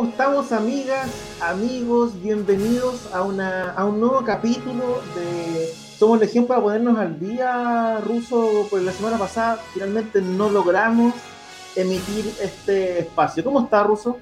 [0.00, 1.10] ¿Cómo estamos, amigas,
[1.42, 2.22] amigos?
[2.22, 5.66] Bienvenidos a, una, a un nuevo capítulo de
[5.98, 8.66] Somos Legión para ponernos al día, Ruso.
[8.70, 11.12] Pues la semana pasada finalmente no logramos
[11.76, 13.44] emitir este espacio.
[13.44, 14.18] ¿Cómo está, Ruso?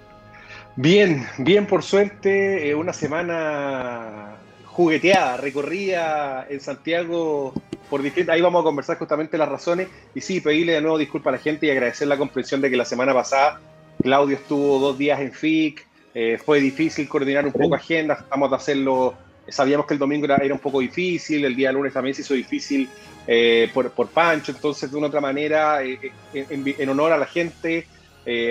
[0.74, 2.70] Bien, bien, por suerte.
[2.70, 7.52] eh, una semana jugueteada, recorrida en Santiago
[7.88, 8.34] por distintas.
[8.34, 9.86] Ahí vamos a conversar justamente las razones.
[10.12, 12.76] Y sí, pedirle de nuevo disculpas a la gente y agradecer la comprensión de que
[12.76, 13.60] la semana pasada
[14.02, 15.80] Claudio estuvo dos días en FIC,
[16.14, 20.38] eh, fue difícil coordinar un poco agendas, tratamos de hacerlo, sabíamos que el domingo era,
[20.38, 22.88] era un poco difícil, el día lunes también se hizo difícil
[23.26, 25.98] eh, por, por Pancho, entonces de una otra manera, eh,
[26.32, 27.86] en, en honor a la gente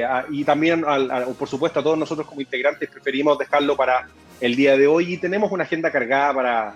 [0.07, 4.03] a- y también, al- a- por supuesto, a todos nosotros como integrantes preferimos dejarlo para
[4.39, 6.75] el día de hoy y tenemos una agenda cargada para,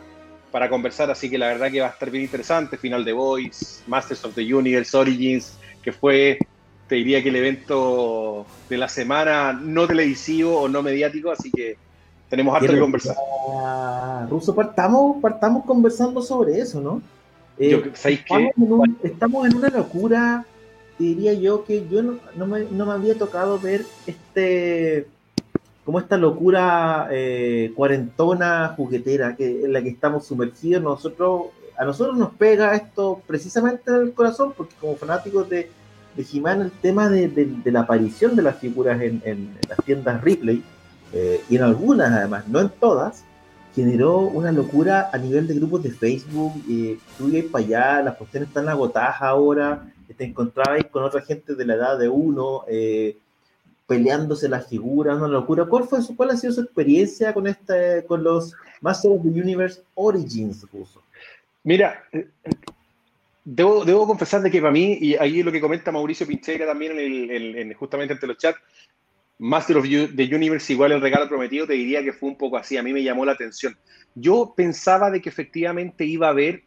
[0.52, 3.84] para conversar, así que la verdad que va a estar bien interesante, final de Voice,
[3.88, 6.38] Masters of the Universe, Origins, que fue
[6.92, 11.78] te diría que el evento de la semana no televisivo o no mediático, así que
[12.30, 13.16] tenemos harto que conversar.
[13.64, 17.02] Ah, Ruso, partamos, partamos conversando sobre eso, ¿no?
[17.58, 17.78] Eh, Yo,
[18.10, 20.46] estamos, en un- estamos en una locura,
[21.00, 25.08] diría yo, que yo no, no me, no me había tocado ver este
[25.86, 30.84] como esta locura eh, cuarentona juguetera que, en la que estamos sumergidos.
[30.84, 31.44] Nosotros,
[31.78, 35.72] a nosotros nos pega esto precisamente en el corazón, porque como fanáticos de,
[36.16, 39.78] de He-Man, el tema de, de- de la aparición de las figuras en, en las
[39.86, 40.64] tiendas Ripley,
[41.14, 43.24] eh, y en algunas además, no en todas,
[43.76, 46.54] generó una locura a nivel de grupos de Facebook.
[46.70, 49.88] Eh, tú ibas para allá, las cuestiones están agotadas ahora,
[50.18, 53.16] te encontrabas con otra gente de la edad de uno, eh,
[53.88, 55.66] peleándose las figuras, una locura.
[55.66, 59.30] ¿Cuál, fue su, ¿Cuál ha sido su experiencia con, este, con los Masters of the
[59.30, 61.02] Universe Origins, Ruso?
[61.64, 62.04] Mira,
[63.44, 66.94] debo, debo confesar de que para mí, y ahí lo que comenta Mauricio Pincheira también
[66.94, 68.60] en el- en- en- justamente entre los chats,
[69.40, 72.78] Master of the Universe igual el regalo prometido, te diría que fue un poco así,
[72.78, 73.76] a mí me llamó la atención.
[74.14, 76.64] Yo pensaba de que efectivamente iba a haber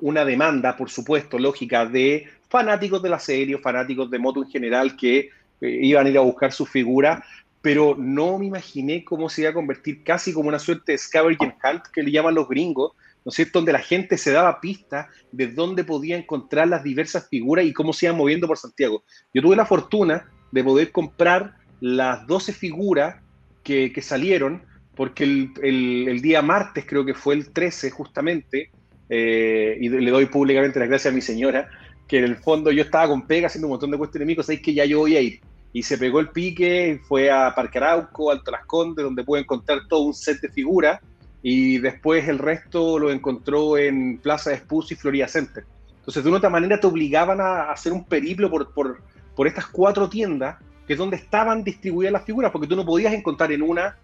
[0.00, 4.96] una demanda, por supuesto, lógica, de fanáticos de la serie, fanáticos de moto en general,
[4.96, 5.30] que
[5.60, 7.24] eh, iban a ir a buscar su figura,
[7.62, 11.54] pero no me imaginé cómo se iba a convertir casi como una suerte de scavenger
[11.62, 12.92] hunt que le llaman los gringos,
[13.24, 13.58] ¿no es cierto?
[13.58, 17.92] Donde la gente se daba pistas de dónde podía encontrar las diversas figuras y cómo
[17.92, 19.02] se iban moviendo por Santiago.
[19.32, 23.16] Yo tuve la fortuna de poder comprar las 12 figuras
[23.62, 24.62] que, salieron,
[24.94, 28.70] porque el, día martes, creo que fue el 13 justamente,
[29.08, 31.68] eh, y le doy públicamente las gracias a mi señora,
[32.06, 34.62] que en el fondo yo estaba con pega haciendo un montón de cuestiones amigos, sabéis
[34.62, 35.40] que ya yo voy a ir.
[35.72, 38.62] Y se pegó el pique, fue a Parque Arauco, Alto Las
[38.94, 41.00] donde pude encontrar todo un set de figuras,
[41.46, 45.66] y después el resto lo encontró en Plaza de Espucio y Florida Center.
[45.98, 49.02] Entonces, de una otra manera te obligaban a hacer un periplo por, por,
[49.36, 50.56] por estas cuatro tiendas,
[50.86, 53.98] que es donde estaban distribuidas las figuras, porque tú no podías encontrar en una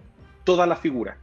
[0.45, 1.17] todas las figuras.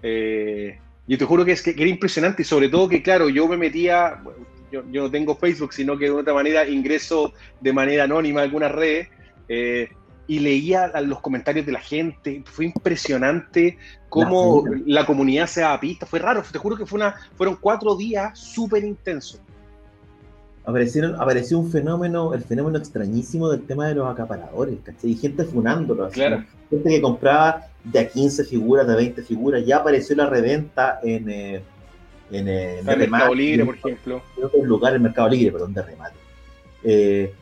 [0.00, 3.28] Eh, yo te juro que, es, que, que era impresionante y sobre todo que, claro,
[3.28, 4.22] yo me metía,
[4.70, 8.44] yo, yo no tengo Facebook, sino que de otra manera ingreso de manera anónima a
[8.44, 9.08] algunas redes
[9.48, 9.88] eh,
[10.26, 12.42] y leía los comentarios de la gente.
[12.46, 16.06] Fue impresionante cómo La la, comunidad se daba pista.
[16.06, 19.40] Fue raro, te juro que fue una, fueron cuatro días súper intensos.
[20.66, 25.10] Aparecieron, apareció un fenómeno, el fenómeno extrañísimo del tema de los acaparadores, ¿cachai?
[25.10, 26.42] Y gente funándolo, así Claro.
[26.70, 31.00] gente que compraba de a 15 figuras, de a 20 figuras, ya apareció la reventa
[31.02, 31.62] en, eh,
[32.30, 34.22] en, eh, En Mercado Libre, por ejemplo.
[34.38, 36.16] en otros lugares, Mercado Libre, perdón, de remate.
[36.82, 37.34] Eh,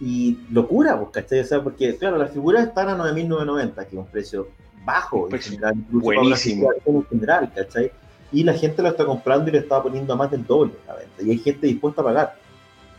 [0.00, 1.40] y locura, pues, ¿cachai?
[1.40, 4.48] O sea, porque, claro, las figuras están a 9.990, que es un precio
[4.84, 6.70] bajo en general, incluso buenísimo.
[6.86, 7.92] en general, ¿cachai?
[8.32, 10.92] Y la gente lo está comprando y lo está poniendo a más del doble a
[10.92, 11.22] la venta.
[11.22, 12.36] Y hay gente dispuesta a pagar.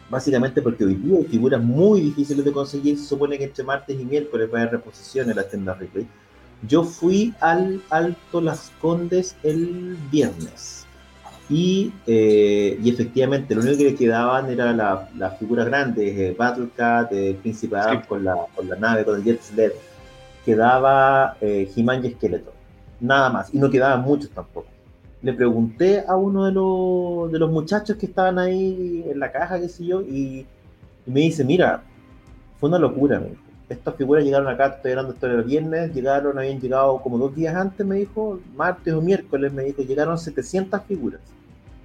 [0.10, 2.98] Básicamente porque hoy día hay figuras muy difíciles de conseguir.
[2.98, 6.06] Se supone que entre martes y miércoles va a haber reposición en las tiendas Ripley.
[6.68, 10.81] Yo fui al Alto Las Condes el viernes.
[11.52, 16.34] Y, eh, y efectivamente, lo único que le quedaban era la- las figuras grandes, eh,
[16.38, 18.08] Battle Cat, eh, Príncipe Adam Sí.
[18.08, 19.72] con, la, con la nave, con el Jet Sled.
[20.46, 22.54] Quedaba eh, He-Man y Skeletor.
[23.00, 23.54] Nada más.
[23.54, 24.68] Y no quedaban muchos tampoco.
[25.22, 29.60] Le pregunté a uno de los, de los muchachos que estaban ahí en la caja,
[29.60, 30.46] qué sé yo, y
[31.06, 31.82] Y me dice, mira,
[32.60, 33.42] fue una locura, me dijo.
[33.70, 37.56] Estas figuras llegaron acá, estoy hablando esto el viernes, llegaron, habían llegado como dos días
[37.56, 41.20] antes, me dijo, martes o miércoles, me dijo, llegaron 700 figuras.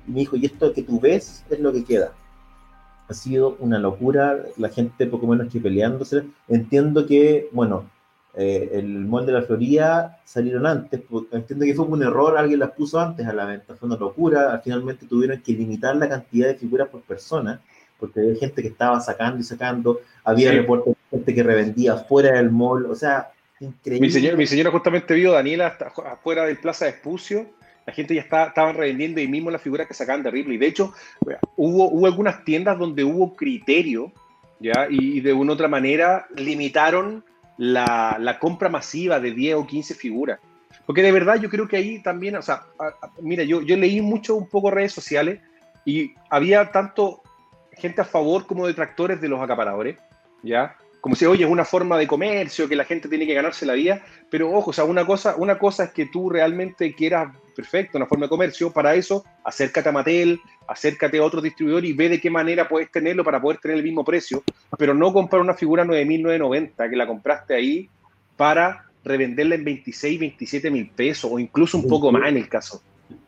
[0.07, 2.13] Y me dijo, y esto que tú ves es lo que queda.
[3.09, 6.25] Ha sido una locura, la gente poco menos que peleándose.
[6.49, 7.85] Entiendo que, bueno,
[8.39, 11.01] eh, el molde de la Florida salieron antes,
[11.33, 14.61] entiendo que fue un error, alguien las puso antes a la venta, fue una locura,
[14.63, 17.63] finalmente tuvieron que limitar la cantidad de figuras por persona,
[17.99, 22.37] porque había gente que estaba sacando y sacando, había reportes de gente que revendía fuera
[22.37, 24.37] del mall, o sea, increíble.
[24.37, 27.47] Mi señora justamente vio a Daniela hasta afuera del Plaza de Espucio,
[27.87, 30.59] la gente ya está, revendiendo ahí mismo las figuras que sacaban de Ripley.
[30.59, 30.93] De hecho,
[31.57, 34.13] hubo, hubo algunas tiendas donde hubo criterio,
[34.59, 34.89] ¿ya?
[34.91, 37.25] Y, y de una u otra manera limitaron
[37.59, 40.41] la, la, compra masiva de 10 o 15 figuras.
[40.85, 42.65] Porque de verdad yo creo que ahí también, o sea,
[43.21, 45.41] mira, yo, yo leí mucho un poco redes sociales
[45.85, 47.23] y había tanto
[47.73, 49.97] gente a favor como detractores de los acaparadores,
[50.43, 50.77] ¿ya?
[51.01, 53.75] Como si, oye, es una forma de comercio, que la gente tiene que ganarse la
[53.75, 57.97] vida, pero ojo, o sea, una cosa, una cosa es que tú realmente quieras, perfecto,
[57.97, 62.11] una forma de comercio, para eso acércate a Mattel, acércate a otro distribuidor y ve
[62.11, 64.45] de qué manera puedes tenerlo para poder tener el mismo precio,
[64.79, 67.89] pero no comprar una figura 9.990 que la compraste ahí
[68.37, 72.83] para revenderla en 26, 27 mil pesos o incluso un poco más en el caso.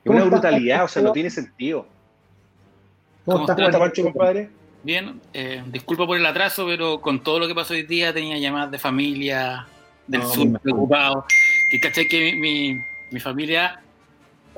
[0.05, 1.87] Es una brutalidad, o sea, no tiene sentido.
[3.25, 4.51] ¿Cómo, ¿Cómo estás, Pancho, compadre?
[4.83, 8.39] Bien, eh, disculpa por el atraso, pero con todo lo que pasó hoy día tenía
[8.39, 9.67] llamadas de familia
[10.07, 11.25] del no, sur preocupado.
[11.71, 12.81] Que caché que mi, mi,
[13.11, 13.81] mi familia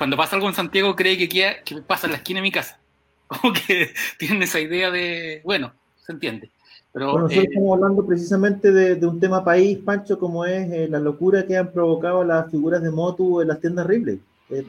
[0.00, 2.50] cuando pasa algo en Santiago cree que, queda, que pasa en la esquina de mi
[2.50, 2.81] casa.
[3.26, 5.75] Como que tienen esa idea de, bueno,
[6.06, 6.50] se entiende.
[6.91, 10.73] Pero, bueno, nosotros eh, estamos hablando precisamente de, de, un tema país, Pancho, como es
[10.73, 14.19] eh, la locura que han provocado las figuras de Motu en las tiendas Ripley.
[14.49, 14.64] Eh,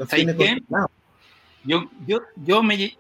[1.64, 2.98] yo, yo, yo me,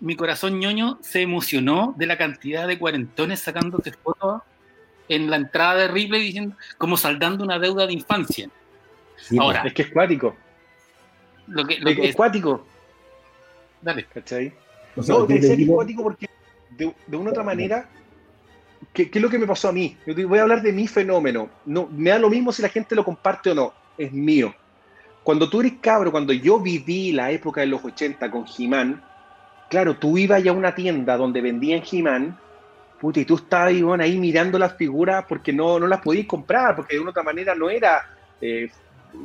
[0.00, 4.42] mi corazón ñoño se emocionó de la cantidad de cuarentones sacándose fotos
[5.08, 8.50] en la entrada de Ripley diciendo como saldando una deuda de infancia.
[9.16, 10.36] Sí, Ahora, es que es cuático.
[11.52, 12.64] Lo que, lo es, que es cuático.
[13.80, 14.06] Dale.
[14.12, 14.52] ¿Cachai?
[14.96, 16.28] O sea, no, debe ser cuático porque
[16.70, 17.88] de, de, una otra manera,
[18.92, 19.96] ¿qué, ¿qué, es lo que me pasó a mí?
[20.06, 21.50] Yo voy a hablar de mi fenómeno.
[21.66, 23.72] No, me da lo mismo si la gente lo comparte o no.
[23.98, 24.54] Es mío.
[25.22, 29.02] Cuando tú eres cabro, cuando yo viví la época de los 80 con He-Man,
[29.68, 32.38] claro, tú ibas ya a una tienda donde vendían He-Man,
[33.00, 36.74] puta, y tú estabas bueno, ahí mirando las figuras porque no, no las podías comprar,
[36.74, 38.08] porque de una otra manera no era
[38.40, 38.70] eh,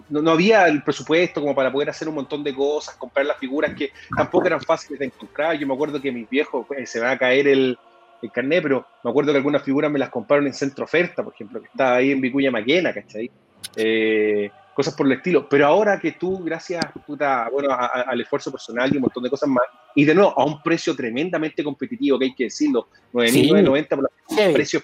[0.09, 3.37] no, no, había el presupuesto como para poder hacer un montón de cosas, comprar las
[3.37, 5.57] figuras que tampoco eran fáciles de encontrar.
[5.57, 7.77] Yo me acuerdo que mis viejos, pues, se va a caer el,
[8.21, 11.33] el, carnet, pero me acuerdo que algunas figuras me las compraron en Centro Oferta, por
[11.33, 13.29] ejemplo, que estaba ahí en Vicuña Maquena, ¿cachai?
[13.75, 15.47] Eh, cosas por el estilo.
[15.49, 19.23] Pero ahora que tú, gracias puta, bueno, a, a, al esfuerzo personal y un montón
[19.23, 22.87] de cosas más, y de nuevo, a un precio tremendamente competitivo, que hay que decirlo,
[23.13, 24.35] 9.990 sí.
[24.35, 24.81] por un precio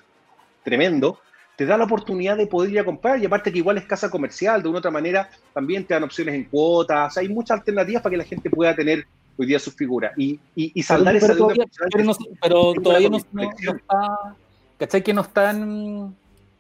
[0.63, 1.19] tremendo,
[1.55, 4.09] te da la oportunidad de poder ir a comprar y aparte que igual es casa
[4.09, 8.11] comercial, de una otra manera también te dan opciones en cuotas, hay muchas alternativas para
[8.11, 9.05] que la gente pueda tener
[9.37, 11.53] hoy día sus figuras y, y, y saldar pero, esa deuda.
[11.53, 14.35] Todavía, pero, no, pero todavía no, no, está,
[14.79, 15.03] ¿cachai?
[15.03, 16.15] Que no están,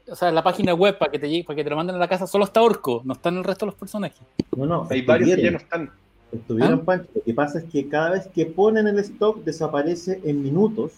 [0.07, 1.99] o sea, en la página web para que te para que te lo manden a
[1.99, 4.21] la casa, solo está Orco, no están el resto de los personajes.
[4.55, 5.91] No, no, hay varios que ya no están.
[6.31, 6.85] Estuvieron, ¿Ah?
[6.85, 10.93] Pancho, lo que pasa es que cada vez que ponen el stock desaparece en minutos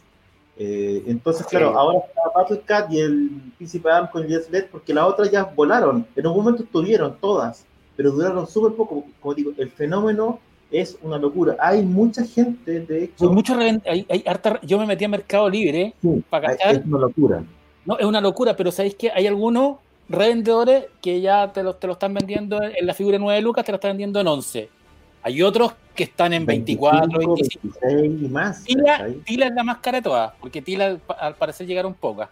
[0.57, 1.75] eh, entonces, claro, sí.
[1.77, 5.43] ahora está Battle Cat y el Príncipe Adam con Yes LED porque las otras ya
[5.43, 6.07] volaron.
[6.15, 9.05] En un momento estuvieron todas, pero duraron súper poco.
[9.19, 10.39] Como digo, el fenómeno
[10.71, 11.57] es una locura.
[11.59, 13.31] Hay mucha gente, de hecho.
[13.31, 16.75] Mucho hay, hay harta, yo me metí a Mercado Libre sí, para cachar.
[16.75, 17.43] Es una locura.
[17.85, 21.87] No, es una locura, pero ¿sabéis que hay algunos revendedores que ya te lo, te
[21.87, 24.69] lo están vendiendo en la figura de 9 lucas, te lo están vendiendo en 11?
[25.25, 27.79] Hay otros que están en 24, 25.
[27.81, 28.63] 26 y más.
[28.63, 32.29] Tila, Tila, es la más cara de todas, porque Tila al parecer llegaron pocas.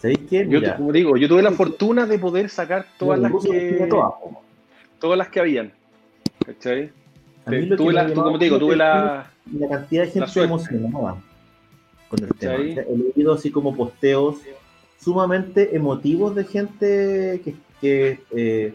[0.00, 0.48] ¿Sabéis qué?
[0.48, 3.86] Yo, como digo, yo tuve la fortuna de poder sacar todas las que.
[3.88, 4.14] Todas.
[4.98, 5.72] todas las que habían.
[6.44, 6.90] ¿Cachai?
[7.76, 9.30] Tuve la, como te digo, tuve la.
[9.52, 11.22] La cantidad de gente emocionada
[12.08, 12.54] con el tema.
[12.54, 14.38] He leído así como posteos
[14.98, 18.74] sumamente emotivos de gente que, que eh,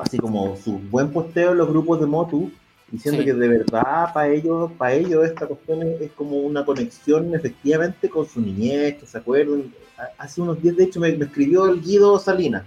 [0.00, 2.50] así como su buen posteo en los grupos de Motu,
[2.90, 3.26] diciendo sí.
[3.26, 8.08] que de verdad para ellos, para ellos esta cuestión es, es, como una conexión efectivamente
[8.08, 9.72] con su niñez, que se acuerdan.
[10.18, 12.64] Hace unos días, de hecho, me, me escribió el Guido Salinas,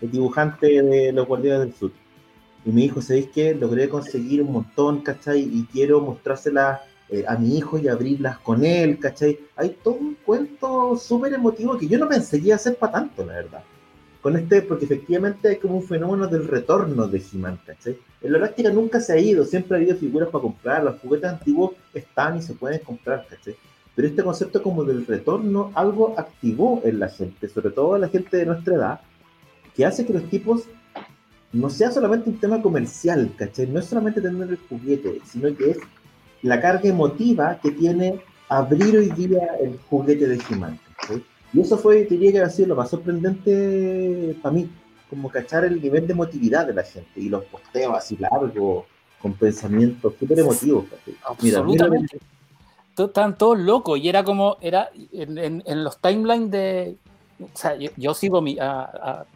[0.00, 1.92] el dibujante de Los Guardianes del Sur.
[2.64, 3.54] Y me dijo, ¿sabéis qué?
[3.54, 5.40] Logré conseguir un montón, ¿cachai?
[5.40, 9.38] Y quiero mostrárselas eh, a mi hijo y abrirlas con él, ¿cachai?
[9.54, 12.92] Hay todo un cuento súper emotivo que yo no pensé que iba a ser para
[12.92, 13.62] tanto, la verdad
[14.26, 17.96] con este, porque efectivamente hay como un fenómeno del retorno de He-Man, ¿cachai?
[18.20, 21.30] En la práctica nunca se ha ido, siempre ha habido figuras para comprar, los juguetes
[21.30, 23.54] antiguos están y se pueden comprar, ¿cachai?
[23.94, 28.08] pero este concepto como del retorno algo activó en la gente, sobre todo en la
[28.08, 29.00] gente de nuestra edad,
[29.76, 30.64] que hace que los tipos
[31.52, 33.68] no sea solamente un tema comercial, ¿cachai?
[33.68, 35.78] No es solamente tener el juguete, sino que es
[36.42, 40.80] la carga emotiva que tiene abrir hoy día el juguete de He-Man.
[41.52, 44.68] Y eso fue, diría que ha sido lo más sorprendente para mí,
[45.08, 48.84] como cachar el nivel de emotividad de la gente y los posteos así largos,
[49.20, 50.84] con pensamientos súper emotivos.
[51.24, 52.18] Absolutamente.
[52.96, 56.96] Estaban todos locos y era como, era en, los timelines de,
[57.40, 58.56] o sea, yo, sigo, mi,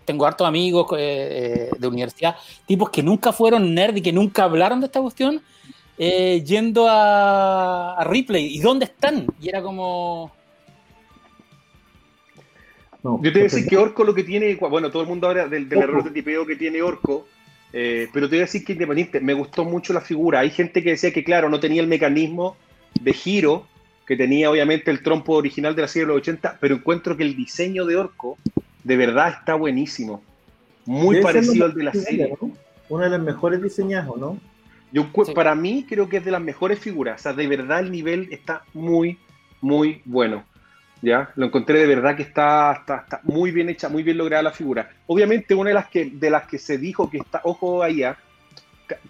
[0.06, 2.36] tengo hartos amigos eh, eh, de universidad,
[2.66, 5.42] tipos que nunca fueron nerd y que nunca hablaron de esta cuestión,
[5.98, 8.56] eh, yendo a, a, Ripley.
[8.56, 9.26] ¿Y dónde están?
[9.40, 10.32] Y era como...
[13.02, 15.48] yo te voy a decir que Orco lo que tiene, bueno, todo el mundo habla
[15.48, 17.26] del, error de tipeo que tiene Orco,
[17.72, 20.40] pero te voy a decir que independiente, me gustó mucho la figura.
[20.40, 22.56] Hay gente que decía que, claro, no tenía el mecanismo
[23.00, 23.66] de giro
[24.10, 27.22] que tenía obviamente el trompo original de la serie de los 80, pero encuentro que
[27.22, 28.38] el diseño de Orco
[28.82, 30.20] de verdad está buenísimo.
[30.84, 32.34] Muy parecido al de la serie.
[32.88, 34.36] Uno de los mejores diseñados, ¿no?
[34.90, 37.20] Yo, Para mí creo que es de las mejores figuras.
[37.20, 39.16] O sea, de verdad el nivel está muy,
[39.60, 40.42] muy bueno.
[41.02, 41.30] ¿Ya?
[41.36, 44.90] Lo encontré de verdad que está, está, muy bien hecha, muy bien lograda la figura.
[45.06, 48.18] Obviamente una de las que, de las que se dijo que está, ojo allá,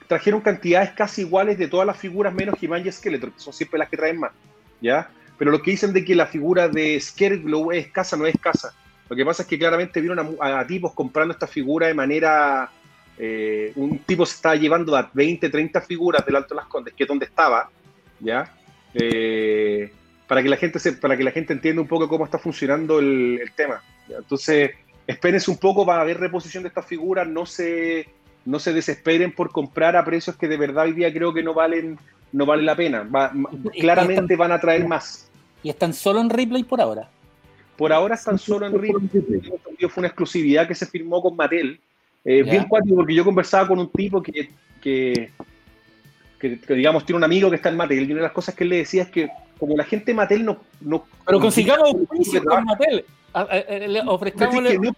[0.07, 3.79] trajeron cantidades casi iguales de todas las figuras menos He-Man y Skeletor, que son siempre
[3.79, 4.33] las que traen más.
[4.81, 5.11] ¿ya?
[5.39, 8.75] Pero lo que dicen de que la figura de Scareglow es escasa, no es escasa.
[9.09, 12.71] Lo que pasa es que claramente vieron a, tipos comprando esta figura de manera...
[13.23, 16.95] Eh, un tipo se estaba llevando a 20, 30 figuras del Alto de las Condes,
[16.95, 17.69] que es donde estaba,
[18.19, 18.51] ¿ya?
[18.95, 19.93] Eh,
[20.31, 23.01] para, que la gente se, para que la gente entienda un poco cómo está funcionando
[23.01, 23.83] el, tema.
[24.09, 24.71] Entonces,
[25.05, 28.09] espérense un poco para ver reposición de estas figuras, no se,
[28.45, 31.53] no se desesperen por comprar a precios que de verdad hoy día creo que no
[31.53, 31.99] valen
[32.31, 33.11] no vale la pena.
[33.81, 35.29] claramente van a traer más.
[35.65, 37.11] ¿Y están solo en Ripley por ahora?
[37.77, 39.41] Por ahora están solo en Ripley.
[39.89, 41.81] Fue una exclusividad que se firmó con Mattel.
[42.25, 44.49] Eh, bien cuático, porque yo conversaba con un tipo que,
[44.81, 45.33] que,
[46.69, 48.09] digamos, tiene un amigo que está en Mattel.
[48.09, 49.29] Y una de las cosas que él le decía es que,
[49.61, 50.59] como la gente de Mattel no.
[50.81, 53.05] no Pero consigamos un precio con Mattel.
[54.07, 54.79] Ofrezcámosle.
[54.79, 54.93] no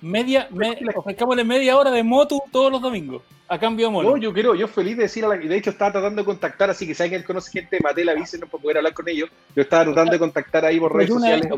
[0.00, 4.10] media, me, ofrezcámosle media hora de moto todos los domingos, a cambio de mono.
[4.10, 6.70] No, yo quiero, yo feliz de decir a la, de hecho estaba tratando de contactar,
[6.70, 9.30] así que si alguien conoce gente de Mattel, avísenos para poder hablar con ellos.
[9.54, 11.48] Yo estaba tratando de contactar ahí por redes sociales.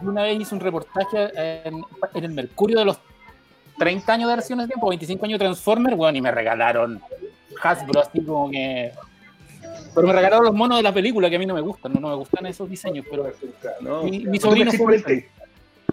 [0.00, 1.30] una vez hice un reportaje
[1.64, 2.98] en, el Mercurio de los
[3.78, 7.00] 30 años de versiones de tiempo, 25 años de Transformers, bueno, y me regalaron
[7.62, 8.92] Hasbro, así como que
[9.94, 12.00] pero me regalaron los monos de la película que a mí no me gustan, no,
[12.00, 13.32] no me gustan esos diseños, pero
[13.80, 14.02] no.
[14.04, 15.28] mi, mi sobrino fue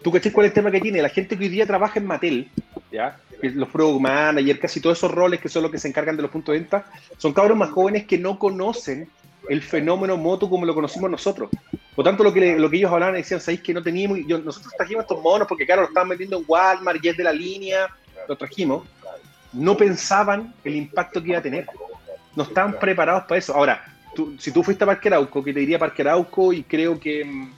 [0.01, 1.01] ¿Tú cachés cuál es el tema que tiene?
[1.01, 2.49] La gente que hoy día trabaja en Mattel,
[2.91, 3.19] ¿ya?
[3.41, 6.31] los product managers, casi todos esos roles que son los que se encargan de los
[6.31, 6.85] puntos de venta,
[7.17, 9.09] son cabros más jóvenes que no conocen
[9.49, 11.49] el fenómeno moto como lo conocimos nosotros.
[11.95, 14.19] Por tanto, lo que, lo que ellos hablaban decían, ¿sabéis que no teníamos?
[14.27, 17.23] Yo, nosotros trajimos estos monos porque, claro, los estaban metiendo en Walmart y es de
[17.23, 17.87] la línea,
[18.27, 18.87] los trajimos.
[19.51, 21.65] No pensaban el impacto que iba a tener.
[22.39, 23.53] No estaban preparados para eso.
[23.53, 23.83] Ahora,
[24.37, 27.51] si tú fuiste a Parque Arauco, que te diría Parque Arauco y creo que mm,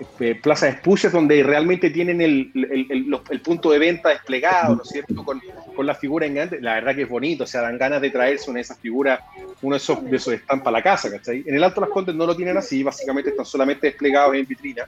[0.00, 5.24] este, Plaza de donde realmente tienen el, el, punto de venta desplegado, ¿no es cierto?
[5.24, 5.40] Con,
[5.76, 8.10] con la figura en grande, la verdad que es bonito, o sea, dan ganas de
[8.10, 9.20] traerse una de esas figuras,
[9.62, 11.44] uno de esos, de esos a la casa, ¿cachai?
[11.46, 14.84] En el Alto Las Condes no lo tienen así, básicamente están solamente desplegados en vitrina,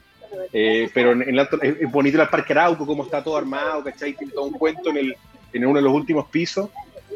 [0.53, 4.13] eh, pero en, el Alto, es, bonito el Parque Arauco, cómo está todo armado, ¿cachai?
[4.15, 5.17] Tiene todo un cuento en, el,
[5.53, 6.69] en uno de los últimos pisos.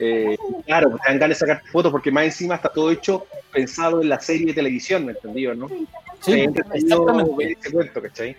[0.02, 3.26] Eh, claro, pues, te dan ganas de sacar fotos porque más encima está todo hecho
[3.52, 5.68] pensado en la serie de televisión, ¿me entendido, no?
[6.20, 6.32] Sí,
[6.72, 8.36] exactamente.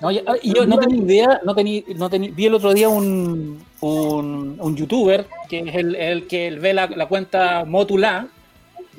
[0.00, 3.64] No, y yo no tenía idea, no tenía, no tenía, vi el otro día un,
[3.80, 8.28] un, un youtuber que es el, el que ve la, la, cuenta Motula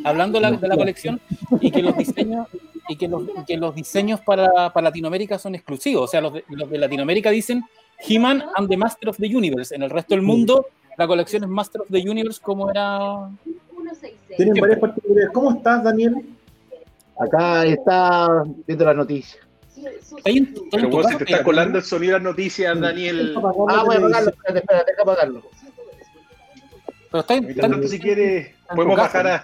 [0.04, 1.22] hablando de la, de la, colección
[1.62, 2.48] y que los diseños
[2.90, 6.04] y que los, que los diseños para, para Latinoamérica son exclusivos.
[6.04, 7.64] O sea, los de, los de Latinoamérica dicen
[8.00, 9.74] He-Man and the Master of the Universe.
[9.74, 10.66] En el resto del mundo,
[11.00, 13.30] la colección es Master of the Universe como era.
[14.36, 15.34] Tienen varias particularidades.
[15.34, 16.26] ¿Cómo estás, Daniel?
[17.18, 19.42] Acá está viendo las noticias.
[20.72, 23.34] Pero vos se te está colando el sonido de las noticias, Daniel.
[23.70, 25.44] Ah, voy a apagarlo, espérate, espérate, deja apagarlo.
[27.12, 29.42] Pero está, está, si quieres, podemos bajar a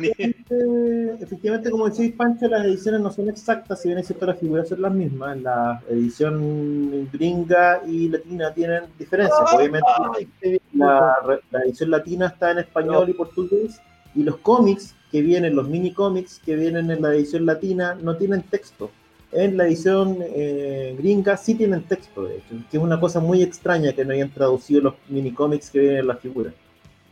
[1.19, 4.69] Efectivamente, como decís, Pancho, las ediciones no son exactas, si bien es cierto, las figuras
[4.69, 5.41] son las mismas.
[5.41, 9.39] La edición gringa y latina tienen diferencias.
[9.51, 11.15] Obviamente, la,
[11.49, 13.81] la edición latina está en español y portugués,
[14.13, 18.15] y los cómics que vienen, los mini cómics que vienen en la edición latina, no
[18.15, 18.91] tienen texto.
[19.31, 23.41] En la edición eh, gringa sí tienen texto, de hecho, que es una cosa muy
[23.41, 26.53] extraña que no hayan traducido los mini cómics que vienen en la figura.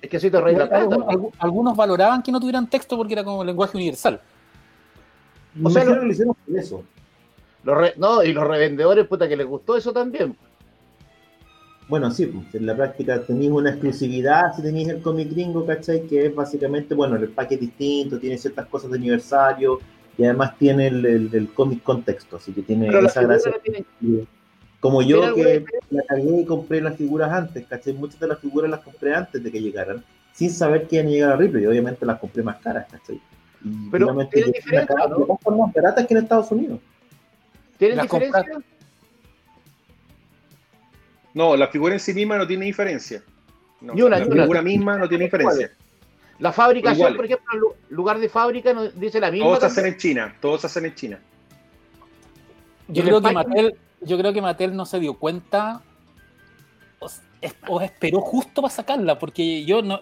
[0.04, 3.42] Es que soy de rey algunos, algunos valoraban que no tuvieran texto porque era como
[3.42, 4.20] lenguaje universal.
[5.64, 6.84] O sea, lo, lo hicieron por eso.
[7.96, 10.36] no, y los revendedores, puta, que les gustó eso también.
[11.88, 16.06] Bueno, sí, pues, en la práctica tenéis una exclusividad si tenéis el cómic gringo, ¿cachai?
[16.06, 19.80] Que es básicamente, bueno, el paquete distinto, tiene ciertas cosas de aniversario
[20.18, 23.54] y además tiene el, el, cómic contexto, así que tiene esa gracia.
[24.84, 27.94] Como yo que la cargué y compré las figuras antes, ¿cachai?
[27.94, 31.10] Muchas de las figuras las compré antes de que llegaran, sin saber que iban a
[31.10, 33.18] llegar a Ripley, y obviamente las compré más caras, ¿cachai?
[33.90, 35.40] Pero tienen diferencia, ¿no?
[35.56, 36.82] Más baratas que en Estados Unidos.
[37.78, 38.46] ¿Tienen diferencia?
[41.34, 43.24] No, la figura en sí misma no tiene diferencia.
[43.80, 45.72] la figura misma no tiene diferencia.
[46.40, 49.48] La fabricación, por ejemplo, lugar de fábrica no dice la misma.
[49.48, 51.20] Todos se hacen en China, todos se hacen en China.
[52.90, 55.82] Yo creo, que Mattel, yo creo que Mattel no se dio cuenta
[57.68, 60.00] o, esperó justo para sacarla, porque yo no,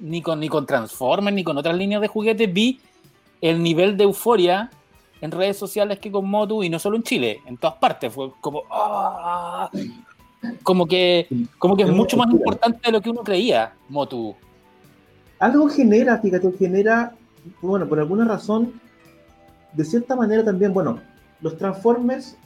[0.00, 2.80] ni, con, ni con Transformers ni con otras líneas de juguetes vi
[3.40, 4.70] el nivel de euforia
[5.20, 8.12] en redes sociales que con Motu y no solo en Chile, en todas partes.
[8.12, 9.70] Fue como, ¡ah!
[10.62, 11.26] como que,
[11.58, 14.34] como que es mucho más importante de lo que uno creía, Motu.
[15.38, 17.14] Algo genera, fíjate, genera,
[17.60, 18.80] bueno, por alguna razón,
[19.72, 20.98] de cierta manera también, bueno,
[21.40, 22.36] los Transformers,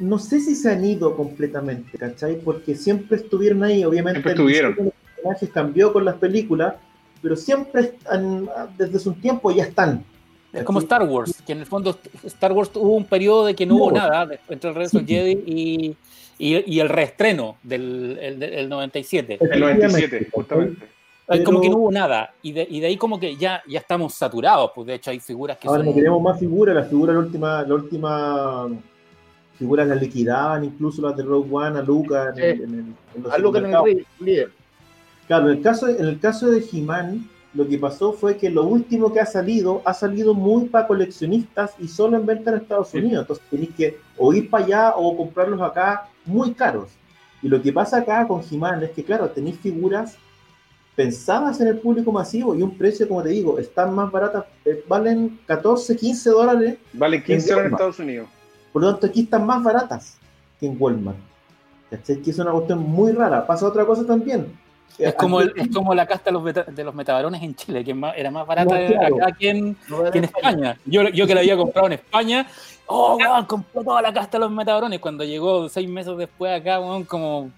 [0.00, 2.40] no sé si se han ido completamente, ¿cachai?
[2.40, 4.20] Porque siempre estuvieron ahí, obviamente.
[4.20, 4.74] Siempre estuvieron.
[4.76, 6.74] Los personajes cambió con las películas,
[7.20, 10.04] pero siempre están, desde un tiempo ya están.
[10.52, 13.66] Es como Star Wars, que en el fondo Star Wars tuvo un periodo de que
[13.66, 15.96] no, hubo nada entre el resto del Jedi y,
[16.38, 19.38] y, el reestreno del el, 97.
[19.40, 20.86] El 97, justamente.
[21.44, 22.32] Como que no hubo nada.
[22.40, 24.70] Y de, y de, ahí como que ya, ya estamos saturados.
[24.74, 26.74] Pues de hecho hay figuras que Ahora no queremos más figuras.
[26.74, 28.68] Las figuras, la última, la última
[29.58, 32.32] figuras las liquidaban, incluso las de Rogue One, a Luca.
[32.36, 32.94] En,
[33.30, 34.52] a Luca en el líder.
[35.26, 38.64] Claro, en el caso, en el caso de He-Man, lo que pasó fue que lo
[38.64, 42.94] último que ha salido ha salido muy para coleccionistas y solo en venta en Estados
[42.94, 43.22] Unidos.
[43.22, 46.90] Entonces tenéis que o ir para allá o comprarlos acá muy caros.
[47.42, 50.16] Y lo que pasa acá con He-Man es que, claro, tenéis figuras
[50.96, 54.82] pensadas en el público masivo y un precio, como te digo, están más baratas, eh,
[54.88, 56.78] valen 14, 15 dólares.
[56.92, 58.28] Valen 15 dólares en Estados Unidos.
[58.72, 60.16] Por lo tanto, aquí están más baratas
[60.60, 61.18] que en Walmart.
[61.90, 62.20] ¿Cachai?
[62.20, 63.46] Que es una cuestión muy rara.
[63.46, 64.52] Pasa otra cosa también
[64.98, 68.74] es como, es como la casta de los, metabarones en Chile, que era más barata
[68.76, 69.76] acá que en,
[70.14, 70.76] España.
[70.84, 72.46] Yo, yo que la había comprado en España,
[72.86, 74.98] oh, wow, compró toda la casta de los metabarones.
[74.98, 77.50] Cuando llegó seis meses después acá, como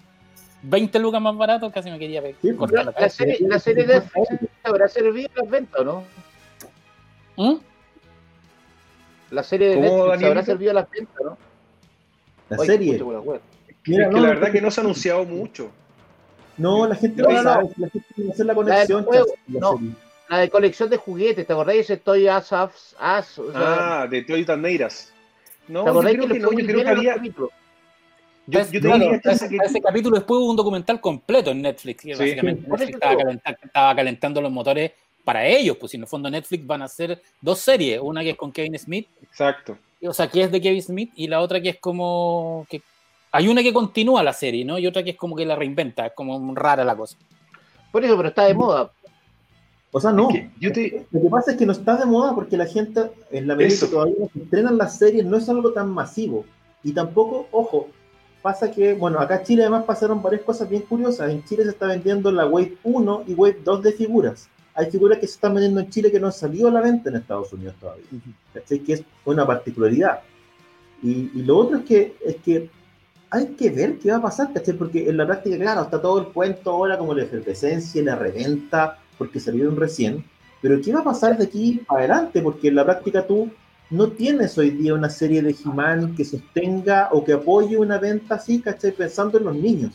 [0.63, 2.35] 20 lucas más barato, casi me quería ver.
[2.43, 4.03] la, serie, la serie de
[4.63, 6.03] habrá servido en las ventas, ¿no?
[7.37, 7.55] ¿Mm?
[9.31, 11.37] La serie de Netflix habrá servido a las ventas, ¿no?
[12.49, 13.01] La serie.
[13.85, 15.71] Mira, la verdad que no se ha anunciado mucho.
[16.57, 19.07] No, la gente no, sabe, la gente no hacer la conexión.
[20.29, 21.89] La de, colección de juguetes, ¿te acordáis?
[21.89, 25.11] Estoy as, as, as Ah, de Toy Taneiras.
[25.67, 27.15] No, yo creo que, no, yo creo que había...
[28.47, 29.57] Yo, yo claro, ese, que...
[29.57, 33.95] ese, capítulo después hubo un documental completo en Netflix, que básicamente Netflix estaba, calentando, estaba,
[33.95, 34.91] calentando los motores
[35.23, 38.37] para ellos, pues en el fondo Netflix van a hacer dos series, una que es
[38.37, 39.07] con Kevin Smith.
[39.21, 39.77] Exacto.
[40.03, 42.81] O sea, que es de Kevin Smith y la otra que es como que
[43.31, 44.77] hay una que continúa la serie, ¿no?
[44.77, 47.17] Y otra que es como que la reinventa, es como rara la cosa.
[47.91, 48.91] Por eso, pero está de moda.
[49.91, 50.29] O sea, no.
[50.59, 53.79] Lo que pasa es que no está de moda porque la gente, en la medida
[53.79, 56.45] que todavía se estrenan las series, no es algo tan masivo.
[56.83, 57.87] Y tampoco, ojo,
[58.41, 61.29] pasa que, bueno, acá en Chile además pasaron varias cosas bien curiosas.
[61.29, 64.49] En Chile se está vendiendo la Wave 1 y Wave 2 de figuras.
[64.73, 67.09] Hay figuras que se están vendiendo en Chile que no han salido a la venta
[67.09, 68.05] en Estados Unidos todavía.
[68.11, 70.21] Uh Que es una particularidad.
[71.03, 72.69] Y, y, lo otro es que, es que
[73.31, 74.75] hay que ver qué va a pasar, ¿cachai?
[74.75, 78.99] Porque en la práctica, claro, está todo el cuento ahora como la efervescencia, la reventa,
[79.17, 80.23] porque salieron recién,
[80.61, 82.41] pero ¿qué va a pasar de aquí adelante?
[82.41, 83.49] Porque en la práctica tú
[83.89, 88.35] no tienes hoy día una serie de he que sostenga o que apoye una venta
[88.35, 88.91] así, ¿cachai?
[88.91, 89.93] Pensando en los niños.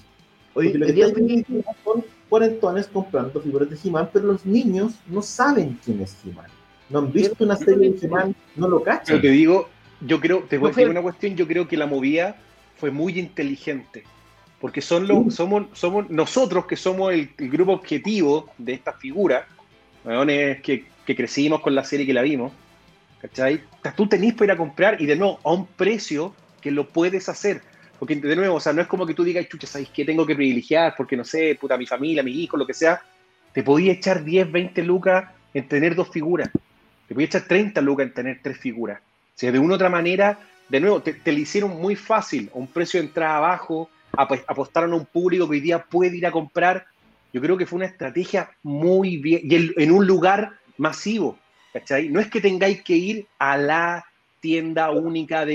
[0.55, 1.45] Oye, lo que
[1.85, 6.33] son cuarentones comprando figuras de he pero los niños no saben quién es he
[6.91, 9.05] No han visto una serie de he no lo cachan.
[9.07, 9.69] Pero te digo,
[10.01, 12.37] yo creo, te voy a decir una cuestión, yo creo que la movía
[12.77, 14.05] fue muy inteligente,
[14.61, 19.47] porque son los, somos, somos nosotros que somos el, grupo objetivo de esta figura,
[20.05, 22.53] que, que crecimos con la serie que la vimos,
[23.21, 23.63] ¿cachai?
[23.97, 27.29] Tú tenés para ir a comprar y de nuevo a un precio que lo puedes
[27.29, 27.63] hacer.
[27.99, 30.27] Porque de nuevo, o sea, no es como que tú digas, chucha, ¿sabes qué tengo
[30.27, 30.95] que privilegiar?
[30.97, 33.01] Porque no sé, puta, mi familia, mi hijo, lo que sea.
[33.53, 36.51] Te podía echar 10, 20 lucas en tener dos figuras.
[37.09, 39.01] Te podía echar 30 lucas en tener tres figuras.
[39.01, 42.67] O sea, de una u otra manera, de nuevo, te, lo hicieron muy fácil, un
[42.67, 46.87] precio de entrada bajo, apostaron a un público que hoy día puede ir a comprar.
[47.33, 51.39] Yo creo que fue una estrategia muy bien, y en un lugar masivo.
[51.79, 52.09] ¿cachai?
[52.09, 54.05] No es que tengáis que ir a la
[54.41, 55.47] tienda única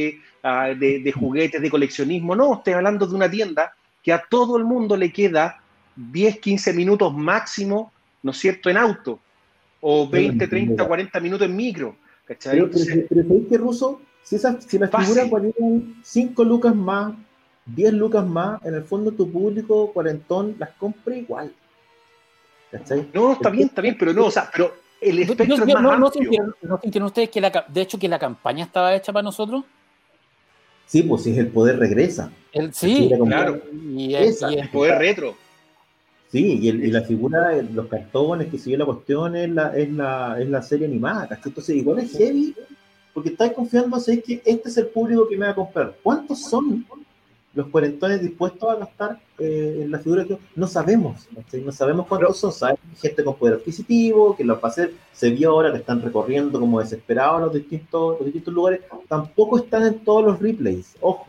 [0.43, 4.57] ah, de, de, juguetes, de coleccionismo, no, estoy hablando de una tienda que a todo
[4.57, 5.61] el mundo le queda
[5.95, 7.91] 10, 15 minutos máximo,
[8.23, 9.19] ¿no es cierto?, en auto,
[9.81, 12.53] o 20, 30, 40 minutos en micro, ¿cachai?
[12.53, 14.01] Pero, pero, pero ¿sabéis que, Ruso?
[14.23, 17.13] Si, esas, si las figuras valieran 5 lucas más,
[17.65, 21.53] 10 lucas más, en el fondo tu público cuarentón las compra igual.
[22.71, 23.09] ¿Cachai?
[23.13, 25.97] No, está bien, está bien, pero no, o sea, pero el espectro es más no,
[25.97, 29.23] no, sintieron, ¿No sintieron ustedes que la, de hecho que la campaña estaba hecha para
[29.23, 29.65] nosotros?
[30.85, 32.31] Sí, pues si es el poder regresa.
[32.51, 33.61] El, sí, claro.
[33.73, 35.35] Y es, el poder retro.
[36.31, 39.91] Sí, y, el, y, la figura, los cartones, que sigue la cuestión, es la, es
[39.91, 41.49] la, es la serie animada, ¿cachai?
[41.49, 42.55] Entonces, igual es heavy,
[43.13, 45.95] porque estáis confiando, en que este es el público que me va a comprar.
[46.03, 46.85] ¿Cuántos son
[47.53, 52.37] los cuarentones dispuestos a gastar eh, en la figura que no sabemos, no sabemos cuántos
[52.37, 52.79] son, ¿sabes?
[52.99, 56.59] Gente con poder adquisitivo, que lo va a hacer, se vio ahora que están recorriendo
[56.59, 61.27] como desesperados los distintos, los distintos lugares, tampoco están en todos los replays, ojo.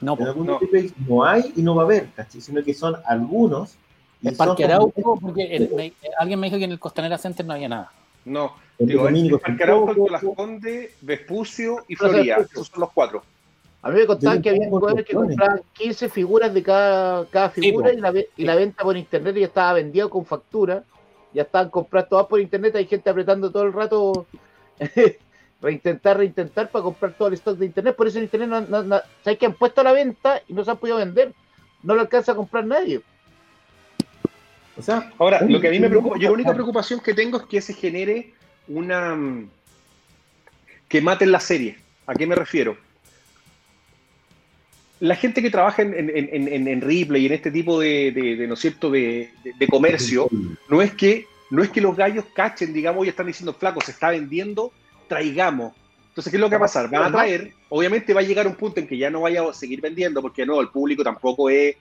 [0.00, 2.40] No, en algunos replays no hay y no va a haber, ¿cachai?
[2.40, 3.76] Sino que son algunos.
[4.22, 7.92] El Parque Arauco, porque alguien me dijo que en el Costanera Center no había nada.
[8.24, 13.22] No, digo, el Parque Arauco, Las Condes, Vespucio y Florida, esos son los cuatro.
[13.82, 17.92] A mí me contaban que había jugadores que compraban 15 figuras de cada, cada figura
[17.92, 20.82] y, la, y, la, venta por internet ya estaba vendida con factura.
[21.32, 22.74] Ya estaban compradas todas por internet.
[22.74, 24.26] Hay gente apretando todo el rato
[25.60, 27.94] reintentar, reintentar para comprar todo el stock de internet.
[27.94, 29.00] Por eso en internet no, no,
[29.38, 31.32] que han puesto a la venta y no se han podido vender.
[31.82, 33.00] No lo alcanza a comprar nadie.
[34.76, 37.38] O sea, ahora, lo que a mí me preocupa, yo la única preocupación que tengo
[37.38, 38.34] es que se genere
[38.68, 39.16] una.
[40.88, 41.78] Que maten la serie.
[42.06, 42.76] ¿A qué me refiero?
[45.00, 48.46] La gente que trabaja en, en, en, en Ripley y en este tipo de, de,
[48.46, 49.30] ¿no es cierto?, de,
[49.70, 50.28] comercio,
[50.68, 53.92] no es, que, no es que los gallos cachen, digamos, y están diciendo, flaco, se
[53.92, 54.72] está vendiendo,
[55.06, 55.74] traigamos.
[56.08, 56.90] Entonces, ¿qué es lo que va a pasar?
[56.90, 59.52] Van a traer, obviamente va a llegar un punto en que ya no vaya a
[59.52, 61.76] seguir vendiendo, porque no, el público tampoco es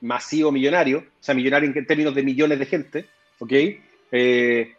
[0.00, 3.06] masivo millonario, o sea, millonario en términos de millones de gente,
[3.38, 3.52] ¿ok?
[4.12, 4.72] Eh,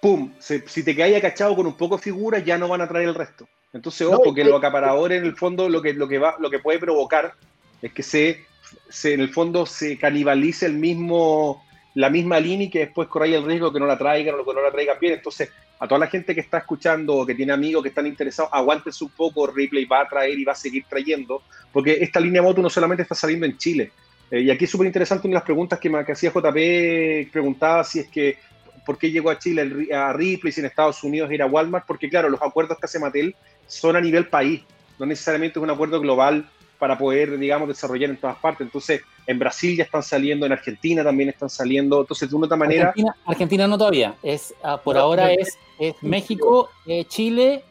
[0.00, 3.08] pum, si te caes cachado con un poco de figuras, ya no van a traer
[3.08, 3.46] el resto.
[3.76, 6.58] Entonces, ojo, que lo acaparador en el fondo lo que, lo que, va, lo que
[6.58, 7.34] puede provocar
[7.82, 8.44] es que se,
[8.88, 11.62] se, en el fondo se canibalice el mismo,
[11.94, 14.54] la misma línea y que después corráis el riesgo que no la traigan o que
[14.54, 15.14] no la traigan bien.
[15.14, 18.50] Entonces, a toda la gente que está escuchando o que tiene amigos que están interesados,
[18.52, 22.40] aguántense un poco, Ripley va a traer y va a seguir trayendo, porque esta línea
[22.40, 23.92] moto no solamente está saliendo en Chile.
[24.30, 27.30] Eh, y aquí es súper interesante una de las preguntas que, me, que hacía JP,
[27.30, 28.38] preguntaba si es que
[28.86, 32.30] por qué llegó a Chile a Ripley si en Estados Unidos era Walmart, porque claro,
[32.30, 33.34] los acuerdos que hace Mattel
[33.66, 34.62] son a nivel país,
[34.98, 36.48] no necesariamente es un acuerdo global
[36.78, 38.66] para poder, digamos, desarrollar en todas partes.
[38.66, 42.00] Entonces, en Brasil ya están saliendo, en Argentina también están saliendo.
[42.00, 42.94] Entonces, de una otra manera.
[43.24, 44.14] Argentina, no todavía.
[44.22, 45.56] Es, ah, por ahora es,
[46.02, 47.64] México, eh, Chile.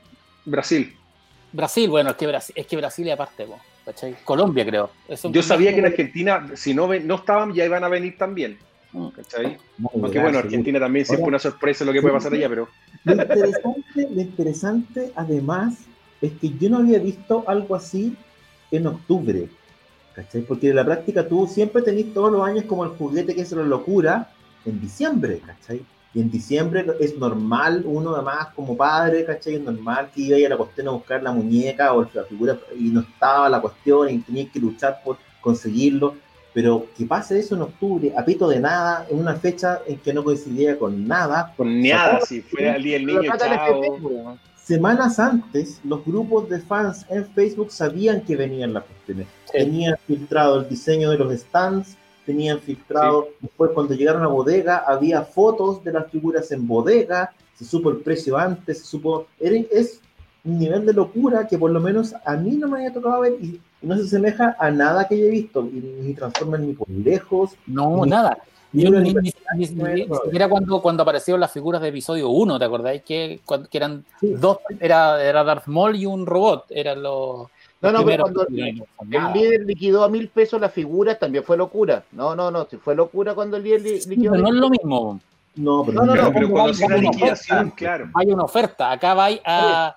[0.44, 0.96] Brasil.
[1.52, 3.48] Brasil, bueno, es que Brasil, es que Brasil es aparte,
[4.24, 4.90] Colombia, creo.
[5.32, 8.58] Yo sabía que en Argentina, si no, no estaban, ya iban a venir también.
[9.16, 9.58] ¿Cachai?
[9.94, 12.68] Aunque bueno, Argentina también siempre una sorpresa lo que puede pasar allá, pero.
[13.04, 15.80] Lo interesante, lo interesante, además,
[16.22, 18.16] es que yo no había visto algo así
[18.72, 19.50] en octubre.
[20.14, 20.42] ¿Cachai?
[20.44, 23.52] Porque en la práctica tú siempre tenés todos los años como el juguete que es
[23.52, 24.32] la locura
[24.66, 25.82] en diciembre, ¿cachai?
[26.14, 29.56] Y en diciembre es normal, uno además como padre, ¿cachai?
[29.56, 32.24] Es normal que iba a ir a la cuestión a buscar la muñeca o la
[32.24, 36.16] figura y no estaba la cuestión y tenías que luchar por conseguirlo.
[36.56, 40.14] Pero que pase eso en octubre, a pito de nada, en una fecha en que
[40.14, 41.54] no coincidía con nada.
[41.58, 44.40] Con nada, si fuera el día del niño, chao.
[44.56, 49.28] Semanas antes, los grupos de fans en Facebook sabían que venían las cuestiones.
[49.52, 55.24] Tenían filtrado el diseño de los stands, tenían filtrado, después cuando llegaron a bodega, había
[55.24, 59.28] fotos de las figuras en bodega, se supo el precio antes, se supo...
[59.40, 60.05] Es un
[60.46, 63.60] nivel de locura que por lo menos a mí no me había tocado ver y
[63.82, 67.52] no se asemeja a nada que haya visto, ni, transforma ni por lejos.
[67.66, 68.38] No, nada.
[68.72, 73.04] Ni, siquiera cuando, cuando aparecieron las figuras de episodio 1, ¿te acordáis?
[73.04, 77.48] Que, que eran dos, era, era Darth Maul y un robot, eran los...
[77.82, 82.04] No, no, pero cuando el líder liquidó a mil pesos las figuras también fue locura.
[82.12, 84.32] No, no, no, fue locura cuando el líder liquidó.
[84.32, 85.20] pero no es lo mismo.
[85.56, 88.10] No, pero no, no, pero cuando una liquidación, claro.
[88.16, 89.96] Hay una oferta, acá va a.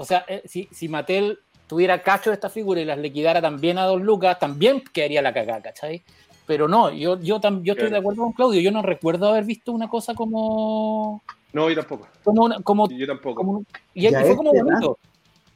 [0.00, 3.76] O sea, eh, si, si Mattel tuviera cacho de esta figura y las liquidara también
[3.76, 6.02] a dos lucas, también quedaría la cagada, ¿cachai?
[6.46, 9.72] Pero no, yo, yo, yo estoy de acuerdo con Claudio, yo no recuerdo haber visto
[9.72, 11.22] una cosa como...
[11.52, 12.08] No, yo tampoco.
[12.24, 13.62] Como como, yo tampoco.
[13.92, 14.98] y, fue como este bonito.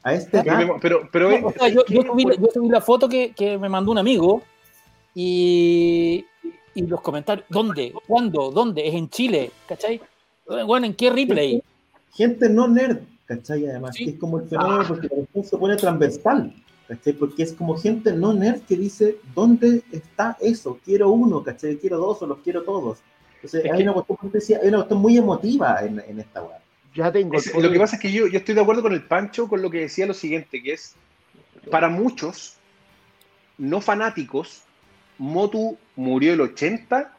[0.02, 0.42] A este
[0.83, 2.26] pero, pero, o sea, yo, yo, subí,
[2.68, 4.42] la foto que, que, me mandó un amigo
[5.14, 6.26] y,
[6.74, 7.94] y los comentarios, ¿dónde?
[8.07, 8.50] ¿Cuándo?
[8.50, 8.87] ¿Dónde?
[8.87, 10.02] Es en Chile, ¿cachai?
[10.66, 11.62] Bueno, ¿en qué replay?
[12.14, 13.67] gente no nerd, ¿cachai?
[13.67, 15.09] Además, que es como el fenómeno porque
[15.43, 16.55] se pone transversal,
[16.89, 17.13] ¿cachai?
[17.15, 20.79] Porque es como gente no nerd que dice, ¿dónde está eso?
[20.85, 21.77] Quiero uno, ¿cachai?
[21.77, 22.99] Quiero dos o los quiero todos.
[23.37, 24.19] Entonces, hay, una cuestión,
[24.63, 26.57] hay, una cuestión, muy emotiva en, en esta web.
[26.95, 27.37] Ya tengo.
[27.61, 29.71] lo que pasa es que yo, yo estoy de acuerdo con el Pancho con lo
[29.71, 30.95] que decía lo siguiente, que es,
[31.71, 32.57] para muchos
[33.59, 34.63] no fanáticos,
[35.19, 37.17] Motu murió el 80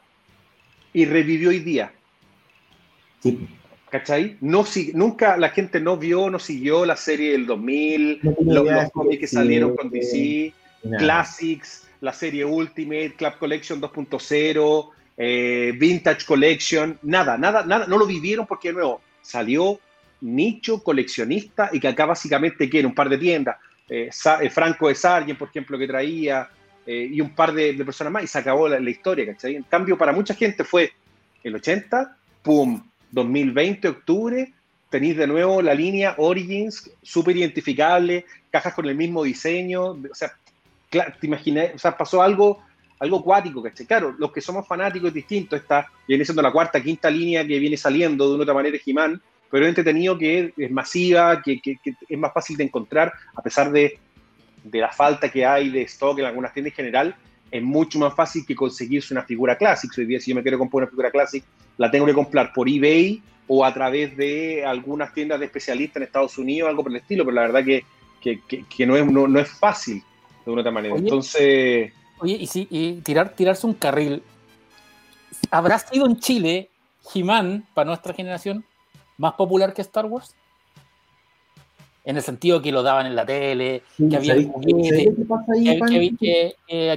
[0.94, 1.94] y revivió hoy día.
[3.22, 3.48] Sí.
[3.96, 4.36] ¿Cachai?
[4.42, 9.22] No, si, nunca la gente no vio, no siguió la serie del 2000, los, cómics
[9.22, 10.54] que salieron con DC,
[10.98, 18.06] Classics, la serie Ultimate, Club Collection 2.0, eh, Vintage Collection, nada, nada, nada, no lo
[18.06, 19.80] vivieron porque de nuevo salió
[20.20, 23.56] nicho coleccionista y que acá básicamente quiere un par de tiendas,
[23.88, 24.10] eh,
[24.42, 26.50] eh, Franco de Sargent, por ejemplo, que traía,
[26.86, 29.56] y un par de, personas más, y se acabó la, la, historia, ¿cachai?
[29.56, 30.92] En cambio, para mucha gente fue
[31.46, 32.84] el 80, ¡pum!
[33.16, 34.54] 2020, octubre,
[34.90, 40.34] tenéis de nuevo la línea Origins, súper identificable, cajas con el mismo diseño, o sea,
[40.90, 42.62] te imaginas, o sea, pasó algo,
[43.00, 43.86] algo cuático, ¿cachai?
[43.86, 47.58] Claro, los que somos fanáticos es distinto, esta viene siendo la cuarta, quinta línea que
[47.58, 51.78] viene saliendo de una otra manera He-Man, pero es entretenido que es masiva, que, que,
[52.08, 53.98] es más fácil de encontrar, a pesar de,
[54.64, 57.16] de la falta que hay de stock en algunas tiendas en general,
[57.52, 59.96] es mucho más fácil que conseguirse una figura clásica.
[59.98, 61.46] Hoy día, si yo me quiero comprar una figura clásica,
[61.78, 66.04] la tengo que comprar por eBay o a través de algunas tiendas de especialistas en
[66.04, 67.86] Estados Unidos, algo por el estilo, pero la verdad que,
[68.20, 70.02] que, no, es, no, es fácil
[70.46, 70.96] de una otra manera.
[70.96, 71.94] Entonces.
[72.20, 74.24] Oye, y, si, y tirar, tirarse un carril.
[75.52, 76.70] ¿Habrá sido en Chile
[77.14, 78.66] He-Man, para nuestra generación,
[79.18, 80.36] más popular que Star Wars?
[82.06, 84.36] En el sentido que lo daban en la tele, que había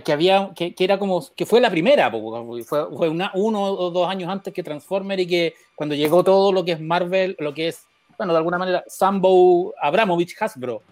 [0.02, 4.08] que, había que, era como que fue la primera, fue, fue una, uno o dos
[4.08, 7.68] años antes que Transformer y que cuando llegó todo lo que es Marvel, lo que
[7.68, 7.86] es,
[8.18, 10.82] bueno, de alguna manera, Sambo Abramovich Hasbro,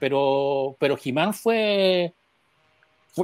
[0.00, 2.12] pero, pero He-Man fue,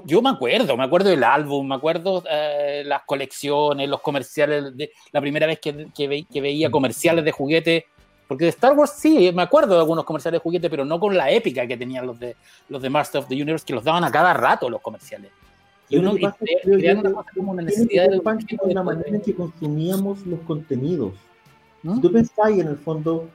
[0.04, 4.92] yo me acuerdo, me acuerdo del álbum, me acuerdo eh, las colecciones, los comerciales, de,
[5.10, 7.84] la primera vez que, que veía comerciales de juguetes
[8.26, 11.16] porque de Star Wars sí, me acuerdo de algunos comerciales de juguete, pero no con
[11.16, 12.36] la épica que tenían los de,
[12.68, 15.30] los de Master of the Universe, que los daban a cada rato los comerciales.
[15.88, 16.14] Y uno
[16.64, 18.74] crean una cosa como una necesidad de...
[18.74, 21.14] la manera en que consumíamos los contenidos.
[21.84, 21.94] ¿Mm?
[21.94, 23.28] Si tú pensáis, en el fondo,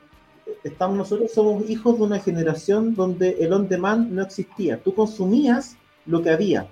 [0.64, 4.82] estamos, nosotros somos hijos de una generación donde el on-demand no existía.
[4.84, 6.68] Tú consumías lo que había.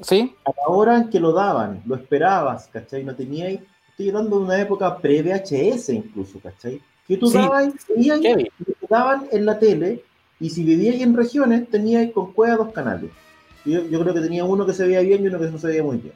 [0.00, 0.32] Sí.
[0.44, 3.02] A la hora en que lo daban, lo esperabas, ¿cachai?
[3.02, 3.60] No teníais...
[3.90, 6.80] Estoy hablando de una época pre-VHS incluso, ¿cachai?
[7.06, 8.50] Que tú dabas, que
[8.88, 10.02] daban en la tele,
[10.40, 13.10] y si vivías en regiones, tenías con cueva dos canales.
[13.64, 15.68] Yo, yo, creo que tenía uno que se veía bien y uno que no se
[15.68, 16.14] veía muy bien.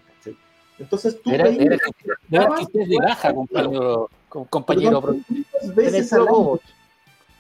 [0.79, 1.31] Entonces tú...
[1.31, 1.77] Era, era,
[2.31, 4.09] era que de baja, compañero.
[4.29, 6.61] compañero ¿cuántas, veces al año,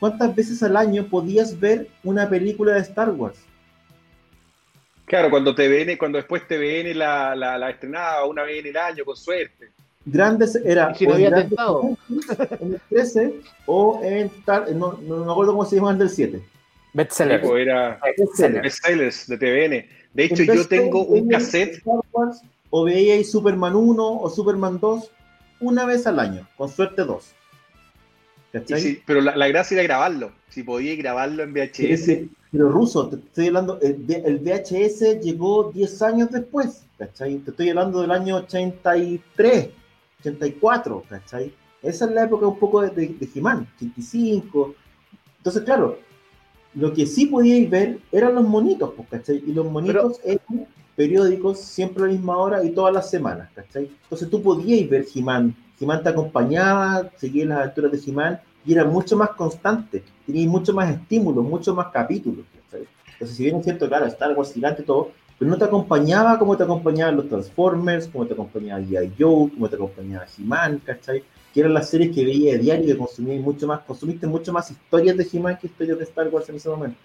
[0.00, 3.38] ¿Cuántas veces al año podías ver una película de Star Wars?
[5.04, 9.04] Claro, cuando TVN, cuando después TVN la, la, la estrenaba una vez en el año,
[9.04, 9.70] con suerte
[10.10, 11.96] grandes era si tentado
[12.60, 13.34] en el 13
[13.66, 14.30] o en
[14.78, 16.42] no, no, me acuerdo cómo se llama el del 7
[16.92, 17.46] bestsellers.
[17.46, 18.00] Pues era
[18.62, 19.26] bestsellers.
[19.26, 21.82] de TVN de hecho yo tengo un cassette.
[22.70, 25.10] O veíais Superman 1 o Superman 2
[25.60, 27.32] una vez al año con suerte dos.
[28.76, 30.32] Sí, pero la, la, gracia era grabarlo.
[30.50, 36.30] Si podíais grabarlo en VHS pero ruso, te estoy hablando, el, VHS llegó 10 años
[36.30, 37.36] después, ¿cachai?
[37.38, 39.68] Te estoy hablando del año 83,
[40.20, 41.54] 84, ¿cachai?
[41.82, 44.74] Esa es la época un poco de, de, de He-Man, 85.
[45.38, 45.98] Entonces, claro,
[46.74, 49.42] lo que sí podíais ver eran los monitos, pues, ¿cachai?
[49.46, 53.90] Y los monitos eran periódicos siempre a la misma hora y todas las semanas, ¿cachai?
[54.02, 55.54] Entonces tú podíais ver He-Man.
[55.80, 60.74] He-Man te acompañaba, seguías las aventuras de He-Man y era mucho más constante, teníais mucho
[60.74, 62.86] más estímulos, mucho más capítulos, ¿cachai?
[63.12, 66.56] Entonces, si bien es cierto, claro, Star Wars gigante todo, pero no te acompañaba como
[66.56, 69.12] te acompañaban los Transformers, como te acompañaba G.I.
[69.16, 71.22] Joe, como te acompañaba He-Man, ¿cachai?
[71.54, 74.70] Que eran las series que veía a diario, que consumí mucho más, consumiste mucho más
[74.70, 76.98] historias de He-Man que historias de Star Wars en ese momento.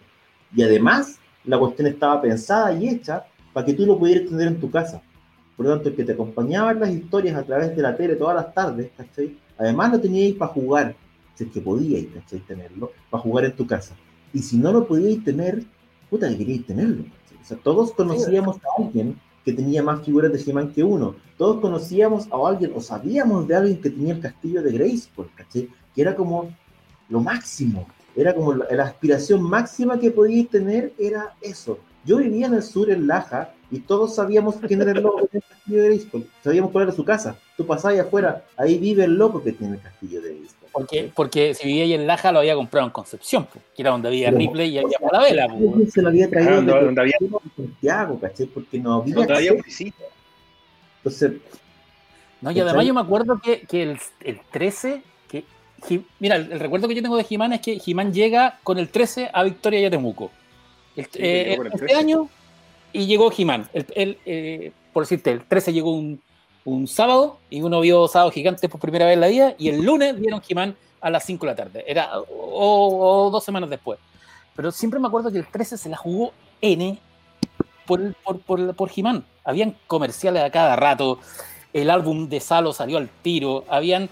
[0.55, 4.59] Y además, la cuestión estaba pensada y hecha para que tú lo pudieras tener en
[4.59, 5.01] tu casa.
[5.55, 8.35] Por lo tanto, el que te acompañaba las historias a través de la tele todas
[8.35, 9.37] las tardes, ¿cachai?
[9.59, 10.95] Además lo teníais para jugar,
[11.35, 12.39] si es que podíais, ¿cachai?
[12.39, 13.95] Tenerlo, para jugar en tu casa.
[14.33, 15.63] Y si no lo podíais tener,
[16.09, 17.05] puta que queríais tenerlo.
[17.43, 21.15] O sea, todos conocíamos a alguien que tenía más figuras de He-Man que uno.
[21.37, 25.67] Todos conocíamos a alguien o sabíamos de alguien que tenía el castillo de Grayskull, ¿caché?
[25.93, 26.55] Que era como
[27.09, 27.85] lo máximo.
[28.15, 31.79] Era como la, aspiración máxima que podíais tener, era eso.
[32.05, 35.27] Yo vivía en el sur, en Laja, y todos sabíamos quién era el loco que
[35.27, 36.29] tenía el castillo de Grayskull.
[36.43, 37.35] Sabíamos cuál era su casa.
[37.57, 40.62] Tú pasabas afuera, ahí vive el loco que tiene el castillo de Grayskull.
[40.73, 44.07] Porque, porque si vivía ahí en Laja lo había comprado en Concepción, que era donde
[44.07, 45.47] había Ripley y había Palavela.
[45.89, 47.17] Se lo había traído donde había
[47.55, 48.47] Santiago, ¿caché?
[48.47, 49.15] Porque no había.
[49.15, 49.51] Donde había
[50.97, 51.31] Entonces.
[52.41, 55.45] No, y además yo me acuerdo que, que el, el 13, que
[56.19, 59.29] mira, el, recuerdo que yo tengo de Jimán es que Jimán llega con el 13
[59.31, 60.31] a Victoria y a Temuco.
[60.95, 62.29] Eh, este año
[62.91, 63.69] y llegó Jimán.
[63.73, 66.21] El, eh, por decirte, el 13 llegó un,
[66.65, 69.81] un sábado y uno vio Sábado Gigante por primera vez en la vida y el
[69.81, 73.99] lunes vieron He-Man a las 5 de la tarde, era o, dos semanas después.
[74.55, 76.97] Pero siempre me acuerdo que el 13 se la jugó N
[77.85, 79.25] por, por, por, por He-Man.
[79.43, 81.19] Habían comerciales a cada rato,
[81.73, 84.09] el álbum de Salo salió al tiro, habían...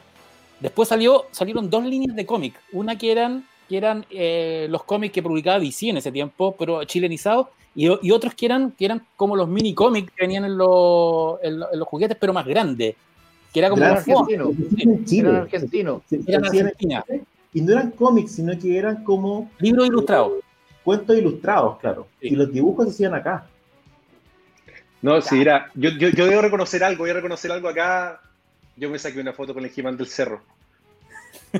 [0.59, 5.13] Después salió, salieron dos líneas de cómic, una que eran, que eran eh, los cómics
[5.13, 9.35] que publicaba DC en ese tiempo, pero chilenizados, y, otros que eran, que eran como
[9.35, 12.95] los mini cómics que venían en, los, en, los juguetes, pero más grandes.
[13.53, 14.53] Que era como eran argentinos.
[15.11, 16.01] Eran argentinos.
[16.27, 17.03] Eran Argentina.
[17.53, 19.49] Y no eran cómics, sino que eran como.
[19.59, 20.33] Libros ilustrados.
[20.83, 22.07] Cuentos ilustrados, claro.
[22.19, 23.47] Y los dibujos se hacían acá.
[25.01, 25.69] No, sí, era.
[25.75, 28.21] Yo, yo, yo, debo reconocer algo, voy a reconocer algo acá.
[28.77, 30.41] Yo me saqué una foto con el Jimán del Cerro.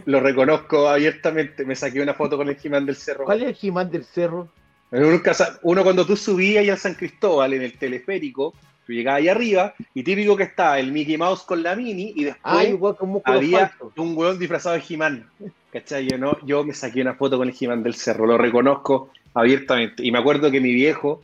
[0.06, 1.66] Lo reconozco abiertamente.
[1.66, 3.26] Me saqué una foto con el Jimán del Cerro.
[3.26, 4.50] ¿Cuál es el Jimán del Cerro?
[4.92, 8.54] Uno cuando tú subías a San Cristóbal en el teleférico,
[8.86, 12.26] tú llegabas ahí arriba y típico que estaba el Mickey Mouse con la mini y
[12.26, 12.76] después
[13.24, 15.26] había un hueón disfrazado de He-Man.
[15.72, 16.10] ¿Cachai?
[16.10, 20.06] Yo, no, yo me saqué una foto con el He-Man del cerro, lo reconozco abiertamente.
[20.06, 21.24] Y me acuerdo que mi viejo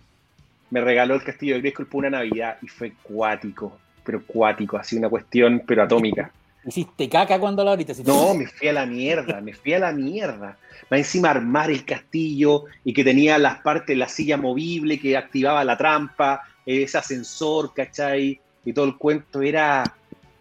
[0.69, 4.95] me regaló el castillo de Grayskull por una Navidad y fue cuático, pero cuático, así
[4.97, 6.31] una cuestión, pero atómica.
[6.67, 7.93] ¿Hiciste caca cuando la ahorita?
[8.05, 10.57] No, me fui a la mierda, me fui a la mierda.
[10.91, 15.63] Va encima armar el castillo y que tenía las partes, la silla movible que activaba
[15.63, 18.41] la trampa, ese ascensor, ¿cachai?
[18.65, 19.83] Y todo el cuento era.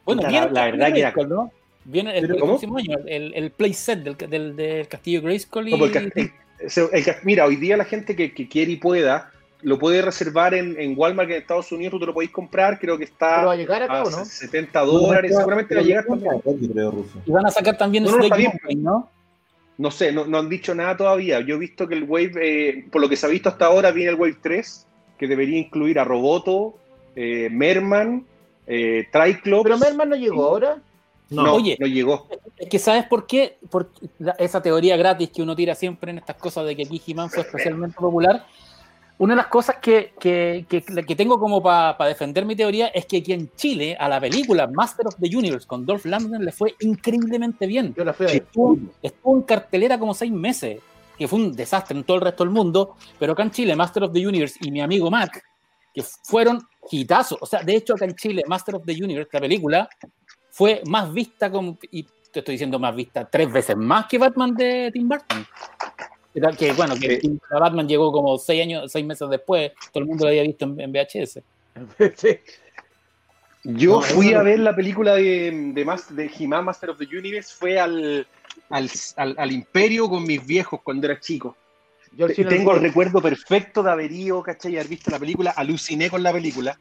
[0.04, 1.12] Bueno, la, verdad que era.
[1.28, 1.52] ¿no?
[1.84, 5.68] Viene el, próximo año, el, el playset del, del, castillo Grayskull.
[5.68, 6.30] Y...
[7.22, 9.30] mira, hoy día la gente que, que quiere y pueda
[9.62, 12.98] lo puede reservar en, en, Walmart en Estados Unidos, tú te lo podéis comprar, creo
[12.98, 14.24] que está va a, llegar acá, a ¿no?
[14.24, 16.42] 70 dólares, seguramente va a llegar también.
[17.24, 18.28] Y van a sacar también no, no,
[18.76, 19.10] ¿no?
[19.78, 21.40] No sé, no, no, han dicho nada todavía.
[21.40, 23.90] Yo he visto que el Wave, eh, por lo que se ha visto hasta ahora,
[23.90, 24.86] viene el Wave 3,
[25.18, 26.76] que debería incluir a Roboto,
[27.14, 28.24] eh, Merman,
[28.66, 29.64] eh, Triclops.
[29.64, 30.78] ¿Pero Merman no llegó ahora?
[31.28, 32.26] No, Oye, no llegó.
[32.56, 33.58] Es que ¿sabes por qué?
[33.68, 33.90] Por
[34.38, 37.42] esa teoría gratis que uno tira siempre en estas cosas de que aquí He-Man fue
[37.42, 38.46] especialmente popular
[39.18, 43.18] una de las cosas que, que, que, tengo como para defender mi teoría es que
[43.18, 46.74] aquí en Chile, a la película Master of the Universe con Dolph Lundgren le fue
[46.80, 47.94] increíblemente bien.
[47.94, 50.80] Yo la fui estuvo, estuvo, en cartelera como seis meses,
[51.16, 54.04] que fue un desastre en todo el resto del mundo, pero acá en Chile, Master
[54.04, 55.42] of the Universe y mi amigo Mac,
[55.94, 57.38] que fueron hitazos.
[57.40, 59.88] O sea, de hecho, acá en Chile, Master of the Universe, la película,
[60.50, 64.54] fue más vista como, y te estoy diciendo más vista, tres veces más que Batman
[64.54, 65.46] de Tim Burton.
[66.58, 67.18] Que bueno, que
[67.50, 70.92] Batman llegó como seis años, seis meses después, todo el mundo lo había visto en,
[70.92, 71.40] VHS.
[73.64, 77.80] Yo fui a ver la película de, de, de He-Man Master of the Universe, fue
[77.80, 78.26] al,
[78.68, 81.56] al, al, Imperio con mis viejos cuando era chico.
[82.12, 84.76] Yo tengo el recuerdo perfecto de haber ido, ¿cachai?
[84.76, 86.78] Haber visto la película, aluciné con la película,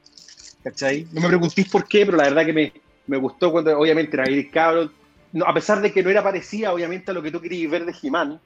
[0.63, 1.07] ¿cachai?
[1.13, 2.73] No me preguntéis por qué, pero la verdad que me,
[3.07, 4.91] me gustó cuando, obviamente, era el cabro,
[5.31, 7.85] no, a pesar de que no era parecida, obviamente, a lo que tú querías ver
[7.85, 8.39] de He-Man,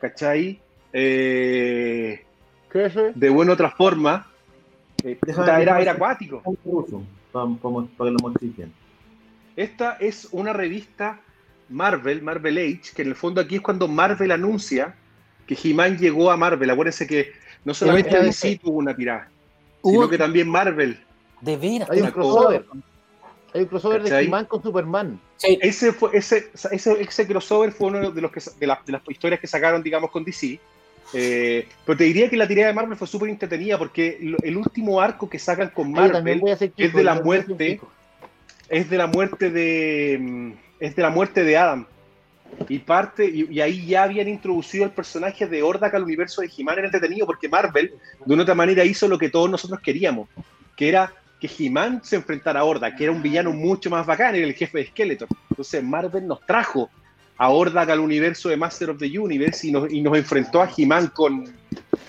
[0.00, 0.60] ¿cachai?
[0.92, 2.24] Eh,
[3.14, 4.26] de buena otra forma.
[5.02, 6.42] Eh, era, era, acuático.
[9.56, 11.20] Esta es una revista
[11.68, 14.94] Marvel, Marvel Age, que en el fondo aquí es cuando Marvel anuncia
[15.46, 16.70] que He-Man llegó a Marvel.
[16.70, 17.32] Acuérdense que
[17.64, 19.28] no solamente DC tuvo una tirada,
[19.82, 20.98] sino que también Marvel.
[21.40, 22.64] De veras, hay un crossover.
[23.54, 25.20] Hay un crossover de He-Man con Superman.
[25.42, 29.46] Ese, fue, ese, ese, ese, crossover fue uno de, los que, de, las historias que
[29.46, 30.60] sacaron, digamos, con DC.
[31.12, 35.00] Eh, pero te diría que la tirada de Marvel fue súper entretenida porque el último
[35.00, 36.42] arco que sacan con Marvel
[36.76, 37.80] es de la muerte.
[38.68, 40.18] Es de la muerte de.
[40.20, 41.86] Mm, es de la muerte de Adam.
[42.68, 46.78] Y parte, y, ahí ya habían introducido el personaje de Hordak al universo de He-Man.
[46.78, 50.28] Era entretenido porque Marvel, de una otra manera, hizo lo que todos nosotros queríamos,
[50.76, 54.34] que era que He-Man se enfrentara a Hordak, que era un villano mucho más bacán,
[54.34, 55.28] era el jefe de Skeletor.
[55.48, 56.90] Entonces Marvel nos trajo
[57.38, 60.70] a Hordak al universo de Master of the Universe y nos, y nos enfrentó a
[60.76, 61.50] He-Man con,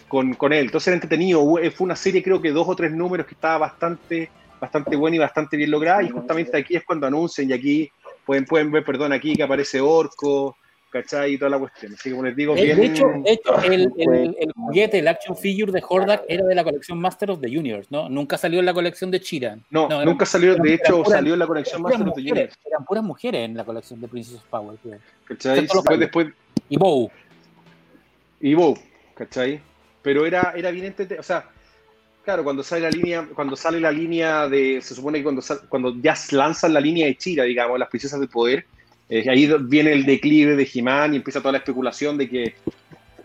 [0.08, 0.66] con, él.
[0.66, 1.58] Entonces era entretenido.
[1.60, 4.30] Eh, fue una serie, creo que dos o tres números que estaba bastante,
[4.60, 6.04] bastante buena y bastante bien lograda.
[6.04, 7.90] Y justamente aquí es cuando anuncian, y aquí
[8.26, 10.58] pueden, pueden ver, perdón, aquí que aparece Orco,
[10.92, 11.34] ¿cachai?
[11.34, 11.94] Y toda la cuestión.
[11.94, 12.78] Así que como les digo, bien...
[12.78, 16.54] De hecho, de hecho el, el, el, juguete, el action figure de Hordak era de
[16.54, 18.10] la colección Master of the Universe, ¿no?
[18.10, 19.58] Nunca salió en la colección de Chira.
[19.70, 22.56] No, nunca salió, de hecho, salió en la colección Master of the Universe.
[22.66, 24.78] Eran puras mujeres en la colección de Princess of Power.
[25.26, 25.62] ¿Cachai?
[25.62, 26.28] Después, después...
[26.70, 27.10] Y Bow.
[28.40, 28.78] Y Bow,
[29.16, 29.62] ¿cachai?
[30.02, 31.46] Pero era, era bien o sea,
[32.26, 35.96] claro, cuando sale la línea, cuando sale la línea de, se supone que cuando, cuando
[36.02, 38.66] ya lanzan la línea de Chira, digamos, las princesas del poder,
[39.12, 42.56] eh, ahí viene el declive de Jimán y empieza toda la especulación de que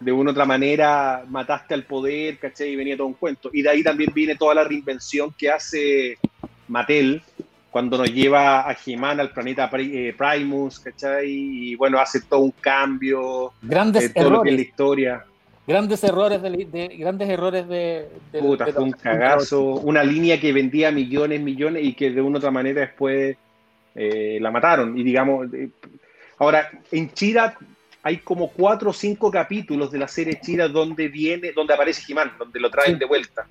[0.01, 2.71] de una u otra manera mataste al poder, ¿cachai?
[2.71, 3.51] Y venía todo un cuento.
[3.53, 6.19] Y de ahí también viene toda la reinvención que hace
[6.67, 7.23] Mattel
[7.71, 11.31] cuando nos lleva a Jimán al planeta eh, Primus, ¿cachai?
[11.31, 13.53] Y bueno, hace todo un cambio.
[13.63, 15.25] Grandes de todo Lo que es la historia.
[15.69, 18.09] Grandes errores de, grandes errores de,
[18.41, 22.39] Puta, fue un cagazo, una línea que vendía millones, millones y que de una u
[22.39, 23.37] otra manera después
[23.97, 24.97] eh, la mataron.
[24.97, 25.71] Y digamos, eh,
[26.39, 27.57] ahora, en Chira
[28.03, 32.33] hay como cuatro o cinco capítulos de la serie Chira donde viene, donde aparece Jimán,
[32.39, 33.47] donde lo traen de vuelta.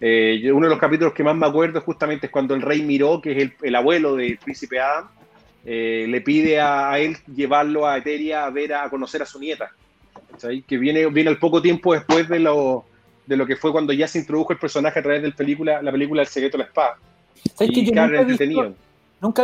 [0.00, 3.20] Eh, uno de los capítulos que más me acuerdo justamente es cuando el rey Miró,
[3.20, 5.08] que es el, abuelo del príncipe Adam,
[5.64, 9.70] le pide a, él llevarlo a Eteria a ver a conocer a su nieta.
[10.66, 12.84] Que viene, viene al poco tiempo después de lo,
[13.26, 15.82] de lo que fue cuando ya se introdujo el personaje a través de la película,
[15.82, 16.96] la película El secreto de la espada.
[17.60, 18.46] Y que.
[18.46, 18.72] Nunca,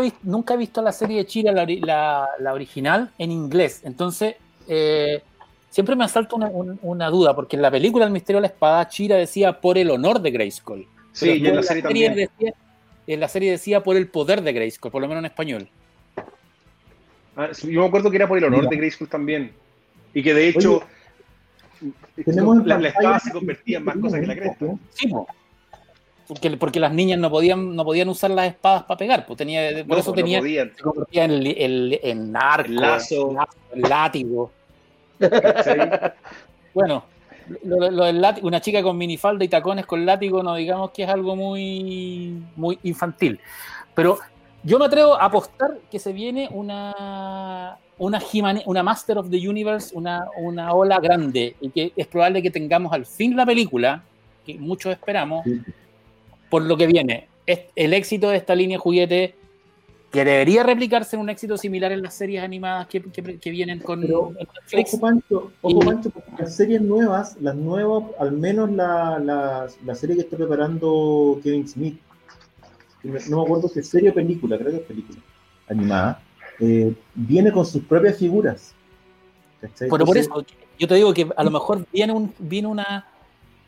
[0.01, 3.83] vi, nunca he visto la serie de Chira, la, original, en inglés.
[3.85, 4.35] Entonces,
[4.67, 5.23] eh,
[5.71, 9.17] siempre me asalta una, duda, porque en la película El misterio de la espada, Chira
[9.17, 10.87] decía por el honor de Grayskull.
[11.13, 12.15] Sí, y en la, serie, también.
[12.15, 12.55] Decía,
[13.07, 15.69] en la serie decía por el poder de Grayskull, por lo menos en español.
[17.37, 19.53] Ah, yo me acuerdo que era por el honor de Grayskull también.
[20.13, 20.83] Y que de hecho,
[22.65, 24.67] la, la, espada se convertía en más cosas que la cresta.
[24.93, 25.13] Sí,
[26.29, 29.85] porque, porque las niñas no podían, no podían usar las espadas para pegar, pues tenía,
[29.87, 33.35] por eso tenía, se convertía en, el, en arco, lazo,
[33.75, 34.53] el látigo.
[36.75, 37.05] bueno,
[37.65, 41.05] lo, lo del látigo, una chica con minifalda y tacones con látigo, no digamos que
[41.05, 43.41] es algo muy, muy infantil.
[43.95, 44.19] Pero
[44.63, 48.21] yo me atrevo a apostar que se viene una, una,
[48.67, 52.93] una Master of the Universe, una, una ola grande, y que es probable que tengamos
[52.93, 54.03] al fin la película,
[54.45, 55.47] que muchos esperamos,
[56.51, 57.29] por lo que viene.
[57.47, 59.35] El éxito de esta línea juguete
[60.11, 64.01] que debería replicarse en un éxito similar en las series animadas que, que, vienen con
[64.01, 64.95] Netflix.
[64.95, 69.95] Ojo, Pancho, ojo Pancho, porque las series nuevas, las nuevas, al menos la, la, la
[69.95, 72.01] serie que está preparando Kevin Smith,
[73.03, 75.19] no me acuerdo si es serie o película, creo que es película
[75.69, 76.23] animada,
[76.59, 78.75] eh, viene con sus propias figuras.
[79.79, 80.45] Pero por eso,
[80.79, 83.07] yo te digo que a lo mejor viene, un, viene una...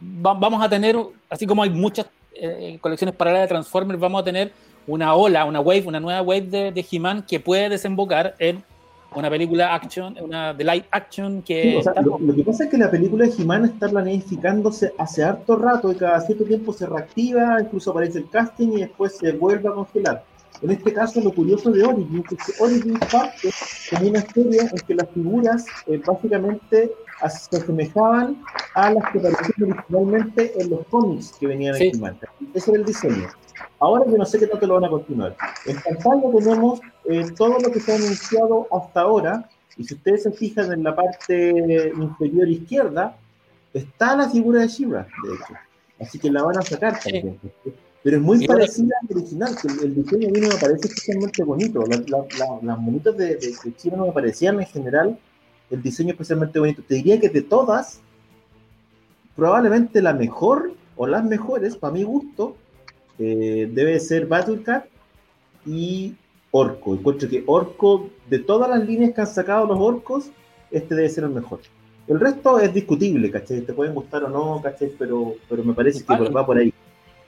[0.00, 0.96] vamos a tener,
[1.28, 4.52] así como hay muchas eh, colecciones paralelas de Transformers, vamos a tener
[4.86, 8.62] una ola, una wave, una nueva wave de, de He-Man que puede desembocar en
[9.14, 11.82] una película action, una de live action que...
[12.02, 15.96] lo, que pasa es que la película de He-Man está planificándose hace harto rato y
[15.96, 20.24] cada cierto tiempo se reactiva, incluso aparece el casting y después se vuelve a congelar.
[20.62, 23.50] En este caso, lo curioso de Origins es que Origins parte
[23.90, 26.92] como una historia en que las figuras eh, básicamente
[27.28, 28.42] se asemejaban
[28.74, 31.92] a las que aparecían originalmente en los cómics que venían sí.
[31.94, 32.18] en
[32.54, 33.28] Ese era el diseño.
[33.78, 35.36] Ahora yo no sé qué tanto lo van a continuar.
[35.66, 40.24] En pantalla tenemos eh, todo lo que se ha anunciado hasta ahora, y si ustedes
[40.24, 43.16] se fijan en la parte inferior izquierda,
[43.72, 45.54] está la figura de Shira, de hecho.
[46.00, 47.38] Así que la van a sacar también.
[48.02, 51.44] Pero es muy parecida al original, que el, diseño a mí no me parece especialmente
[51.44, 51.84] bonito.
[51.86, 55.18] las monitas de, de, de no me parecían en general
[55.70, 56.82] el diseño especialmente bonito.
[56.86, 58.00] Te diría que de todas,
[59.36, 62.56] probablemente la mejor o las mejores, para mi gusto,
[63.18, 64.86] eh, debe ser Battlecat
[65.66, 66.14] y
[66.50, 66.94] Orco.
[66.94, 70.30] Encuentro que Orco, de todas las líneas que han sacado los orcos,
[70.70, 71.60] este debe ser el mejor.
[72.08, 73.60] El resto es discutible, ¿cachai?
[73.60, 74.90] Te pueden gustar o no, ¿cachai?
[74.98, 76.69] Pero, pero me parece que va por ahí.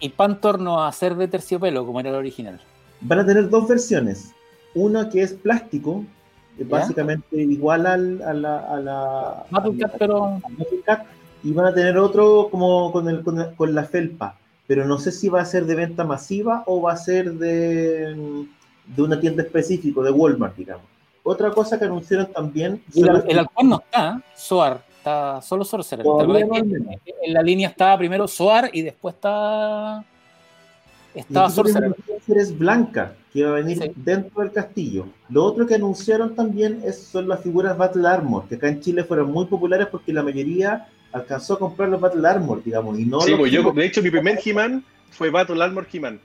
[0.02, 2.60] Y Pantor no va a ser de terciopelo como era el original.
[3.02, 4.32] Van a tener dos versiones.
[4.74, 6.04] Una que es plástico,
[6.58, 8.58] básicamente igual al, a la.
[8.58, 9.44] A la
[9.96, 10.42] pero.
[11.44, 14.36] y van a tener otro como con, el, con, la felpa.
[14.66, 18.44] Pero no sé si va a ser de venta masiva o va a ser de,
[18.86, 20.86] de una tienda específica, de Walmart, digamos.
[21.22, 22.82] Otra cosa que anunciaron también.
[22.92, 26.06] El, el no está, Soar está solo Sorcerer.
[26.06, 30.04] en la línea estaba primero Soar y después está.
[31.14, 31.94] Estaba Sorcerer.
[32.28, 35.06] es Blanca, que iba a venir dentro del castillo.
[35.28, 39.04] Lo otro que anunciaron también es, son las figuras Battle Armor, que acá en Chile
[39.04, 42.98] fueron muy populares porque la mayoría alcanzó a comprar los Battle Armor, digamos.
[42.98, 46.20] Y no sí, pues yo, de hecho, mi primer He-Man fue Battle Armor He-Man.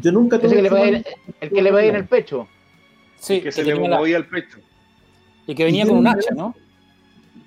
[0.00, 0.50] Yo nunca tuve.
[0.50, 1.06] El que, le va a ir,
[1.40, 2.46] el que le va a ir en el pecho.
[3.18, 4.58] Sí, que se le movía el pecho.
[5.46, 6.54] Y que venía con un hacha, ¿no?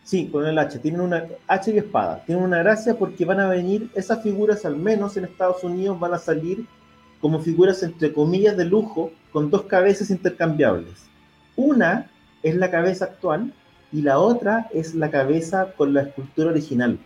[0.04, 0.80] Sí, con el hacha.
[0.80, 2.24] Tienen una hacha y espada.
[2.26, 6.14] Tienen una gracia porque van a venir, esas figuras al menos en Estados Unidos van
[6.14, 6.66] a salir
[7.22, 11.06] como figuras entre comillas de lujo con dos cabezas intercambiables.
[11.56, 12.12] Una
[12.44, 13.54] es la cabeza actual
[13.94, 17.00] y la otra es la cabeza con la escultura original.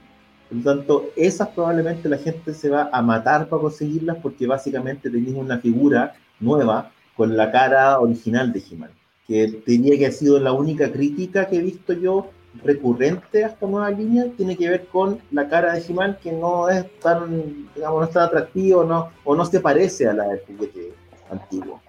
[0.49, 5.09] Por lo tanto, esas probablemente la gente se va a matar para conseguirlas porque básicamente
[5.09, 8.91] tenéis una figura nueva con la cara original de He-Man.
[9.27, 12.31] Que diría que ha sido la única crítica que he visto yo
[12.63, 16.69] recurrente a esta nueva línea, tiene que ver con la cara de He-Man que no
[16.69, 20.41] es tan, digamos, no es tan atractivo no, o no se parece a la del
[20.45, 20.93] juguete
[21.29, 21.81] antiguo.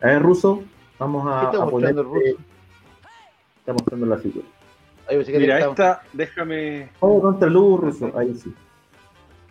[0.00, 0.62] A ver, Ruso,
[0.98, 2.40] vamos a, está a mostrando el ruso?
[3.58, 4.46] Está mostrando la figura.
[5.08, 6.90] Ahí que Mira, esta, déjame.
[7.00, 7.20] Oh,
[7.76, 8.52] Ruso, ahí sí.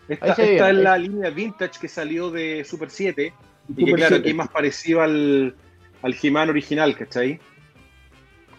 [0.07, 0.83] Esta, Ahí esta es ahí.
[0.83, 3.33] la línea vintage que salió de Super 7.
[3.69, 4.23] Y que Super claro, 7.
[4.23, 5.55] que es más parecido al,
[6.01, 7.39] al He-Man original, ¿cachai?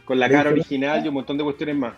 [0.05, 1.95] Con la La cara original y un montón de cuestiones más.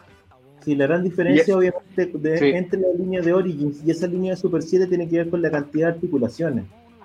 [0.64, 2.44] Sí, la gran diferencia, obviamente, de- Sí.
[2.46, 5.40] entre la línea de Origins y esa línea de Super 7 tiene que ver con
[5.42, 6.64] la cantidad de articulaciones.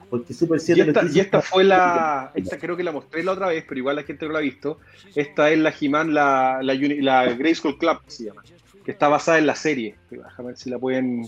[0.09, 2.31] Porque Super 7 Y esta, y esta fue la.
[2.35, 4.41] Esta creo que la mostré la otra vez, pero igual la gente no la ha
[4.41, 4.79] visto.
[5.15, 8.41] Esta es la He-Man, la, la, la Grayskull Club, se llama.
[8.83, 9.95] Que está basada en la serie.
[10.09, 11.25] Déjame ver si la pueden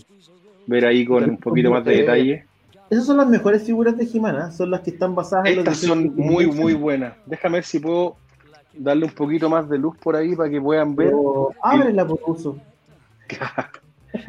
[0.68, 2.46] ver ahí con un poquito más de detalle.
[2.90, 4.52] Esas son las mejores figuras de He-Man, ¿ah?
[4.52, 7.14] son las que están basadas en los Estas son muy, muy buenas.
[7.26, 8.18] Déjame ver si puedo
[8.74, 11.08] darle un poquito más de luz por ahí para que puedan ver.
[11.10, 12.58] Pero ábrela por uso.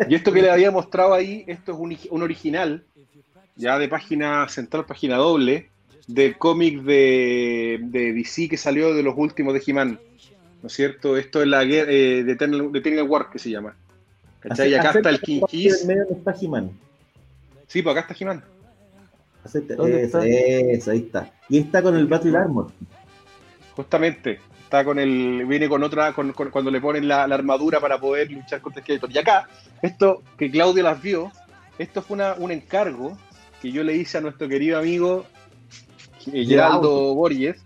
[0.08, 2.82] Y esto que les había mostrado ahí, esto es un, un original,
[3.54, 5.68] ya de página central, página doble,
[6.06, 10.00] del cómic de, de DC que salió de los últimos de He-Man.
[10.62, 11.18] ¿No es cierto?
[11.18, 13.76] Esto es la guerra eh, de Eternal, de Eternal War que se llama.
[14.40, 14.70] ¿Cachai?
[14.70, 15.82] Y acá está el King Kiss.
[15.82, 16.70] En medio no está He-Man.
[17.66, 18.42] Sí, pues acá está He-Man.
[19.44, 21.30] Acércate- ¿Dónde Eso, ahí está.
[21.50, 22.68] Y está con el Battle Armor.
[23.76, 24.40] Justamente.
[24.64, 25.44] Está con el.
[25.46, 26.12] Viene con otra.
[26.12, 29.10] Con, con- cuando le ponen la, la armadura para poder luchar contra Skeletor.
[29.12, 29.48] Y acá,
[29.82, 31.30] esto que Claudio las vio,
[31.78, 33.16] esto fue una- un encargo
[33.60, 35.24] que yo le hice a nuestro querido amigo
[36.32, 37.62] eh, Geraldo Borges,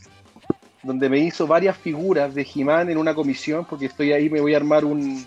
[0.83, 4.55] donde me hizo varias figuras de He-Man en una comisión, porque estoy ahí, me voy
[4.55, 5.25] a armar un,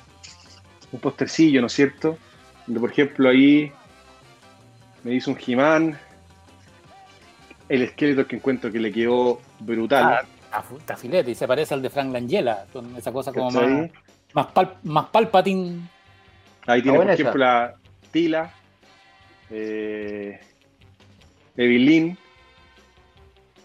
[0.92, 2.18] un postercillo, ¿no es cierto?
[2.66, 3.72] Donde, por ejemplo, ahí
[5.04, 5.98] me hizo un He-Man,
[7.70, 10.04] el Skeletor que encuentro que le quedó brutal.
[10.06, 13.32] Ah, está fu- está filete y se parece al de Frank Langella, con esa cosa
[13.32, 13.90] como más,
[14.34, 15.88] más, pal, más palpatín.
[16.68, 17.74] Ahí tiene, por ejemplo, la
[18.12, 18.54] Tila,
[19.50, 20.40] eh,
[21.56, 22.18] Evelyn,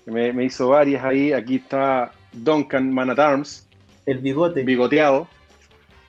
[0.04, 1.32] que me, me hizo varias ahí.
[1.32, 3.68] Aquí está Duncan Man at Arms,
[4.06, 4.62] El bigote.
[4.62, 5.26] bigoteado.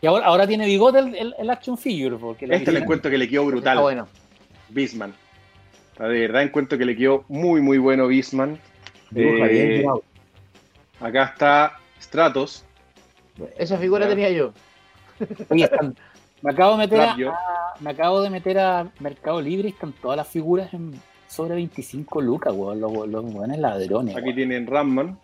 [0.02, 2.18] Y ahora, ahora tiene bigote el, el- el action figure.
[2.18, 3.74] Porque Este le encuentro que le quedó brutal.
[3.74, 4.08] Está bueno.
[5.98, 8.08] Sea, De verdad encuentro que le quedó muy, muy bueno.
[8.08, 9.84] Dibuja Eh.
[11.00, 12.66] Acá está Stratos.
[13.58, 14.10] Esa figura Ya.
[14.10, 14.54] tenía yo.
[15.50, 15.96] Oye, están-
[16.42, 17.16] me acabo de meter a,
[17.80, 22.22] me acabo de meter a Mercado Libre y están todas las figuras en sobre 25
[22.22, 22.80] lucas, weón.
[22.80, 24.16] Los, los buenos ladrones.
[24.16, 24.36] Aquí weón.
[24.36, 25.20] tienen Ramman.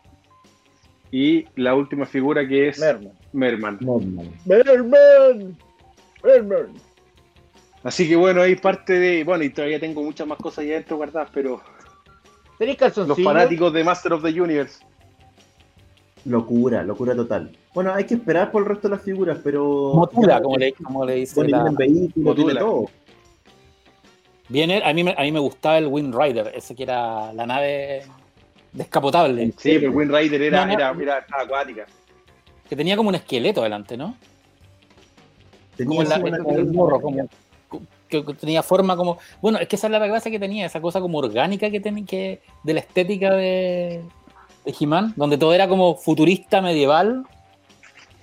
[1.12, 3.14] Y la última figura que es Merman.
[3.34, 3.78] Merman.
[3.82, 4.32] Normal.
[4.46, 5.58] Merman.
[6.24, 6.74] Merman.
[7.84, 9.24] Así que bueno, hay parte de.
[9.24, 11.62] Bueno, y todavía tengo muchas más cosas ahí adentro guardadas, pero
[12.58, 14.84] ¿Tenéis los fanáticos de Master of the Universe.
[16.26, 17.52] Locura, locura total.
[17.74, 19.94] Bueno, hay que esperar por el resto de las figuras, pero.
[19.96, 22.46] Motula, como le, como le dice Bueno, la- tienen vehículos, Motula.
[22.54, 22.86] tiene todo.
[24.50, 27.46] Viene, a mí, me- a mí me gustaba el Wind Rider, ese que era la
[27.46, 28.04] nave
[28.72, 30.74] descapotable, Sí, pero Wind Rider era, No, no.
[30.74, 31.86] era, era- estaba acuática.
[32.70, 34.16] que tenía como un esqueleto delante, ¿no?
[35.76, 37.28] Tenía Como, la- el morro, como-
[38.08, 39.18] que, que tenía forma como.
[39.42, 42.06] Bueno, es que esa es la gracia que tenía, esa cosa como orgánica que tenía
[42.06, 44.02] que de la estética de,
[44.66, 47.24] de He-Man, donde todo era como futurista medieval.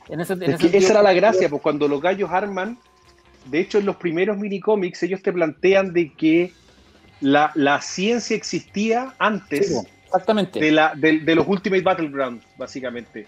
[0.08, 2.30] En ese, en Es ese que sentido- esa era la gracia, pues cuando los gallos
[2.30, 2.78] arman,
[3.46, 6.52] de hecho en los primeros minicómics ellos te plantean de que
[7.20, 10.58] la, la ciencia existía antes Sí, exactamente.
[10.60, 13.26] de, la, de, de los Ultimate Battlegrounds, básicamente.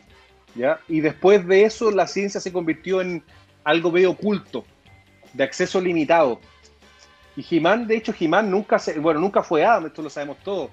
[0.55, 0.81] ¿ya?
[0.89, 3.23] Y después de eso la ciencia se convirtió en
[3.65, 4.65] algo medio oculto,
[5.35, 6.41] de acceso limitado.
[7.37, 10.71] Y He-Man, de hecho, He-Man nunca, se, bueno, nunca fue Adam, esto lo sabemos todos.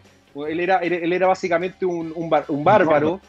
[0.47, 3.19] Él era, él, él era básicamente un, un, bar- un bárbaro.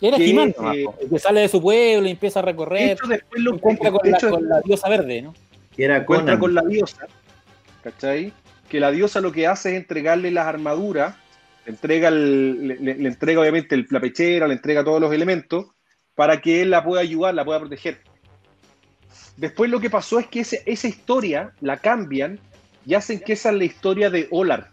[0.00, 3.42] Era que, eh, que sale de su pueblo y empieza a De recorrer, hecho, después
[3.42, 5.34] lo encuentra con, de la, hecho, con la diosa verde, ¿no?
[5.74, 7.06] que era encuentra con la diosa,
[7.82, 8.32] ¿cachai?
[8.68, 11.16] Que la diosa lo que hace es entregarle las armaduras,
[11.66, 15.12] le entrega, el- le, le- le entrega obviamente el- la pechera, le entrega todos los
[15.12, 15.66] elementos
[16.14, 17.98] para que él la pueda ayudar, la pueda proteger.
[19.36, 22.38] Después lo que pasó es que ese- esa historia la cambian
[22.86, 24.70] y hacen que esa es la historia de Olar,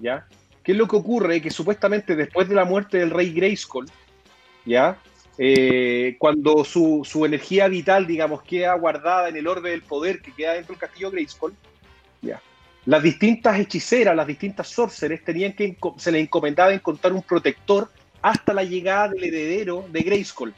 [0.00, 0.26] ¿ya?
[0.68, 1.40] ¿Qué es lo que ocurre?
[1.40, 3.86] Que supuestamente después de la muerte del rey Grayskull,
[4.66, 4.98] ¿ya?
[5.38, 10.52] eh, cuando su, energía vital, digamos, queda guardada en el orbe del poder que queda
[10.52, 11.54] dentro del castillo Grayskull,
[12.20, 12.42] ya.
[12.84, 17.88] Las distintas hechiceras, las distintas sorceres tenían que se les encomendaba encontrar un protector
[18.20, 20.52] hasta la llegada del heredero de Grayskull.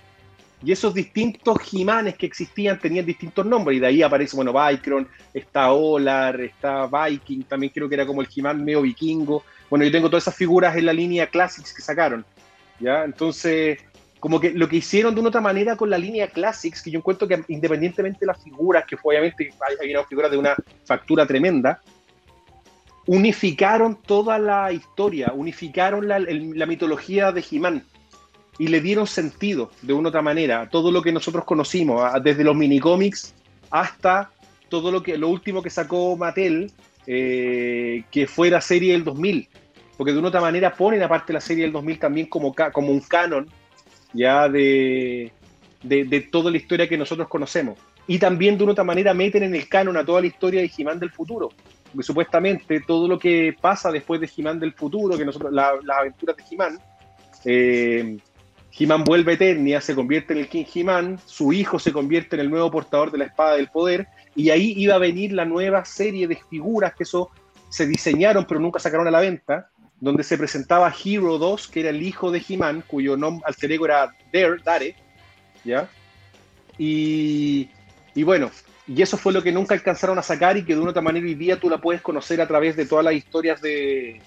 [0.65, 5.07] Y esos distintos Jimanes que existían tenían distintos nombres, y de ahí aparece, bueno, Vicron,
[5.33, 9.45] está Olar, está Viking, también creo que era como el Jimán medio vikingo.
[9.71, 12.27] Bueno, yo tengo todas esas figuras en la línea Classics que sacaron,
[12.81, 13.05] ¿ya?
[13.05, 13.79] Entonces,
[14.19, 16.99] como que lo que hicieron de una otra manera con la línea Classics, que yo
[16.99, 21.81] encuentro que independientemente de las figuras, que obviamente hay, una figura de una factura tremenda,
[23.07, 27.85] unificaron toda la historia, unificaron la, la mitología de He-Man
[28.59, 30.69] y le dieron sentido de una otra manera.
[30.69, 33.35] Todo lo que nosotros conocimos, desde los minicómics
[33.71, 34.31] hasta
[34.69, 36.71] todo lo que lo último que sacó Mattel,
[37.07, 39.49] eh, que fue la serie del 2000.
[40.01, 43.47] Porque de una otra manera ponen aparte la serie del 2000 también como, un canon
[44.15, 45.31] ya de,
[45.83, 47.79] de, toda la historia que nosotros conocemos.
[48.07, 50.71] Y también de una otra manera meten en el canon a toda la historia de
[50.75, 51.51] He-Man del futuro.
[51.93, 56.35] Porque supuestamente todo lo que pasa después de He-Man del futuro, que nosotros, las aventuras
[56.35, 56.81] de He-Man,
[57.45, 58.17] eh,
[58.79, 62.41] He-Man vuelve a Eternia, se convierte en el King He-Man, su hijo se convierte en
[62.41, 65.85] el nuevo portador de la espada del poder, y ahí iba a venir la nueva
[65.85, 67.29] serie de figuras que eso
[67.69, 69.69] se diseñaron pero nunca sacaron a la venta,
[70.01, 73.85] donde se presentaba Hero 2, que era el hijo de He-Man, cuyo nombre alter ego
[73.85, 74.97] era Dare, Dare,
[75.65, 75.89] ¿ya?
[76.79, 77.69] Y,
[78.15, 78.51] y, bueno,
[78.89, 81.27] y eso fue lo que nunca alcanzaron a sacar y que de una otra manera
[81.27, 84.21] hoy día tú la puedes conocer a través de todas las historias de,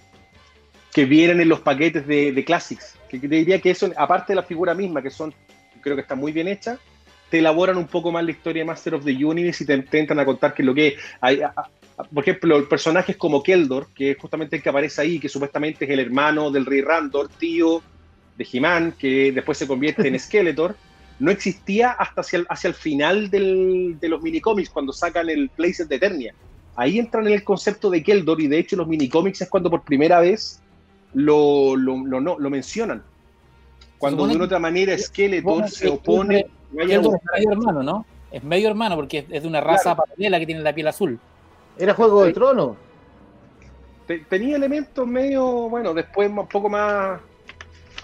[0.93, 2.95] que vienen en los paquetes de, de Classics.
[3.09, 5.33] Que te diría que eso, aparte de la figura misma, que son,
[5.81, 6.77] creo que está muy bien hecha,
[7.29, 10.19] te elaboran un poco más la historia de Master of the Universe y te intentan
[10.19, 11.41] a contar que lo que hay.
[11.95, 15.91] Por ejemplo, personajes como Keldor, que es justamente el que aparece ahí, que supuestamente es
[15.91, 17.81] el hermano del rey Randor, tío
[18.37, 20.75] de He-Man, que después se convierte en Skeletor,
[21.19, 25.49] no existía hasta hacia el, hacia el final del, de los minicómics, cuando sacan el
[25.49, 26.33] Places de Eternia.
[26.75, 29.83] Ahí entran en el concepto de Keldor, y de hecho los minicómics es cuando por
[29.83, 30.59] primera vez
[31.13, 33.03] lo, lo, lo, no, lo mencionan.
[33.99, 36.39] Cuando de una otra manera Skeletor se opone.
[36.39, 37.19] Es medio
[37.51, 38.05] hermano, ¿no?
[38.31, 41.19] Es medio hermano porque es de una raza paralela que tiene la piel azul.
[41.77, 42.77] Era Juego de Trono.
[44.29, 47.21] Tenía elementos medio, bueno, después un poco más,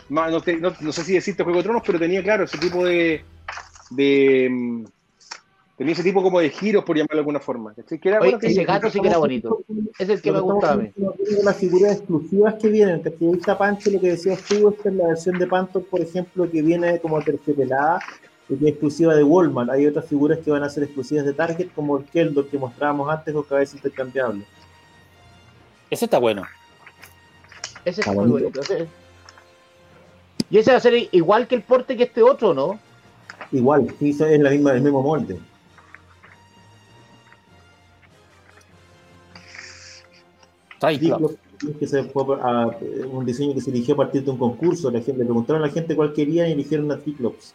[0.09, 3.23] más no, no, sé si decirte Juego de Tronos, pero tenía, claro, ese tipo de,
[3.91, 4.85] de, mm,
[5.79, 7.73] Tenía ese tipo como de giros, por llamarlo de alguna forma.
[7.77, 9.63] ese gato sí que era bonito.
[9.97, 10.91] Es el que me gustaba a.
[11.41, 14.95] Las figuras exclusivas que vienen, que aquí está Pancho, lo que decías tú, esta es
[14.95, 18.01] la versión de Panto, por ejemplo, que viene como terciopelada,
[18.49, 19.69] que es exclusiva de Walmart.
[19.69, 23.07] Hay otras figuras que van a ser exclusivas de Target, como el Keldor que mostrábamos
[23.09, 24.43] antes, con cabeza intercambiable.
[25.89, 26.43] Ese está bueno.
[27.85, 28.59] Ese está, muy bonito.
[30.49, 32.79] Y ese va a ser igual que el porte que este otro, ¿no?
[33.51, 35.39] Igual, sí, es la misma, el mismo molde.
[41.77, 42.67] que se fue a,
[43.11, 44.89] un diseño que se eligió a partir de un concurso.
[44.89, 47.53] La gente, le preguntaron a la gente cuál quería y eligieron a Cyclops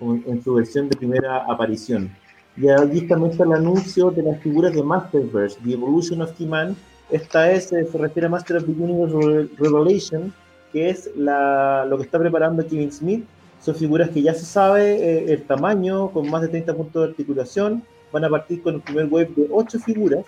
[0.00, 2.10] en, su versión de primera aparición.
[2.56, 6.76] Y allí también está el anuncio de las figuras de Masterverse, The Evolution of He-Man.
[7.10, 10.32] Esta es, eh, se refiere a Master of the Universe Revelation,
[10.72, 13.24] que es la, lo que está preparando Kevin Smith.
[13.60, 17.08] Son figuras que ya se sabe eh, el tamaño, con más de 30 puntos de
[17.10, 17.82] articulación.
[18.12, 20.24] Van a partir con el primer web de 8 figuras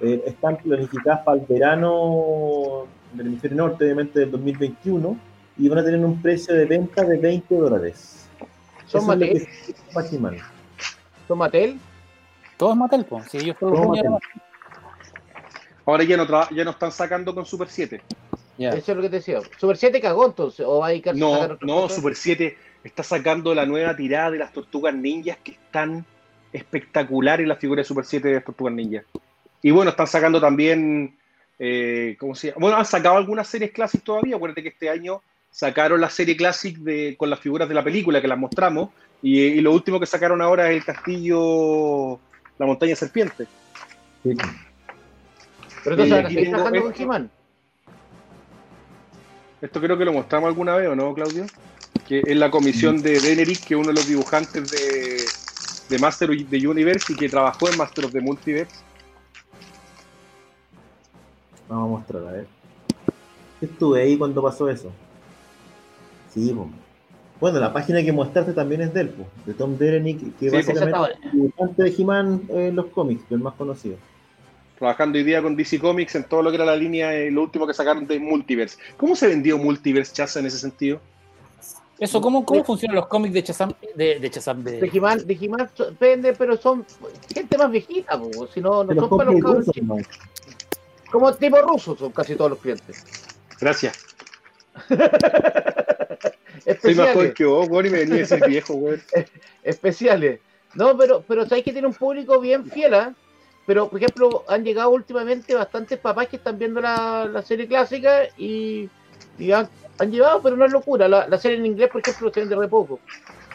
[0.00, 5.16] eh, están planificadas para el verano del hemisferio norte, obviamente, del 2021,
[5.56, 8.23] y van a tener un precio de venta de 20 dólares.
[8.86, 9.48] ¿Son Mattel?
[11.26, 11.78] ¿Son Mattel?
[12.56, 13.30] Todo es Mattel, pues.
[13.30, 13.56] Si ellos
[15.86, 18.00] Ahora ya no, ya no están sacando con Super 7.
[18.58, 19.40] Eso es lo que te decía.
[19.58, 20.64] ¿Super 7 cagó entonces?
[20.66, 24.94] ¿O va a no, no, Super 7 está sacando la nueva tirada de las tortugas
[24.94, 26.04] ninjas que están
[26.52, 29.04] espectacular en la figura de Super 7 de las tortugas ninjas.
[29.60, 31.16] Y bueno, están sacando también,
[31.58, 32.60] eh, ¿cómo se llama?
[32.60, 34.36] Bueno, han sacado algunas series clásicas todavía.
[34.36, 35.20] Acuérdate que este año
[35.54, 38.90] sacaron la serie Classic de, con las figuras de la película que las mostramos.
[39.22, 42.18] Y, lo último que sacaron ahora es el castillo,
[42.58, 43.46] la montaña serpiente.
[44.24, 44.36] Sí.
[45.84, 47.30] Pero entonces, ¿qué trabajando con He-Man?
[49.62, 51.46] Esto creo que lo mostramos alguna vez, ¿o no, Claudio?
[52.06, 55.24] Que es la comisión de Deneric, que es uno de los dibujantes de,
[55.88, 58.74] de Master of the Universe y que trabajó en Master of the Multiverse
[61.68, 62.46] Vamos a mostrar, a ver.
[63.60, 64.92] Estuve ahí cuando pasó eso.
[66.34, 66.54] Sí,
[67.40, 69.14] Bueno, la página que mostraste también es del,
[69.46, 73.96] de Tom Derenick, que básicamente es dibujante de He-Man en los cómics, el más conocido.
[74.78, 77.42] Trabajando hoy día con DC Comics en todo lo que era la línea, eh, lo
[77.42, 78.76] último que sacaron de Multiverse.
[78.96, 81.00] ¿Cómo se vendió Multiverse, Chaza, en ese sentido?
[81.98, 83.72] Eso, ¿cómo, cómo funcionan los cómics de Chazam?
[83.94, 84.80] De, de Chazam, de...
[84.80, 85.70] De He-Man, de He-Man
[86.00, 86.84] vende, pero son
[87.32, 89.66] gente más viejita, po, si no, no son para los cabros.
[91.12, 93.04] Como tipo rusos son casi todos los clientes.
[93.60, 94.04] Gracias.
[96.82, 98.98] Soy más joven que vos, güey, y me venía a decir viejo, güey.
[99.62, 100.40] Especiales.
[100.74, 103.12] No, pero, pero sabéis que tiene un público bien fiel, ¿eh?
[103.66, 108.24] Pero, por ejemplo, han llegado últimamente bastantes papás que están viendo la, la serie clásica
[108.36, 108.90] y,
[109.38, 111.08] y han, han, llevado, pero no es locura.
[111.08, 113.00] La, la, serie en inglés, por ejemplo, se vende re poco.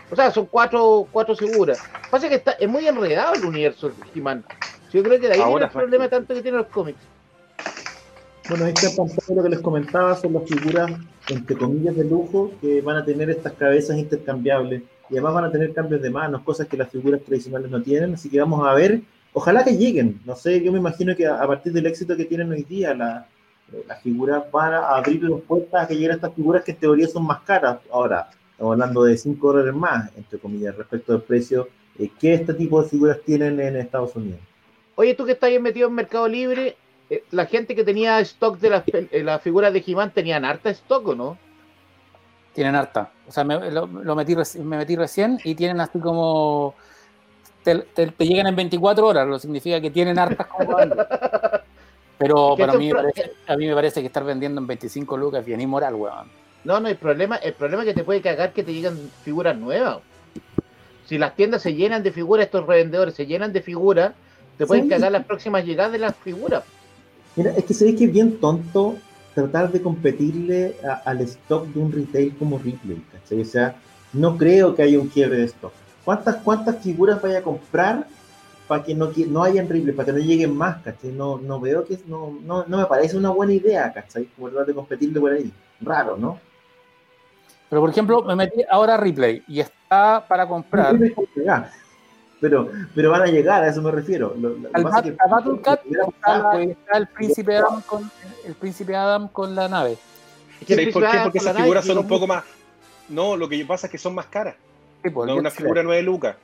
[0.09, 1.79] O sea, son cuatro, cuatro seguras.
[2.09, 4.43] Pasa que está, es muy enredado el universo de He-Man.
[4.91, 6.99] Yo creo que de ahí Ahora, viene el problema tanto que tienen los cómics.
[8.49, 10.89] Bueno, esta pantalla lo que les comentaba son las figuras,
[11.29, 15.51] entre comillas, de lujo que van a tener estas cabezas intercambiables y además van a
[15.51, 18.73] tener cambios de manos, cosas que las figuras tradicionales no tienen, así que vamos a
[18.73, 19.01] ver,
[19.33, 22.51] ojalá que lleguen, no sé, yo me imagino que a, partir del éxito que tienen
[22.51, 23.27] hoy día la,
[23.87, 27.07] las figuras van a abrir las puertas a que lleguen estas figuras que en teoría
[27.07, 27.79] son más caras.
[27.91, 31.67] Ahora, estamos hablando de 5 dólares más, entre comillas, respecto al precio
[31.97, 34.39] eh, que este tipo de figuras tienen en Estados Unidos.
[34.95, 36.75] Oye, tú que estás ahí metido en Mercado Libre,
[37.09, 40.69] eh, la gente que tenía stock de las eh, la figuras de He-Man tenían harta
[40.69, 41.37] stock o no?
[42.53, 43.11] Tienen harta.
[43.27, 46.75] O sea, me, lo, metí, me metí recién y tienen así como.
[47.63, 47.85] Te,
[48.19, 50.77] llegan en 24 horas, lo significa que tienen hartas como
[52.17, 55.45] Pero para mí, parece, a mí me parece que estar vendiendo en 25 lucas es
[55.45, 56.29] bien inmoral, weón.
[56.63, 59.55] No, no, el problema, el problema es que te puede cagar que te llegan figuras
[59.55, 59.99] nuevas.
[61.05, 64.13] Si las tiendas se llenan de figuras, estos revendedores se llenan de figuras,
[64.57, 66.63] te pueden cagar las próximas llegadas de las figuras.
[67.35, 68.95] Mira, es que se ve que es bien tonto
[69.33, 70.75] tratar de competirle
[71.05, 73.41] al stock de un retail como Ripley, ¿cachai?
[73.41, 73.75] O sea,
[74.13, 75.71] no creo que haya un quiebre de stock.
[76.03, 78.07] ¿Cuántas, cuántas figuras vaya a comprar
[78.67, 81.11] para que no, no haya en Ripley, para que no lleguen más, ¿cachai?
[81.11, 84.25] No, no veo que, no, no, no me parece una buena idea, ¿cachai?
[84.35, 85.51] Como tratar de competirle por ahí.
[85.81, 86.39] Raro, ¿no?
[87.69, 90.95] Pero, por ejemplo, me metí ahora a Ripley y está para comprar
[92.39, 94.35] pero, pero van a llegar, a eso me refiero.
[94.39, 98.11] Lo, Al Battle Cat está, el príncipe Adam con
[98.45, 99.97] el príncipe Adam con la nave.
[100.67, 101.17] ¿Sabéis por qué?
[101.23, 102.43] Porque esas figuras son un poco más.
[103.09, 104.55] No, lo que pasa es que son más caras.
[105.03, 106.35] Sí, pues, no una figura 9 lucas.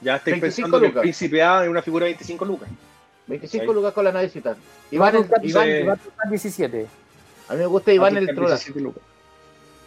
[0.00, 0.92] Ya estáis pensando lucas.
[0.92, 2.68] que el príncipe Adam es una figura de 25 lucas.
[3.26, 4.56] 25 lucas con la navecita.
[4.90, 5.98] Iván, el, Iván, Iván,
[6.28, 6.86] 17.
[7.48, 8.58] A mí me gusta Iván el Trola.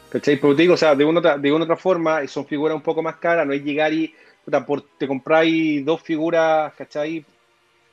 [0.10, 0.40] ¿Cachai?
[0.40, 2.84] Pero te digo, o sea, de una, otra, de una otra forma, son figuras un
[2.84, 4.14] poco más caras, no es llegar y
[4.98, 7.26] te compráis dos figuras, ¿cachai?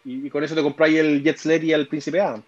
[0.05, 2.43] Y, con eso te compráis el Jet Slayer y el Príncipe Adam.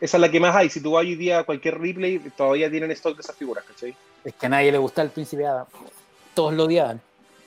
[0.00, 0.68] Esa es la que más hay.
[0.68, 3.94] Si tú vas hoy día a cualquier replay, todavía tienen stock de esas figuras, ¿cachai?
[4.24, 5.66] Es que a nadie le gusta el Príncipe Adam.
[6.34, 7.00] Todos lo odiaban.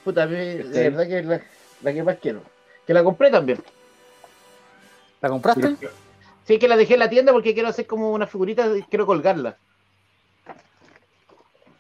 [0.04, 2.42] Puta, a mí, de verdad que es la, que más quiero.
[2.86, 3.60] Que la compré también.
[5.22, 5.76] ¿La compraste?
[6.46, 9.08] Sí, que la dejé en la tienda porque quiero hacer como una figurita y quiero
[9.08, 9.58] colgarla.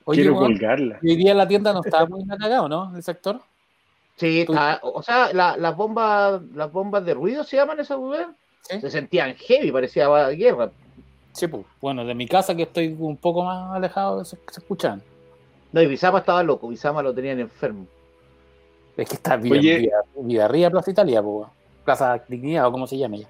[0.06, 1.00] Oye, Quiero colgarla.
[1.04, 2.96] Hoy día la tienda no estaba muy cagado, ¿no?
[2.96, 3.42] El sector.
[4.16, 8.00] Sí, está, o sea, la, las bombas las bombas de ruido se llaman esas.
[8.62, 10.72] Se sentían heavy, parecía guerra.
[11.34, 15.02] Sí, pues, bueno, de mi casa que estoy un poco más alejado se, se escuchan.
[15.74, 17.86] No, y Bizama estaba loco, Bizama lo tenían enfermo.
[18.96, 21.48] Es que está bien, Oye, vida, arriba Plaza Italia, pues,
[21.84, 23.28] Plaza Dignidad o como se llame ya.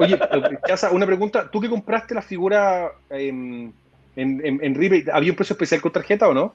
[0.00, 0.18] Oye,
[0.62, 3.70] Casa, una pregunta, ¿tú que compraste la figura eh,
[4.16, 6.54] en, en, ¿había un precio especial con tarjeta o no?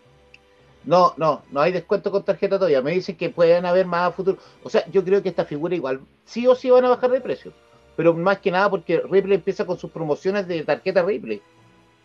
[0.86, 2.82] No, no, no hay descuento con tarjeta todavía.
[2.82, 4.38] Me dicen que pueden haber más a futuro.
[4.64, 7.22] O sea, yo creo que esta figura igual sí o sí van a bajar de
[7.22, 7.52] precio.
[7.96, 11.42] Pero más que nada porque Ripley empieza con sus promociones de tarjeta Ripley.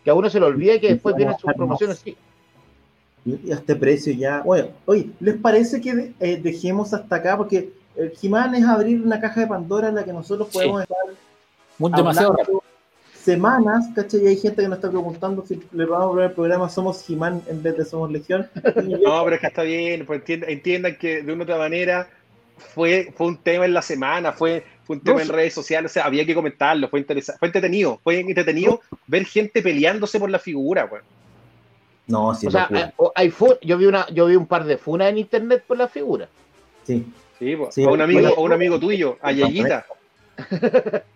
[0.03, 2.17] Que a uno se le olvida que después vienen sus promociones sí.
[3.25, 4.41] Y a este precio ya.
[4.41, 7.37] Bueno, oye, ¿les parece que eh, dejemos hasta acá?
[7.37, 10.97] Porque el Jimán es abrir una caja de Pandora en la que nosotros podemos estar.
[11.79, 12.35] Muy demasiado
[13.25, 14.23] semanas, ¿cachai?
[14.23, 17.03] Y hay gente que nos está preguntando si le vamos a ver el programa Somos
[17.03, 18.47] Jimán en vez de Somos Legión.
[18.63, 22.07] no, pero es que está bien, pues entiendan, que de una u otra manera
[22.57, 26.05] fue, fue un tema en la semana, fue, un tema en redes sociales, o sea,
[26.05, 31.03] había que comentarlo, fue, fue entretenido, fue entretenido ver gente peleándose por la figura, pues.
[32.07, 32.69] No, sí, o sea,
[33.15, 36.29] hay yo vi una, yo vi un par de funas en internet por la figura.
[36.83, 37.03] Sí.
[37.39, 39.85] Sí, pues, a un amigo, a un amigo tuyo, a Yayita.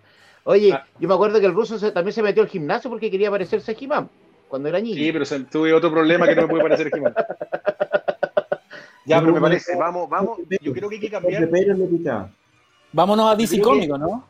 [0.50, 0.84] Oye, ah.
[1.00, 3.76] yo me acuerdo que el ruso también se metió al gimnasio porque quería parecerse a
[3.76, 4.10] Jimán
[4.48, 4.96] cuando era niño.
[4.96, 7.14] Sí, pero tuve otro problema que no me pude parecer a Jimán.
[9.06, 11.48] ya, pero me parece, vamos, vamos, yo creo que hay que cambiar.
[12.92, 14.26] Vámonos a DC Cómico, ¿no?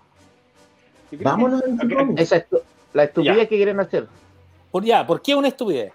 [1.12, 2.22] Vámonos a DC Cómico.
[2.22, 2.46] Esa es
[2.92, 4.06] la estupidez que quieren hacer.
[4.72, 5.94] Por ya, ¿por qué una estupidez?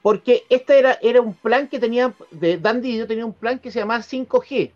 [0.00, 3.70] Porque este era, era un plan que tenía, de Dandy yo tenía un plan que
[3.70, 4.70] se llamaba 5G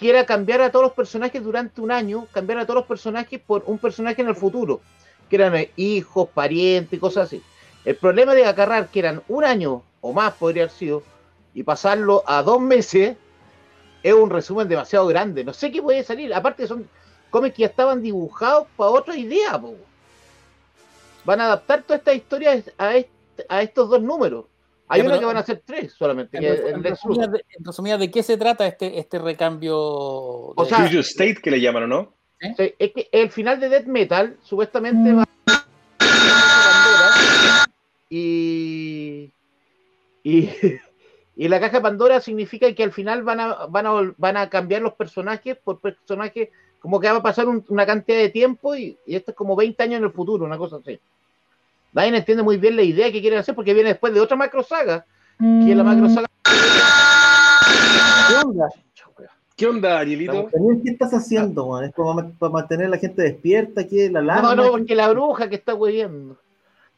[0.00, 3.38] que era cambiar a todos los personajes durante un año, cambiar a todos los personajes
[3.38, 4.80] por un personaje en el futuro,
[5.28, 7.42] que eran hijos, parientes, cosas así.
[7.84, 11.02] El problema de agarrar que eran un año o más podría haber sido,
[11.52, 13.16] y pasarlo a dos meses,
[14.02, 15.44] es un resumen demasiado grande.
[15.44, 16.32] No sé qué puede salir.
[16.32, 16.88] Aparte, son
[17.28, 19.60] cómics que ya estaban dibujados para otra idea.
[21.24, 22.94] Van a adaptar toda esta historia a,
[23.48, 24.46] a estos dos números.
[24.92, 26.36] Hay una que van a ser tres solamente.
[26.36, 29.78] En, resumida, de, qué se trata este, este recambio?
[29.78, 32.12] O sea, State que le llaman, ¿no?
[32.40, 32.74] ¿Eh?
[32.76, 35.26] Es que el final de Death Metal supuestamente va a
[38.08, 39.30] y,
[40.24, 40.50] y,
[41.36, 44.50] y la caja de Pandora significa que al final van a, van a, van a
[44.50, 46.48] cambiar los personajes por personajes,
[46.80, 49.80] como que va a pasar una cantidad de tiempo y, y esto es como 20
[49.84, 50.98] años en el futuro, una cosa así
[51.92, 54.62] nadie entiende muy bien la idea que quieren hacer porque viene después de otra macro
[54.62, 55.06] saga,
[55.38, 56.26] que es la macro saga.
[58.28, 58.68] ¿Qué onda?
[59.56, 60.48] ¿Qué onda, Arielito?
[60.82, 61.84] ¿Qué estás haciendo, man?
[61.84, 64.54] ¿Es para mantener a la gente despierta aquí la alarma?
[64.54, 66.38] No, no, porque la bruja que está hueviendo.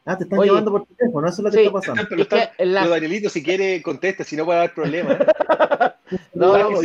[0.05, 2.03] Ah, te están llamando por teléfono, eso es lo que está pasando.
[2.09, 2.87] Pero, está, la...
[2.87, 5.17] Danielito, si quiere, conteste, si no puede haber problema.
[6.33, 6.79] no, no,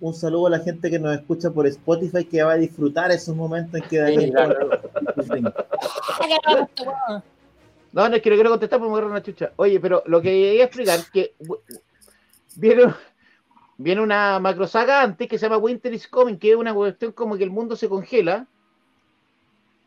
[0.00, 3.36] Un saludo a la gente que nos escucha por Spotify que va a disfrutar esos
[3.36, 4.32] momentos en que Daniel.
[7.92, 9.52] no, no es que no quiero contestar porque me agarro una chucha.
[9.54, 11.34] Oye, pero lo que quería explicar es que
[12.56, 12.92] viene,
[13.78, 17.12] viene una macro saga antes que se llama Winter is Coming, que es una cuestión
[17.12, 18.48] como que el mundo se congela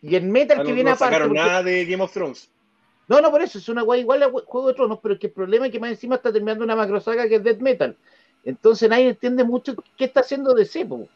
[0.02, 1.20] y el Metal que viene no aparte.
[1.20, 2.50] No sacaron nada de Game of Thrones.
[3.08, 5.34] No, no, por eso, es una guay igual a Juego de Tronos, pero que el
[5.34, 7.95] problema es que más encima está terminando una macro saga que es Dead Metal.
[8.43, 11.08] Entonces nadie entiende mucho qué está haciendo DC, po.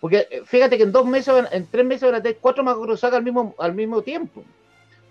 [0.00, 2.96] porque eh, fíjate que en dos meses, en tres meses van a tener cuatro macro
[2.96, 4.42] sagas al mismo, al mismo tiempo.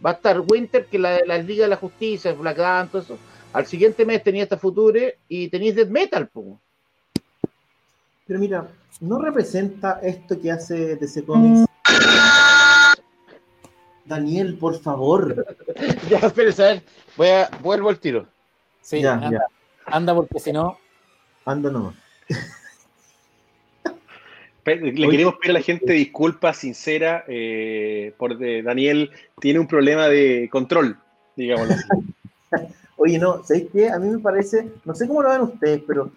[0.04, 3.18] Va a estar Winter, que la, la Liga de la Justicia, Black Adam, todo eso.
[3.54, 6.60] Al siguiente mes tenía esta Future y tenéis Dead Metal, po.
[8.26, 8.68] Pero mira,
[9.02, 11.68] ¿no representa esto que hace DC Comics
[14.08, 15.46] Daniel, por favor.
[16.10, 16.82] ya, espera,
[17.16, 18.28] Voy a, vuelvo al tiro.
[18.82, 19.46] Sí, ya, anda,
[19.86, 20.78] anda porque si no.
[21.46, 21.96] Anda nomás.
[24.66, 30.50] Le queremos pedir a la gente disculpas sincera eh, por Daniel tiene un problema de
[30.52, 30.98] control,
[31.38, 31.76] digámoslo
[32.98, 33.90] Oye, no, ¿sabéis qué?
[33.90, 36.12] A mí me parece, no sé cómo lo ven ustedes, pero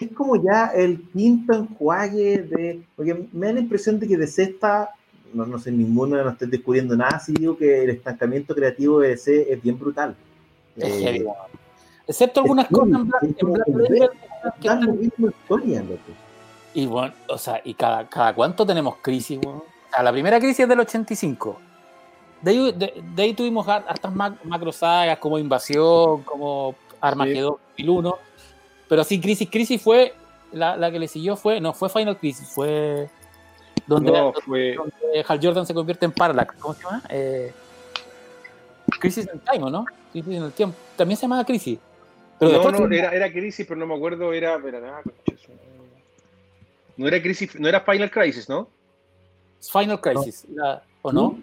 [0.00, 2.82] es como ya el quinto enjuague de.
[2.96, 4.90] Porque me da la impresión de que de está
[5.32, 9.08] no, no sé, ninguno no estoy descubriendo nada, si digo que el estancamiento creativo de
[9.08, 10.16] DC es bien brutal.
[10.76, 11.24] Eh,
[12.06, 13.02] Excepto algunas cosas
[16.74, 19.38] Y bueno, o sea, y cada, cada cuánto tenemos crisis,
[20.02, 21.58] la primera crisis es del 85.
[22.42, 27.84] De ahí, de, ahí tuvimos hartas macro sagas como Invasión, como Armagedón sí.
[27.84, 28.14] 2001.
[28.88, 30.14] Pero sí, crisis, crisis fue,
[30.52, 33.08] la, la que le siguió fue, no fue Final Crisis, fue
[33.90, 34.76] donde,
[35.26, 36.54] Hal Jordan se convierte en Parallax.
[36.60, 37.02] ¿Cómo se llama?
[37.08, 37.52] Eh,
[39.00, 39.84] crisis en Time, ¿no?
[40.12, 40.76] Crisis en el tiempo.
[40.96, 41.78] También se llamaba Crisis.
[42.38, 44.58] Pero no, no, era, era, Crisis, pero no me acuerdo, era.
[46.96, 48.68] no era Crisis, no era Final Crisis, ¿no?
[49.60, 50.46] Final Crisis,
[51.02, 51.30] ¿o no?
[51.32, 51.42] ¿Mm?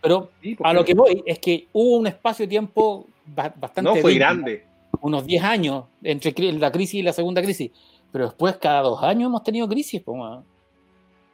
[0.00, 0.30] Pero
[0.64, 3.82] a lo que voy es que hubo un espacio-tiempo bastante.
[3.82, 4.64] No, fue grande.
[5.02, 7.70] Unos 10 años entre la crisis y la segunda crisis.
[8.10, 10.02] Pero después, cada dos años hemos tenido crisis.
[10.02, 10.42] Pues,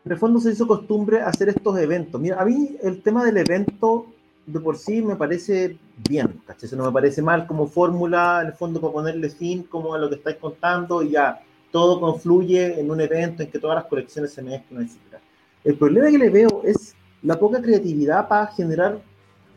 [0.07, 2.21] en el fondo se hizo costumbre hacer estos eventos.
[2.21, 4.07] Mira, a mí el tema del evento
[4.47, 5.79] de por sí me parece
[6.09, 6.69] bien, ¿cachai?
[6.69, 9.99] Eso no me parece mal como fórmula, en el fondo, para ponerle fin como a
[9.99, 11.43] lo que estáis contando y ya
[11.73, 15.21] todo confluye en un evento en que todas las colecciones se mezclan, etc.
[15.65, 19.01] El problema que le veo es la poca creatividad para generar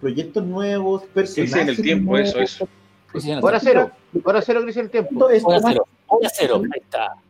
[0.01, 2.67] proyectos nuevos, personajes en el tiempo, eso, eso.
[3.43, 3.91] Hora cero,
[4.23, 5.25] hora cero, crisis en el tiempo.
[5.25, 7.28] Hora cero, hora cero, ahí está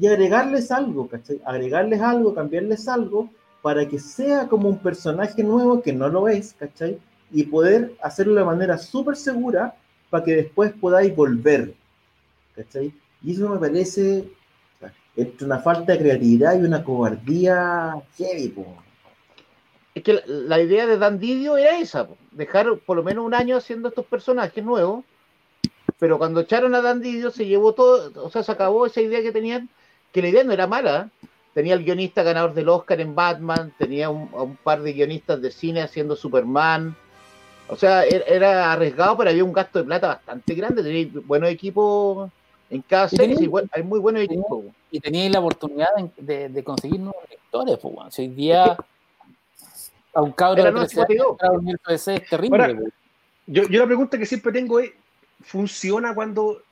[0.00, 1.40] y agregarles algo, ¿cachai?
[1.44, 3.28] Agregarles algo, cambiarles algo
[3.62, 6.98] para que sea como un personaje nuevo que no lo es, ¿cachai?
[7.32, 9.74] Y poder hacerlo de manera súper segura
[10.08, 11.74] para que después podáis volver,
[12.54, 12.92] ¿cachai?
[13.22, 14.24] Y eso me parece
[15.16, 18.54] entre una falta de creatividad y una cobardía heavy,
[19.96, 23.56] Es que la, idea de Dan Didio era esa, dejar por lo menos un año
[23.56, 25.04] haciendo estos personajes nuevos,
[25.98, 29.20] pero cuando echaron a Dan Didio se llevó todo, o sea, se acabó esa idea
[29.20, 29.68] que tenían
[30.12, 31.10] que la idea no era mala.
[31.54, 35.82] Tenía el guionista ganador del Oscar en Batman, tenía un, par de guionistas de cine
[35.82, 36.94] haciendo Superman.
[37.68, 40.82] O sea, er, era, arriesgado, pero había un gasto de plata bastante grande.
[40.82, 42.30] Tenía buenos equipos
[42.70, 43.36] en cada serie,
[43.72, 44.64] hay muy buenos equipos.
[44.90, 47.78] Y tenía la oportunidad de, conseguir nuevos lectores.
[47.78, 48.76] Pues, hoy día
[50.14, 52.92] a un cabro de, es terrible.
[53.46, 54.90] yo, yo la pregunta que siempre tengo es,
[55.42, 56.62] ¿funciona cuando,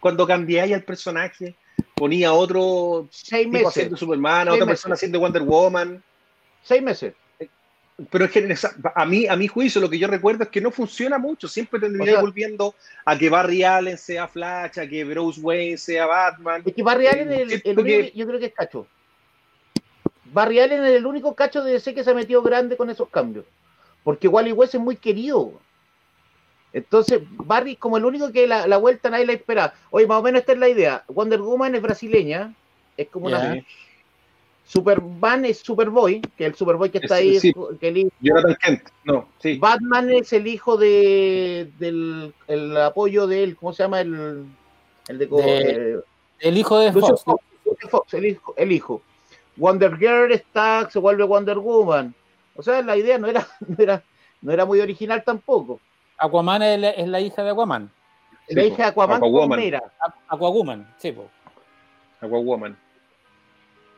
[0.00, 1.54] cuando cambiáis al personaje?
[1.94, 6.02] Ponía otro seis meses haciendo Superman, otra persona haciendo Wonder Woman.
[6.62, 7.14] Seis meses.
[8.10, 8.54] pero es que
[8.94, 11.48] a mí, a mi juicio, lo que yo recuerdo es que no funciona mucho.
[11.48, 16.62] Siempre tendría volviendo a que Barry Allen sea Flash, a que Bruce Wayne sea Batman.
[16.64, 18.86] Es que Barry Allen es el, único, yo creo que es cacho.
[20.32, 23.08] Barry Allen es el único cacho de DC que se ha metido grande con esos
[23.10, 23.44] cambios.
[24.02, 25.60] Porque Wally West es muy querido.
[26.72, 29.74] Entonces, Barry, como el único que la, la vuelta nadie la espera.
[29.90, 31.04] Oye, más o menos esta es la idea.
[31.08, 32.54] Wonder Woman es brasileña.
[32.96, 33.62] Es como una
[34.72, 37.38] Superman es Superboy, que es el Superboy que está ahí.
[37.78, 38.10] Que el
[38.58, 39.58] Kent, no, sí.
[39.58, 44.00] Batman es el hijo de, del el apoyo de él, ¿cómo se llama?
[44.00, 44.46] El,
[45.08, 46.00] el de, eh,
[46.40, 47.22] el hijo de Fox.
[47.90, 49.02] Fox, el, hijo, el hijo.
[49.56, 52.14] Wonder Girl está, se vuelve Wonder Woman.
[52.56, 54.02] O sea, la idea no era, no era,
[54.40, 55.80] no era muy original tampoco.
[56.22, 57.90] Aquaman es la, es la hija de Aquaman.
[58.48, 59.60] La hija de Aquaman, Aquawoman.
[60.28, 61.28] Aquawoman, sí, po.
[62.20, 62.76] Aquawoman.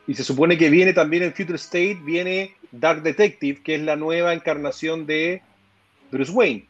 [0.07, 3.95] Y se supone que viene también en Future State, viene Dark Detective, que es la
[3.95, 5.41] nueva encarnación de
[6.11, 6.67] Bruce Wayne.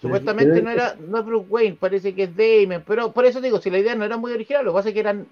[0.00, 3.60] Supuestamente no era no es Bruce Wayne, parece que es Damon, pero por eso digo,
[3.60, 5.26] si la idea no era muy original, lo que pasa es que eran,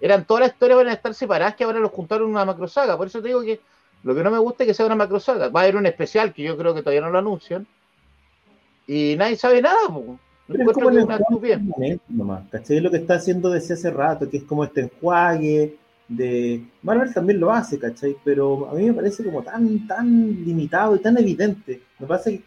[0.00, 2.96] eran todas las historias van a estar separadas, que ahora los juntaron en una macrosaga.
[2.96, 3.60] Por eso te digo que
[4.02, 5.48] lo que no me gusta es que sea una macrosaga.
[5.48, 7.66] Va a haber un especial que yo creo que todavía no lo anuncian.
[8.92, 10.18] Y nadie sabe nada, po.
[10.48, 11.20] es como una
[12.08, 12.80] nomás, ¿cachai?
[12.80, 15.76] Lo que está haciendo desde hace rato, que es como este enjuague,
[16.08, 18.16] de Marvel también lo hace, ¿cachai?
[18.24, 21.80] Pero a mí me parece como tan, tan limitado y tan evidente.
[22.00, 22.42] Me pasa que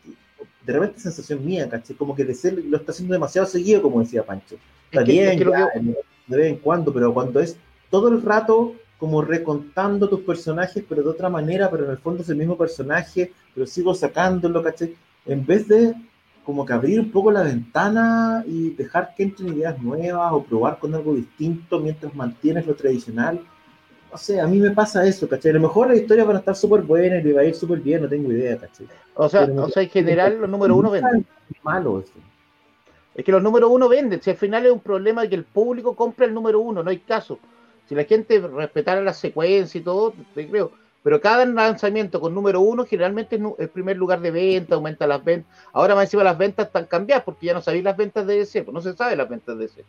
[0.66, 1.96] de repente es sensación mía, ¿cachai?
[1.96, 4.58] Como que DC lo está haciendo demasiado seguido, como decía Pancho.
[4.92, 7.56] Está bien, de vez en cuando, pero cuando es
[7.90, 12.22] todo el rato como recontando tus personajes, pero de otra manera, pero en el fondo
[12.22, 14.94] es el mismo personaje, pero sigo sacándolo, ¿cachai?
[15.26, 15.94] En vez de
[16.46, 20.80] como que abrir un poco la ventana y dejar que entren ideas nuevas o probar
[20.80, 23.40] con algo distinto mientras mantienes lo tradicional,
[24.14, 25.52] o sea, a mí me pasa eso, ¿cachai?
[25.52, 27.80] A lo mejor las historias van a estar súper buenas y va a ir súper
[27.80, 28.88] bien, no tengo idea, ¿cachai?
[29.16, 31.26] O sea, o sea en general los números uno venden.
[31.64, 32.14] Malo eso.
[33.16, 34.22] Es que los números uno venden.
[34.22, 36.90] Si al final es un problema de que el público compra el número uno, no
[36.92, 37.40] hay caso.
[37.88, 40.72] Si la gente respetara la secuencia y todo, te creo.
[41.04, 45.24] Pero cada lanzamiento con número uno generalmente es el primer lugar de venta, aumenta las
[45.24, 45.54] ventas.
[45.74, 48.64] Ahora más encima las ventas están cambiadas porque ya no sabéis las ventas de DC,
[48.64, 49.84] pues no se sabe las ventas de DC.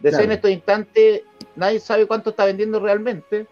[0.00, 1.22] DC en estos instantes
[1.54, 3.46] nadie sabe cuánto está vendiendo realmente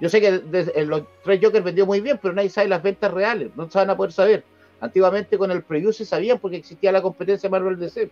[0.00, 3.12] yo sé que en los tres Jokers vendió muy bien, pero nadie sabe las ventas
[3.12, 4.44] reales, no se van a poder saber.
[4.80, 8.10] Antiguamente con el preview se sabían porque existía la competencia Marvel DC.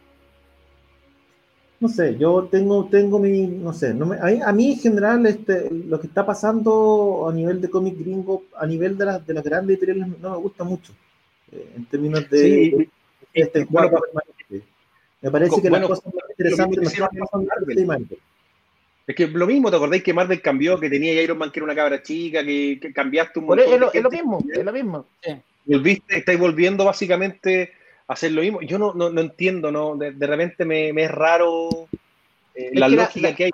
[1.83, 5.69] No sé, yo tengo, tengo mi, no sé, no me, a, mí en general este,
[5.69, 9.43] lo que está pasando a nivel de cómic gringo, a nivel de, las de las
[9.43, 10.93] grandes editoriales, no me gusta mucho.
[11.51, 12.89] Eh, en términos de,
[13.35, 14.01] este juego
[15.21, 17.01] Me parece que las cosas más interesantes
[17.85, 18.19] Marvel.
[19.05, 21.65] Es que lo mismo, ¿te acordáis que Marvel cambió, que tenía Iron Man que era
[21.65, 23.73] una cabra chica, que, cambiaste un montón?
[23.75, 25.07] Es lo, es lo mismo, es lo mismo.
[25.65, 27.82] Volviste, estáis volviendo básicamente a
[28.13, 28.61] hacer lo mismo.
[28.63, 29.97] Yo no, no, entiendo, ¿no?
[29.97, 31.89] De, repente me, es raro
[32.55, 33.51] eh, la lógica que hay.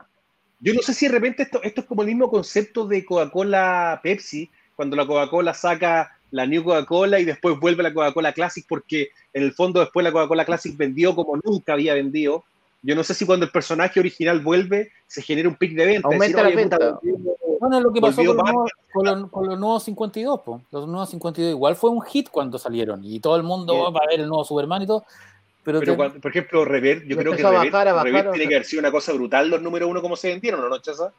[0.60, 4.00] Yo no sé si de repente esto, esto es como el mismo concepto de Coca-Cola
[4.02, 9.10] Pepsi, cuando la Coca-Cola saca la New Coca-Cola y después vuelve la Coca-Cola Classic, porque
[9.32, 12.44] en el fondo después la Coca-Cola Classic vendió como nunca había vendido.
[12.82, 16.08] Yo no sé si cuando el personaje original vuelve se genera un pic de venta.
[16.08, 17.00] Aumenta la venta.
[17.60, 20.40] Bueno, lo que pasó con los, nuevos, 52,
[20.70, 24.08] los nuevos 52 igual fue un hit cuando salieron y todo el mundo va a
[24.08, 25.04] ver el nuevo Superman y todo.
[25.64, 29.50] Pero, por ejemplo, Rever, yo creo que Rever, tiene que haber sido una cosa brutal
[29.50, 31.12] los números uno como se vendieron, ¿no, Chaza?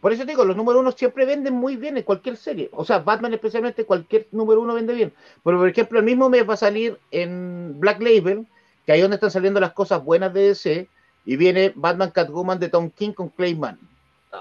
[0.00, 2.70] Por eso digo, los números uno siempre venden muy bien en cualquier serie.
[2.72, 5.12] O sea, Batman especialmente, cualquier número uno vende bien.
[5.44, 8.46] Pero, por ejemplo, el mismo mes va a salir en Black Label,
[8.86, 10.88] que ahí es donde están saliendo las cosas buenas de DC,
[11.24, 13.78] y viene Batman Catwoman de Tom King con Clayman.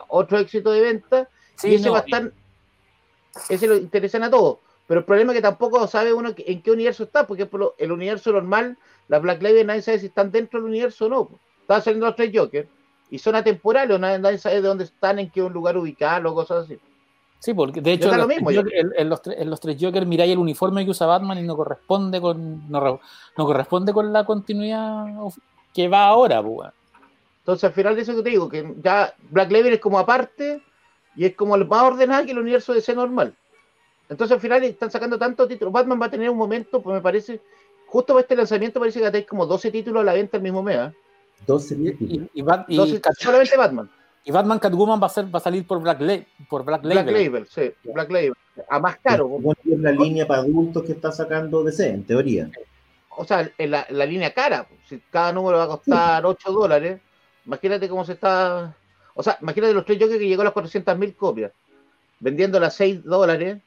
[0.07, 1.29] Otro éxito de venta,
[1.63, 2.31] y ese va a estar,
[3.49, 4.59] ese lo interesan a todos.
[4.87, 7.91] Pero el problema es que tampoco sabe uno en qué universo está, porque por el
[7.91, 8.77] universo normal,
[9.07, 11.29] las Black Label nadie sabe si están dentro del universo o no.
[11.61, 12.67] Están saliendo los tres Jokers,
[13.09, 16.77] y son atemporales, nadie, sabe de dónde están, en qué lugar ubicarlo, cosas así.
[17.39, 21.43] Sí, porque de hecho en, los, tres Jokers miráis el uniforme que usa Batman y
[21.43, 22.99] no corresponde con no,
[23.35, 25.05] corresponde con la continuidad
[25.73, 26.71] que va ahora, pues.
[27.45, 30.63] Entonces al final de eso que te digo, que ya Black Label es como aparte
[31.15, 33.35] y es como el más ordenado que el universo de ser normal.
[34.09, 35.71] Entonces al final están sacando tantos títulos.
[35.71, 37.39] Batman va a tener un momento, pues me parece,
[37.85, 40.63] justo para este lanzamiento parece que tenéis como 12 títulos a la venta el mismo
[40.63, 40.91] mes.
[41.45, 41.77] 12 ¿eh?
[41.99, 42.29] títulos.
[42.33, 42.41] Y,
[42.81, 43.91] y, solamente Batman.
[44.23, 45.99] Y Batman Catwoman va a, ser, va a salir por Black,
[46.49, 47.03] por Black Label.
[47.03, 48.33] Black Label, sí, Black Label.
[48.69, 49.37] A más caro.
[49.63, 52.49] Es la línea para adultos que está sacando DC, en teoría.
[53.11, 54.67] O sea, en la, la línea cara.
[54.89, 56.99] Si cada número va a costar 8 dólares,
[57.45, 58.75] imagínate cómo se está.
[59.13, 61.51] O sea, imagínate los tres Jokers que llegó a las 400.000 copias,
[62.19, 63.57] vendiendo las 6 dólares,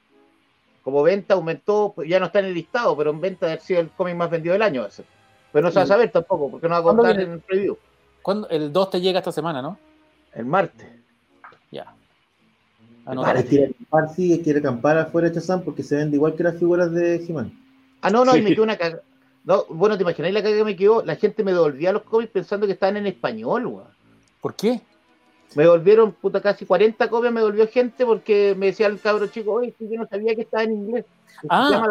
[0.82, 3.90] como venta aumentó, ya no está en el listado, pero en venta ha sido el
[3.90, 5.04] cómic más vendido del año ese.
[5.52, 7.76] Pero no se va a saber tampoco, porque no va a contar en el preview.
[8.22, 8.48] ¿Cuándo?
[8.48, 9.78] El 2 te llega esta semana, ¿no?
[10.34, 10.86] El martes.
[11.70, 11.94] Ya.
[13.06, 16.58] Ah, quiere acampar, sí, quiere acampar afuera de Chazán porque se vende igual que las
[16.58, 17.34] figuras de he
[18.02, 19.02] Ah, no, no, y me quedó una cagada.
[19.48, 21.02] No, bueno, te imagináis la caga que me quedó.
[21.02, 23.88] La gente me devolvía los cómics pensando que estaban en español, weón.
[24.42, 24.82] ¿Por qué?
[25.54, 29.52] Me devolvieron, puta, casi 40 copias me devolvió gente porque me decía el cabro chico,
[29.52, 31.06] oye, yo no sabía que estaba en inglés.
[31.48, 31.82] Ah,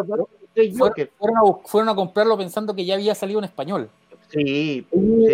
[1.66, 3.90] fueron, a, comprarlo pensando que ya había salido en español.
[4.30, 4.86] Sí,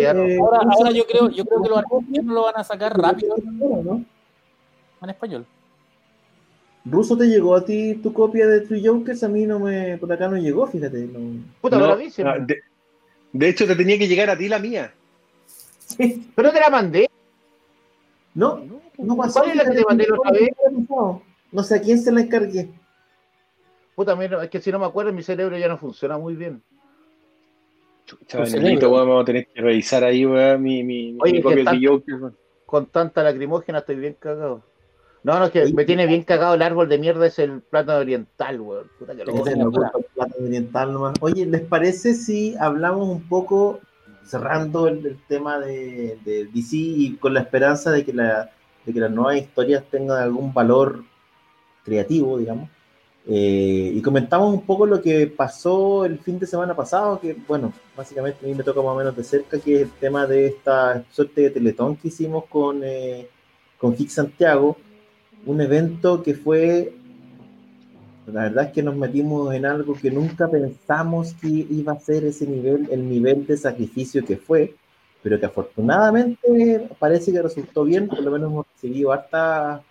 [0.08, 4.02] ahora, yo creo, yo creo que los argentinos lo van a sacar rápido ¿no?
[5.02, 5.44] en español.
[6.84, 9.24] Ruso, ¿te llegó a ti tu copia de Three Jokers?
[9.24, 9.96] A mí no me.
[9.96, 11.08] Por acá no llegó, fíjate.
[11.60, 11.96] Puta, no, ah,
[12.38, 12.60] de,
[13.32, 14.92] de, hecho, te tenía que llegar a ti la mía.
[15.86, 16.30] Sí.
[16.34, 17.08] Pero te la mandé.
[18.34, 18.62] No,
[18.98, 19.40] no pasó.
[19.40, 20.50] ¿Cuál es la que te mandé otra vez?
[21.52, 22.68] No sé a quién se la encargué.
[23.94, 26.62] Puta, es que si no me acuerdo, mi cerebro ya no funciona muy bien.
[28.26, 32.16] Chaval, vamos a tener que revisar ahí, weón, mi, mi, Oye, mi copia de Joker.
[32.66, 34.62] Con tanta lacrimógena estoy bien cagado.
[35.24, 38.00] No, no, es que me tiene bien cagado el árbol de mierda, es el plátano
[38.00, 38.90] oriental, weón.
[38.98, 39.32] Puta que lo
[40.38, 41.14] oriental nomás.
[41.20, 43.80] Oye, ¿les parece si hablamos un poco,
[44.22, 48.50] cerrando el, tema de, DC y con la esperanza de que, la,
[48.84, 51.02] de que las nuevas historias tengan algún valor
[51.84, 52.68] creativo, digamos?
[53.26, 57.72] Eh, y comentamos un poco lo que pasó el fin de semana pasado, que bueno,
[57.96, 60.48] básicamente a mí me toca más o menos de cerca, que es el tema de
[60.48, 63.26] esta suerte de teletón que hicimos con, eh,
[63.78, 64.76] con Hix Santiago,
[65.46, 66.94] un evento que fue,
[68.26, 72.24] la verdad es que nos metimos en algo que nunca pensamos que iba a ser
[72.24, 74.74] ese nivel, el nivel de sacrificio que fue,
[75.22, 79.82] pero que afortunadamente parece que resultó bien, por lo menos hemos recibido harta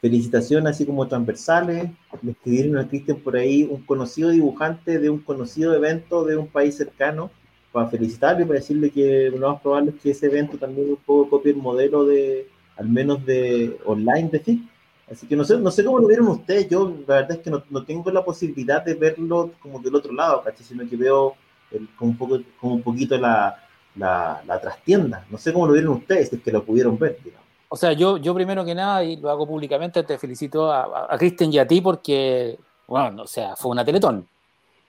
[0.00, 1.88] felicitaciones así como transversales,
[2.22, 6.48] le escribieron a Cristian por ahí, un conocido dibujante de un conocido evento de un
[6.48, 7.30] país cercano,
[7.70, 11.30] para felicitarle para decirle que lo más probable es que ese evento también un poco
[11.30, 14.71] copie el modelo de, al menos de online de FIC.
[15.12, 17.50] Así que no sé, no sé cómo lo vieron ustedes, yo la verdad es que
[17.50, 20.64] no, no tengo la posibilidad de verlo como del otro lado, ¿cachai?
[20.64, 21.34] sino que veo
[21.70, 23.62] el, como, un poco, como un poquito la,
[23.96, 25.26] la, la, trastienda.
[25.28, 27.46] No sé cómo lo vieron ustedes, si es que lo pudieron ver, digamos.
[27.68, 31.18] O sea, yo, yo primero que nada, y lo hago públicamente, te felicito a, a
[31.18, 34.26] Cristian y a ti porque, bueno, o sea, fue una teletón.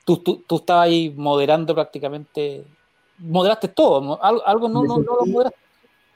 [0.05, 2.63] Tú, tú, tú estabas ahí moderando prácticamente,
[3.17, 5.59] moderaste todo, algo, algo no, no, no lo moderaste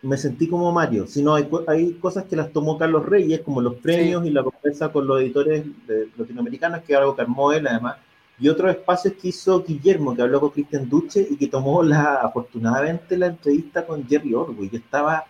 [0.01, 1.07] me sentí como Mario.
[1.07, 4.43] Si no, hay, hay cosas que las tomó Carlos Reyes, como los premios y la
[4.43, 5.65] conversa con los editores
[6.17, 7.97] latinoamericanos, que es algo que armó él además,
[8.39, 12.15] y otros espacios que hizo Guillermo, que habló con Cristian Duche y que tomó la,
[12.15, 14.69] afortunadamente la entrevista con Jerry Orwell.
[14.69, 15.25] Yo estaba,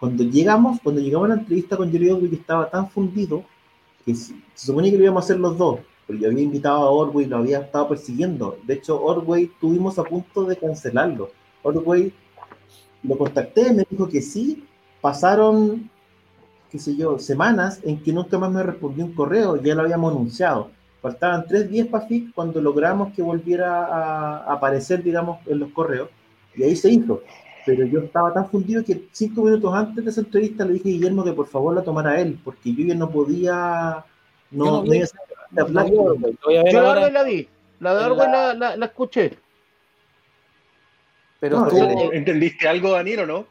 [0.00, 3.44] cuando llegamos, cuando llegamos a la entrevista con Jerry Orwell, yo estaba tan fundido
[4.04, 6.90] que se, suponía que lo íbamos a hacer los dos, pero yo había invitado a
[6.90, 8.58] Orwell y lo había estado persiguiendo.
[8.64, 11.30] De hecho, Orwell tuvimos a punto de cancelarlo.
[11.62, 12.12] Orwell
[13.02, 14.66] lo contacté, me dijo que sí,
[15.00, 15.90] pasaron,
[16.70, 20.12] qué sé yo, semanas en que nunca más me respondió un correo, ya lo habíamos
[20.12, 20.70] anunciado.
[21.00, 26.08] Faltaban tres días para FIC cuando logramos que volviera a aparecer, digamos, en los correos,
[26.56, 27.22] y ahí se hizo.
[27.64, 30.92] Pero yo estaba tan fundido que cinco minutos antes de esa entrevista le dije a
[30.92, 34.04] Guillermo que por favor la tomara él, porque yo ya no podía.
[34.50, 35.04] No, yo
[35.50, 37.48] no la Yo la vi,
[37.80, 39.38] la de Orwell la, la, la escuché.
[41.40, 43.46] Pero tú, ¿entendiste algo, Daniel, o no?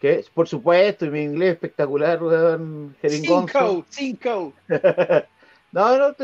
[0.00, 4.52] Que, por supuesto, y mi inglés espectacular, weón, Cinco, cinco.
[5.72, 6.16] no, no,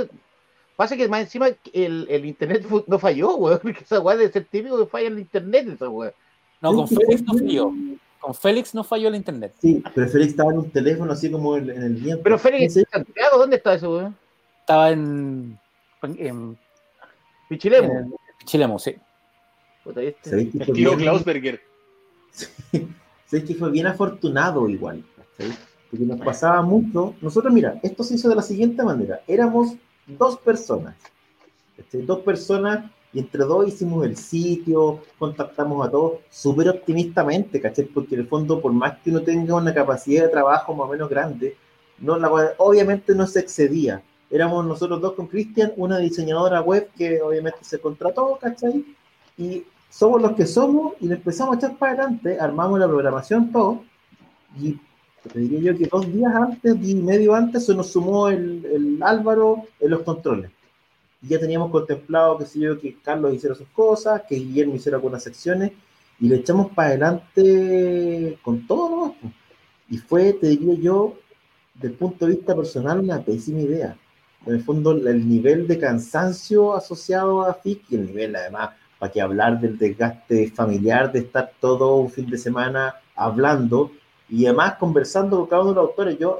[0.76, 4.46] pasa que más encima el, el internet no falló, weón, porque esa weá debe ser
[4.46, 6.12] típico que falla el internet, esa weá.
[6.62, 7.72] No, con Félix no falló.
[8.18, 9.54] Con Félix no falló el internet.
[9.60, 12.22] Sí, pero Félix estaba en un teléfono así como en, el viento.
[12.22, 14.16] Pero Félix en Santiago, ¿dónde está eso, weón?
[14.60, 15.58] Estaba en.
[16.02, 16.58] en
[17.50, 18.16] Pichilemu.
[18.38, 18.96] Pichilemu, sí.
[20.22, 21.60] ¿Sabéis que tío Klausberger.
[23.30, 25.04] que fue bien afortunado igual?
[25.90, 27.14] Porque nos pasaba mucho.
[27.20, 29.20] Nosotros, mira, esto se hizo de la siguiente manera.
[29.26, 29.74] Éramos
[30.06, 30.96] dos personas.
[31.92, 37.86] Dos personas y entre dos hicimos el sitio, contactamos a todos súper optimistamente, ¿cachai?
[37.86, 40.92] Porque en el fondo, por más que uno tenga una capacidad de trabajo más o
[40.92, 41.56] menos grande,
[41.98, 44.02] no, la, obviamente no se excedía.
[44.30, 48.84] Éramos nosotros dos con Cristian, una diseñadora web que obviamente se contrató, ¿cachai?
[49.38, 53.50] Y somos los que somos y le empezamos a echar para adelante, armamos la programación
[53.50, 53.82] todo,
[54.60, 54.78] y
[55.32, 59.64] te diría yo que dos días antes y medio antes se nos sumó el, Álvaro
[59.80, 60.50] en los controles.
[61.22, 64.96] Y ya teníamos contemplado, que sé yo, que Carlos hiciera sus cosas, que Guillermo hiciera
[64.96, 65.72] algunas secciones,
[66.20, 69.14] y le echamos para adelante con todo,
[69.88, 71.14] Y fue, te diría yo,
[71.74, 73.96] desde el punto de vista personal, una pésima idea.
[74.46, 79.12] en el fondo el nivel de cansancio asociado a FIC y el nivel además, para
[79.12, 83.90] que hablar del desgaste familiar, de estar todo un fin de semana hablando
[84.28, 86.18] y además conversando con cada uno de los autores.
[86.18, 86.38] Yo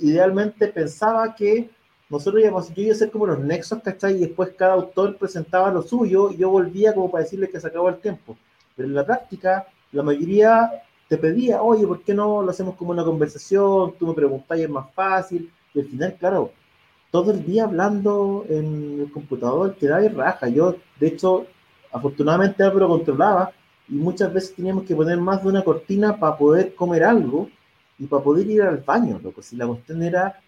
[0.00, 1.70] idealmente pensaba que
[2.08, 4.16] nosotros íbamos, yo iba a ser como los nexos, ¿cachai?
[4.16, 7.66] Y después cada autor presentaba lo suyo y yo volvía como para decirle que se
[7.66, 8.36] acabó el tiempo.
[8.74, 10.70] Pero en la práctica, la mayoría
[11.08, 13.94] te pedía, oye, ¿por qué no lo hacemos como una conversación?
[13.98, 15.50] Tú me preguntas y es más fácil.
[15.74, 16.52] Y al final, claro,
[17.10, 20.48] todo el día hablando en el computador, quedaba y raja.
[20.48, 21.46] Yo, de hecho,
[21.92, 23.52] afortunadamente lo controlaba
[23.88, 27.48] y muchas veces teníamos que poner más de una cortina para poder comer algo
[27.98, 29.42] y para poder ir al baño, loco.
[29.42, 30.40] Si la cuestión era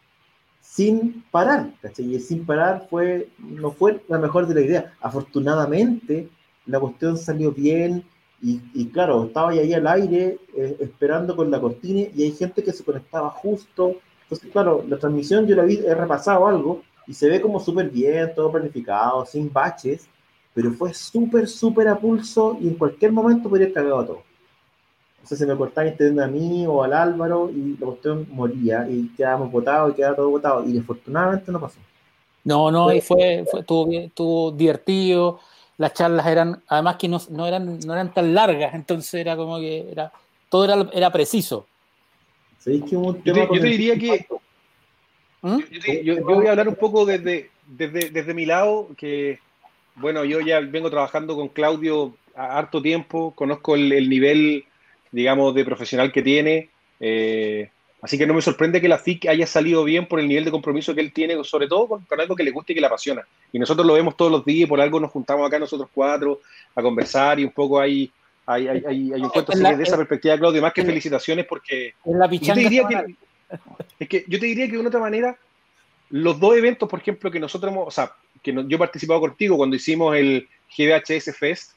[0.61, 2.15] sin parar, ¿cachai?
[2.15, 4.95] Y sin parar fue, no fue la mejor de la idea.
[5.01, 6.29] Afortunadamente,
[6.67, 8.05] la cuestión salió bien
[8.43, 12.63] y, y claro, estaba ahí al aire eh, esperando con la cortina y hay gente
[12.63, 13.97] que se conectaba justo
[14.31, 17.91] entonces, claro, la transmisión yo la vi, he repasado algo y se ve como súper
[17.91, 20.09] bien, todo planificado, sin baches,
[20.55, 24.23] pero fue súper, súper a pulso y en cualquier momento podría haber cagado todo.
[25.23, 28.89] O sea, se me cortaba entendiendo a mí o al Álvaro y la cuestión moría
[28.89, 30.67] y quedábamos votados y quedaba todo votado.
[30.67, 31.79] Y afortunadamente no pasó.
[32.43, 35.41] No, no, y fue, fue estuvo, bien, estuvo divertido.
[35.77, 39.59] Las charlas eran, además que no, no, eran, no eran tan largas, entonces era como
[39.59, 40.11] que era,
[40.49, 41.67] todo era, era preciso
[42.65, 44.27] yo, te, diría que.
[45.43, 45.59] ¿Mm?
[46.05, 49.39] Yo, voy a hablar un poco desde, desde, mi lado, que,
[50.01, 54.65] bueno, yo ya vengo trabajando con Claudio a harto tiempo, conozco el, nivel,
[55.13, 56.71] digamos, de profesional que tiene.
[57.01, 57.71] Eh,
[58.03, 60.51] así que no me sorprende que la FIC haya salido bien por el nivel de
[60.51, 63.27] compromiso que él tiene, sobre todo con, algo que le guste y que le apasiona.
[63.53, 66.41] Y nosotros lo vemos todos los días, por algo nos juntamos acá nosotros cuatro
[66.75, 68.11] a conversar y un poco ahí
[68.47, 71.95] hay, hay, hay, un cuento de esa perspectiva, Claudio, más que felicitaciones porque...
[72.05, 73.15] yo te diría que,
[74.01, 75.39] es que yo te diría que de una otra manera,
[76.09, 78.13] los dos eventos, por ejemplo, que nosotros hemos, o sea,
[78.43, 81.73] que yo he participado contigo cuando hicimos el GBHS Fest,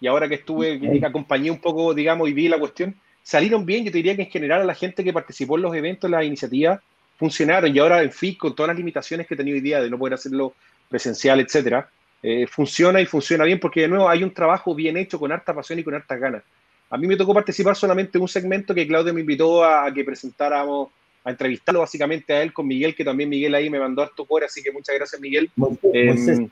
[0.00, 3.84] y ahora que estuve, que acompañé un poco, digamos, y vi la cuestión, salieron bien.
[3.84, 6.24] Yo te diría que en general a la gente que participó en los eventos, las
[6.24, 6.80] iniciativas,
[7.16, 7.74] funcionaron.
[7.74, 9.98] Y ahora en FIC, con todas las limitaciones que he tenido hoy día de no
[9.98, 10.54] poder hacerlo
[10.88, 11.88] presencial, etcétera,
[12.20, 15.54] eh, funciona y funciona bien porque de nuevo hay un trabajo bien hecho con harta
[15.54, 16.42] pasión y con hartas ganas.
[16.90, 20.04] A mí me tocó participar solamente en un segmento que Claudio me invitó a, que
[20.04, 20.90] presentáramos,
[21.24, 24.44] a entrevistarlo básicamente a él con Miguel, que también Miguel ahí me mandó harto por,
[24.44, 25.50] así que muchas gracias Miguel.
[25.56, 26.50] Moisés, em,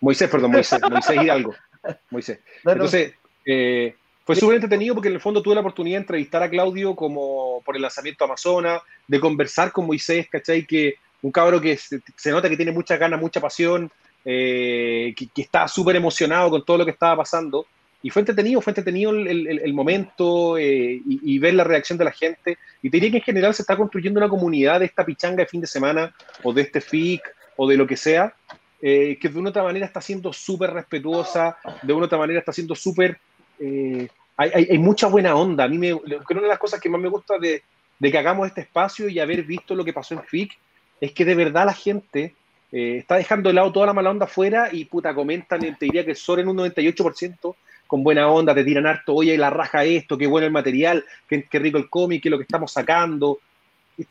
[0.00, 0.30] Moisés.
[0.30, 1.54] perdón, Moisés, Moisés Hidalgo.
[2.10, 2.40] Moisés.
[2.64, 3.14] Entonces,
[3.44, 3.94] eh,
[4.24, 7.62] fue súper entretenido porque en el fondo tuve la oportunidad de entrevistar a Claudio como
[7.64, 10.66] por el lanzamiento Amazona, de conversar con Moisés, ¿cachai?
[10.66, 13.90] Que un cabro que se, se nota que tiene muchas ganas, mucha pasión,
[14.28, 17.64] eh, que, estaba súper emocionado con todo lo que estaba pasando.
[18.02, 22.58] Y fue entretenido, fue entretenido el, momento eh, y, ver la reacción de la gente.
[22.82, 25.46] Y te diría que en general se está construyendo una comunidad de esta pichanga de
[25.46, 27.22] fin de semana o de este FIC
[27.56, 28.34] o de lo que sea,
[28.80, 32.52] eh, que de una otra manera está siendo súper respetuosa, de una otra manera está
[32.52, 33.18] siendo súper...
[34.38, 35.64] Hay, hay, mucha buena onda.
[35.64, 37.62] A mí me, creo que una de las cosas que más me gusta de,
[37.98, 40.52] de que hagamos este espacio y haber visto lo que pasó en FIC
[41.00, 42.34] es que de verdad la gente
[42.72, 46.04] eh, está dejando de lado toda la mala onda afuera y puta, comentan, te diría
[46.04, 47.54] que son en un 98%
[47.86, 51.46] con buena onda, te tiran harto, oye, la raja esto, qué bueno el material, qué,
[51.52, 53.38] rico el cómic, qué es lo que estamos sacando.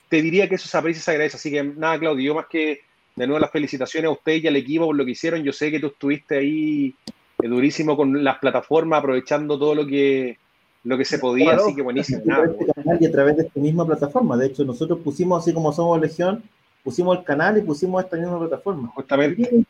[0.09, 1.37] Te diría que eso se aprecia y se agradece.
[1.37, 2.81] Así que nada, Claudio, yo más que
[3.15, 5.43] de nuevo las felicitaciones a usted y al equipo por lo que hicieron.
[5.43, 6.95] Yo sé que tú estuviste ahí
[7.41, 10.37] eh, durísimo con las plataformas, aprovechando todo lo que
[10.83, 12.21] lo que se podía, así que buenísimo.
[12.21, 12.65] Este
[12.99, 14.37] y a través de esta misma plataforma.
[14.37, 16.43] De hecho, nosotros pusimos, así como somos Legión,
[16.83, 18.89] pusimos el canal y pusimos esta misma plataforma.
[18.89, 19.65] Justamente.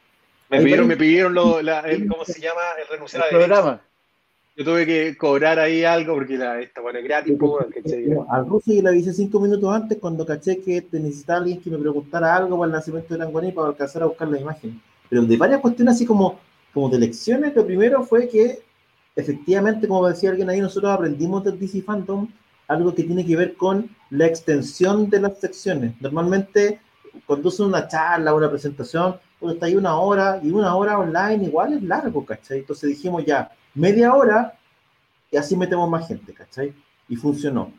[0.49, 2.61] Me pidieron, me pidieron lo, la, el, ¿cómo se llama?
[2.79, 3.81] El renunciar el programa.
[4.57, 7.37] Yo tuve que cobrar ahí algo porque la, esta bueno, es gratis.
[8.29, 11.77] al ruso y le avisé cinco minutos antes cuando caché que necesitaba alguien que me
[11.77, 14.81] preguntara algo para el nacimiento de Languaní para alcanzar a buscar la imagen.
[15.09, 16.39] Pero de varias cuestiones así como,
[16.73, 18.59] como de lecciones, lo primero fue que
[19.13, 22.29] efectivamente, como decía alguien ahí, nosotros aprendimos del DC Phantom
[22.69, 25.99] algo que tiene que ver con la extensión de las secciones.
[25.99, 26.79] Normalmente
[27.25, 31.73] conduce una charla, una presentación, pues está ahí una hora y una hora online igual
[31.73, 32.59] es largo, ¿cachai?
[32.59, 34.57] Entonces dijimos ya, media hora
[35.31, 36.73] y así metemos más gente, ¿cachai?
[37.07, 37.71] Y funcionó.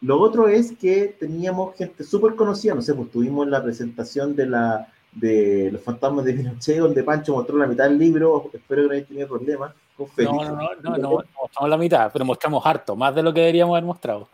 [0.00, 4.46] Lo otro es que teníamos gente súper conocida, no sé, pues tuvimos la presentación de
[4.46, 8.88] la de los fantasmas de Pinochet, donde Pancho mostró la mitad del libro, espero que
[8.88, 9.72] no haya tenido problemas.
[9.96, 11.10] No, no, no, no, no,
[11.40, 14.28] mostramos la mitad, pero mostramos harto, más de lo que deberíamos haber mostrado.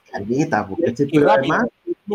[0.66, 1.54] porque, y rápido,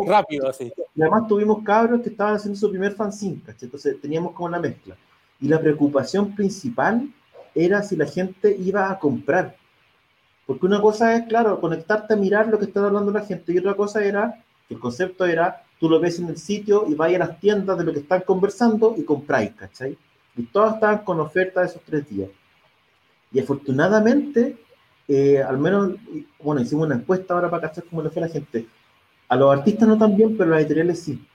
[0.07, 0.73] rápido, así.
[0.95, 4.95] Y además tuvimos cabros que estaban haciendo su primer fanzine, Entonces teníamos como una mezcla.
[5.39, 7.07] Y la preocupación principal
[7.55, 9.55] era si la gente iba a comprar.
[10.45, 13.57] Porque una cosa es, claro, conectarte a mirar lo que está hablando la gente, y
[13.57, 17.19] otra cosa era, el concepto era tú lo ves en el sitio y vais a
[17.19, 19.97] las tiendas de lo que están conversando y compráis, ¿cachai?
[20.35, 22.29] Y todas estaban con oferta de esos tres días.
[23.31, 24.57] Y afortunadamente,
[25.07, 25.93] eh, al menos,
[26.41, 28.67] bueno, hicimos una encuesta ahora para cachar cómo le fue la gente.
[29.27, 31.25] A los artistas no tan bien, pero a los editoriales sí.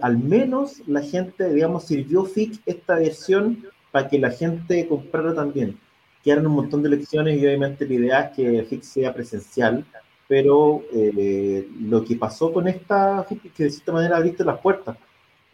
[0.00, 3.64] Al menos la gente, digamos, sirvió FIC esta versión
[3.94, 5.78] para que la gente comprara también.
[6.24, 9.84] Quedaron un montón de lecciones y obviamente la idea es que FIC sea presencial,
[10.26, 14.58] pero eh, lo que pasó con esta FIC es que de cierta manera abriste las
[14.58, 14.96] puertas.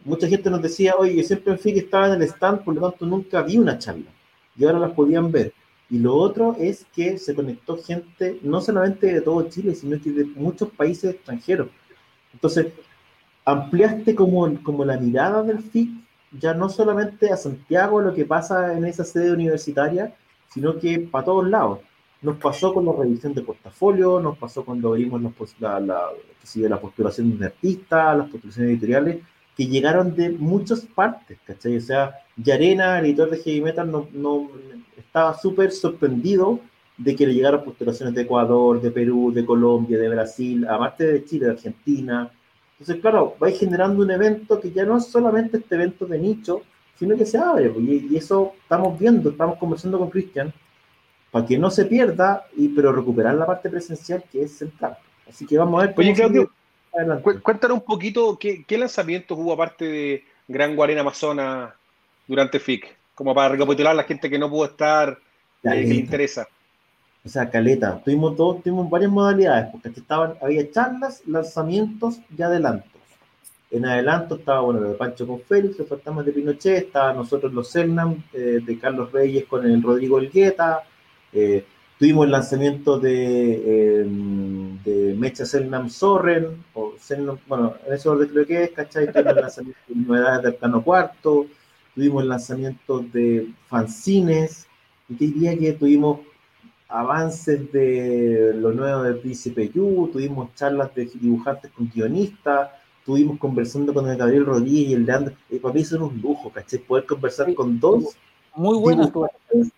[0.07, 2.89] Mucha gente nos decía, oye, yo siempre en FIC estaba en el stand, por lo
[2.89, 4.11] tanto nunca vi una charla.
[4.57, 5.53] Y ahora las podían ver.
[5.91, 10.13] Y lo otro es que se conectó gente no solamente de todo Chile, sino que
[10.13, 11.69] de muchos países extranjeros.
[12.33, 12.69] Entonces,
[13.45, 15.91] ampliaste como, como la mirada del FIC,
[16.33, 20.15] ya no solamente a Santiago, lo que pasa en esa sede universitaria,
[20.53, 21.81] sino que para todos lados.
[22.23, 25.23] Nos pasó con la revisión de portafolio, nos pasó cuando abrimos
[25.59, 26.09] la, la,
[26.55, 29.23] la postulación de artistas, las postulaciones editoriales,
[29.57, 31.79] que llegaron de muchas partes, ¿cachai?
[31.79, 34.51] O sea, Yarena, editor de Heavy Metal, no, no
[34.99, 36.61] estaba súper sorprendido
[36.99, 41.25] de que le llegaran postulaciones de Ecuador, de Perú, de Colombia, de Brasil, aparte de
[41.25, 42.31] Chile, de Argentina.
[42.81, 46.63] Entonces, claro, vais generando un evento que ya no es solamente este evento de nicho,
[46.99, 47.69] sino que se abre.
[47.69, 50.53] Pues, y, eso estamos viendo, estamos conversando con Cristian,
[51.31, 54.97] para que no se pierda, y, pero recuperar la parte presencial que es central.
[55.29, 55.95] Así que vamos a ver.
[55.97, 56.51] Oye, Claudio,
[57.43, 61.73] cuéntanos un poquito qué, qué lanzamientos hubo aparte de Gran Guarena Amazonas
[62.27, 65.19] durante FIC como para recapitular a la gente que no pudo estar,
[65.63, 66.49] eh, que le interesa.
[67.25, 72.91] O sea, caleta, tuvimos todos, tuvimos varias modalidades, porque estaban, había charlas, lanzamientos y adelantos.
[73.71, 77.53] En adelanto estaba, bueno, lo de Pancho con Félix, los fantasmas de Pinochet, estaba nosotros
[77.53, 80.83] los Cernam eh, de Carlos Reyes con el Rodrigo Elgueta,
[81.33, 81.65] eh,
[81.99, 84.07] tuvimos el lanzamiento de,
[84.83, 86.95] de Mecha Cernam Sorren, o
[87.47, 89.07] bueno, en eso creo que es, ¿cachai?
[89.13, 91.47] Tuvimos el lanzamiento de novedades del plano cuarto,
[91.95, 94.67] tuvimos el lanzamiento de fanzines,
[95.11, 96.21] y te diría que tuvimos
[96.91, 102.71] avances de lo nuevo del Príncipe Yu, tuvimos charlas de dibujantes con guionistas,
[103.05, 106.21] tuvimos conversando con el Gabriel Rodríguez y el Leandro, y para mí eso es un
[106.21, 106.81] lujo, ¿cachai?
[106.81, 108.17] Poder conversar con dos
[108.55, 109.11] muy buenos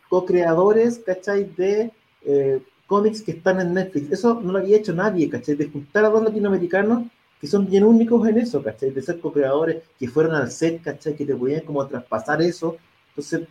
[0.09, 1.45] co-creadores, ¿cachai?
[1.45, 4.13] De eh, cómics que están en Netflix.
[4.13, 5.55] Eso no lo había hecho nadie, ¿cachai?
[5.55, 7.05] De juntar a dos latinoamericanos
[7.41, 8.91] que son bien únicos en eso, ¿cachai?
[8.91, 11.15] De ser co-creadores que fueron al set, ¿cachai?
[11.15, 12.77] Que te podían como traspasar eso.
[13.11, 13.49] Entonces,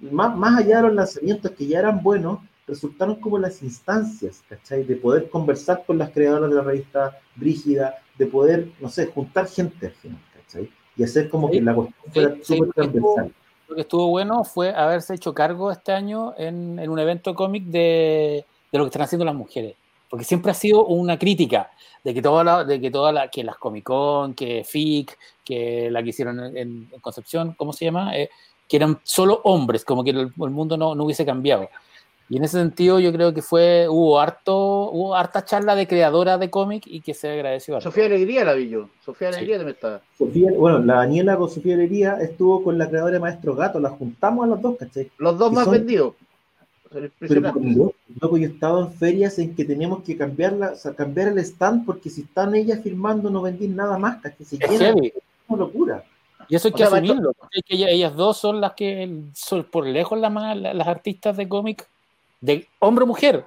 [0.00, 4.84] más, más allá de los lanzamientos que ya eran buenos, resultaron como las instancias, ¿cachai?
[4.84, 9.48] De poder conversar con las creadoras de la revista Brígida, de poder, no sé, juntar
[9.48, 10.70] gente al final, ¿cachai?
[10.96, 13.34] Y hacer como que la cuestión fuera súper transversal.
[13.68, 17.64] Lo que estuvo bueno fue haberse hecho cargo este año en, en un evento cómic
[17.64, 19.76] de, de lo que están haciendo las mujeres
[20.08, 21.70] porque siempre ha sido una crítica
[22.04, 25.90] de que toda la, de que toda la, que las Comic Con, que FIC, que
[25.90, 28.16] la que hicieron en, Concepción, ¿cómo se llama?
[28.16, 28.30] Eh,
[28.68, 31.68] que eran solo hombres, como que el, mundo no, no, hubiese cambiado.
[32.28, 36.38] Y en ese sentido yo creo que fue, hubo harto, hubo harta charla de creadora
[36.38, 37.80] de cómic y que se agradeció.
[37.80, 40.00] Sofía Alegría la vi yo, Sofía Alegría también estaba.
[40.18, 43.92] Sofía, bueno, la Daniela con Sofía Alegría estuvo con la creadora de Maestro Gato, las
[43.92, 45.10] juntamos a los dos, ¿cachai?
[45.18, 46.14] Los dos más vendidos.
[46.90, 51.38] Pero yo he estado en ferias en que tenemos que cambiarla, o sea, cambiar el
[51.38, 55.12] stand porque si están ellas firmando no vendí nada más, que se llenan, es
[55.46, 56.04] una locura.
[56.48, 57.32] Y eso hay que asumirlo,
[57.66, 61.88] que ellas, dos son las que son por lejos las, más, las artistas de cómic
[62.40, 63.44] de hombre o mujer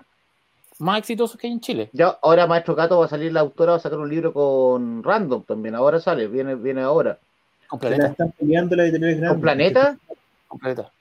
[0.80, 1.90] más exitosos que hay en Chile.
[1.94, 5.04] Ya, ahora Maestro Gato va a salir la autora, va a sacar un libro con
[5.04, 7.20] Random también, ahora sale, viene, viene ahora.
[7.68, 8.08] Con Planeta.
[8.08, 9.98] Están peleando la ¿Con Planeta?
[10.48, 10.92] Con Planeta.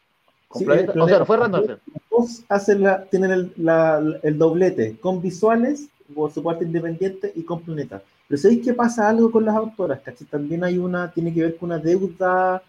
[0.54, 1.76] Sí, o sea, fue random.
[2.10, 7.42] Dos hacen la, tienen el, la, el, doblete con visuales, por su parte independiente, y
[7.42, 8.02] con planeta.
[8.26, 10.00] Pero ¿sabéis qué pasa algo con las autoras?
[10.00, 10.26] ¿cachai?
[10.26, 12.62] También hay una, tiene que ver con una deuda,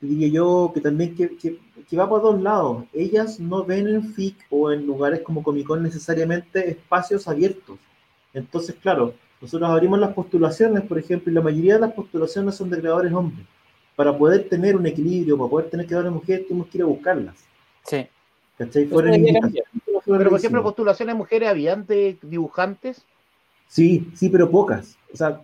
[0.00, 1.58] diría yo, que también que, que,
[1.88, 2.84] que, va por dos lados.
[2.92, 7.78] Ellas no ven en FIC o en lugares como Comic Con necesariamente espacios abiertos.
[8.34, 12.70] Entonces, claro, nosotros abrimos las postulaciones, por ejemplo, y la mayoría de las postulaciones son
[12.70, 13.46] de creadores hombres
[13.96, 16.82] para poder tener un equilibrio, para poder tener que dar a mujer, tenemos que ir
[16.82, 17.36] a buscarlas.
[17.84, 18.06] Sí.
[18.58, 18.84] ¿Cachai?
[18.84, 23.04] pero, por ejemplo, postulaciones de mujeres habían de dibujantes.
[23.68, 24.96] Sí, sí, pero pocas.
[25.12, 25.40] O sea,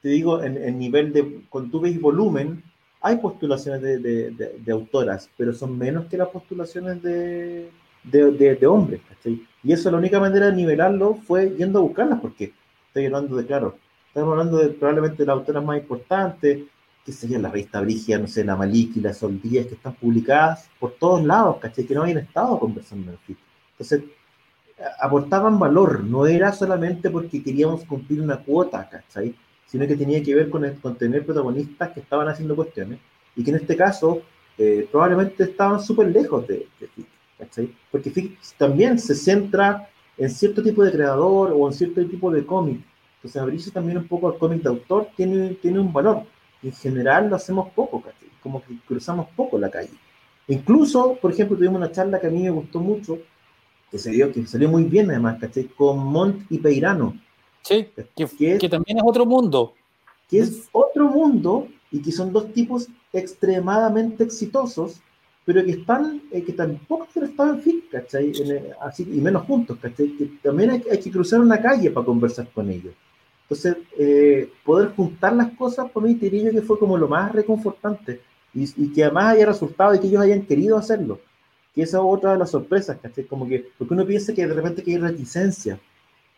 [0.00, 2.62] te digo, en, en nivel de, cuando tú ves volumen,
[3.00, 7.70] hay postulaciones de, de, de, autoras, pero son menos que las postulaciones de,
[8.02, 9.46] de, hombres, ¿cachai?
[9.62, 12.52] Y eso la única manera de nivelarlo fue yendo a buscarlas, porque
[12.88, 13.76] estoy hablando de, claro,
[14.08, 16.64] estamos hablando de probablemente las autoras más importantes,
[17.04, 20.92] qué sé la revista Brigia, no sé, la Maliki, las Soldías, que están publicadas por
[20.92, 21.86] todos lados, ¿cachai?
[21.86, 23.36] Que no habían estado conversando en el.
[23.72, 24.02] Entonces,
[25.00, 29.34] aportaban valor, no era solamente porque queríamos cumplir una cuota, ¿cachai?
[29.68, 32.98] Sino que tenía que ver con, tener protagonistas que estaban haciendo cuestiones
[33.36, 34.22] y que en este caso
[34.56, 40.82] eh, probablemente estaban súper lejos de, de Porque FIC también se centra en cierto tipo
[40.82, 42.80] de creador o en cierto tipo de cómic.
[43.16, 46.24] Entonces abrirse también un poco al cómic de autor tiene, tiene un valor.
[46.62, 48.02] En general lo hacemos poco,
[48.42, 49.90] como que cruzamos poco la calle.
[50.48, 53.18] Incluso, por ejemplo, tuvimos una charla que a mí me gustó mucho,
[53.90, 55.64] que, se dio, que salió muy bien además, ¿cachai?
[55.64, 57.14] Con Mont y Peirano.
[57.62, 59.74] Sí, que, que, también es otro mundo.
[60.28, 65.00] Que es otro mundo y que son dos tipos extremadamente exitosos,
[65.44, 68.32] pero que están, eh, que tampoco en fin, ¿cachai?
[68.32, 70.16] Eh, así, y menos juntos, ¿cachai?
[70.16, 72.94] Que también hay, hay, que cruzar una calle para conversar con ellos.
[73.42, 78.20] Entonces, eh, poder juntar las cosas, por mí, diría que fue como lo más reconfortante
[78.52, 81.20] y, que además haya resultado y que ellos hayan querido hacerlo.
[81.74, 83.24] Que esa es otra de las sorpresas, ¿cachai?
[83.24, 85.80] Como que, porque uno piensa que de repente que hay reticencia.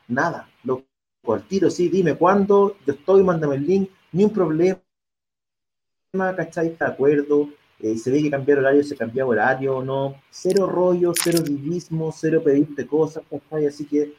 [0.06, 0.48] Nada,
[1.22, 4.80] lo al tiro, sí, dime cuándo, yo estoy, mándame el link, ni un problema,
[6.36, 6.76] ¿cachai?
[6.78, 7.48] De acuerdo,
[7.80, 12.42] eh, se ve que cambiar horario, se cambia horario, no, cero rollo, cero divismo, cero
[12.44, 13.66] pedirte cosas, ¿cachai?
[13.66, 14.14] Así que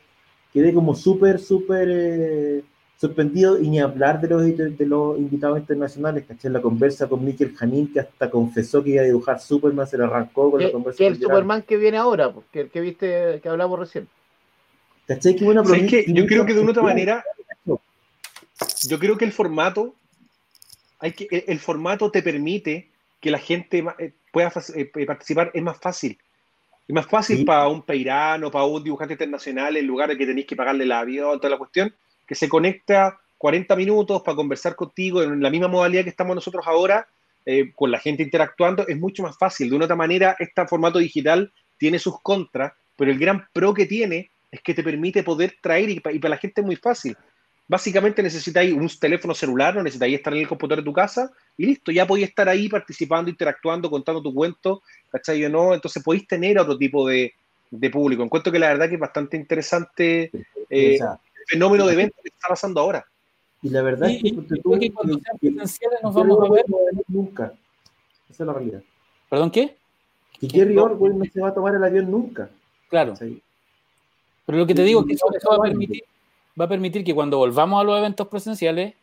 [0.53, 2.63] quedé como súper, súper eh,
[2.97, 6.49] sorprendido y ni hablar de los, de los invitados internacionales, ¿caché?
[6.49, 10.05] La conversa con Mikel Janín, que hasta confesó que iba a dibujar Superman, se lo
[10.05, 10.99] arrancó con la conversa.
[10.99, 14.07] Que el Superman que viene ahora, porque el que viste, que hablamos recién.
[15.15, 15.35] ¿Cachai?
[15.35, 17.23] Qué buena que yo creo que de una otra manera,
[17.65, 19.93] yo creo que el formato,
[20.99, 22.87] hay que, el formato te permite
[23.19, 26.17] que la gente eh, pueda eh, participar, es más fácil.
[26.87, 30.47] Es más fácil para un peirano, para un dibujante internacional, en lugar de que tenéis
[30.47, 31.93] que pagarle el avión, toda la cuestión
[32.25, 36.65] que se conecta 40 minutos para conversar contigo en la misma modalidad que estamos nosotros
[36.65, 37.05] ahora,
[37.45, 39.69] eh, con la gente interactuando, es mucho más fácil.
[39.69, 43.85] De una otra manera, este formato digital tiene sus contras, pero el gran pro que
[43.85, 47.15] tiene es que te permite poder traer y, para la gente es muy fácil.
[47.67, 51.67] Básicamente necesitáis un teléfono celular, no necesitáis estar en el computador de tu casa y
[51.67, 55.73] listo, ya podéis estar ahí participando, interactuando, contando tu cuento, ¿cachai o no?
[55.73, 57.33] Entonces podéis tener otro tipo de,
[57.89, 58.23] público.
[58.23, 60.29] Encuentro que la verdad que es bastante interesante
[60.69, 60.99] eh,
[61.47, 63.05] fenómeno de evento que está pasando ahora.
[63.61, 66.65] Y la verdad es que, cuando sean presenciales nos vamos a ver
[67.07, 67.53] nunca.
[68.29, 68.81] Esa es la realidad.
[69.29, 69.77] ¿Perdón qué?
[70.39, 72.49] Que Jerry Orwell no se va a tomar el avión nunca.
[72.89, 73.13] Claro.
[74.51, 76.03] Pero lo que te digo es que eso, va, a permitir,
[76.59, 78.93] va a permitir que cuando volvamos a los eventos presenciales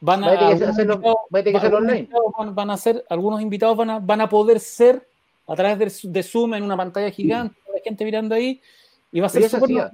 [0.00, 0.54] van a.
[2.52, 5.04] Van, a ser, algunos invitados van a, van a poder ser
[5.48, 8.60] a través de, de Zoom en una pantalla gigante, la gente mirando ahí,
[9.10, 9.90] y va a ser súper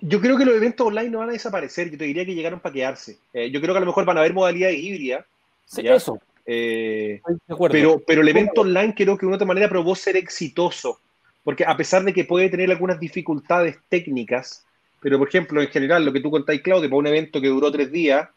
[0.00, 2.58] yo creo que los eventos online no van a desaparecer, yo te diría que llegaron
[2.60, 3.18] para quedarse.
[3.32, 5.24] Eh, yo creo que a lo mejor van a haber modalidades híbridas.
[5.64, 6.18] Sí, eso.
[6.44, 7.22] Eh,
[7.70, 10.98] pero, pero el evento online creo que de una otra manera probó ser exitoso,
[11.44, 14.64] porque a pesar de que puede tener algunas dificultades técnicas,
[15.00, 17.70] pero por ejemplo, en general, lo que tú contáis, Claudio, para un evento que duró
[17.72, 18.28] tres días,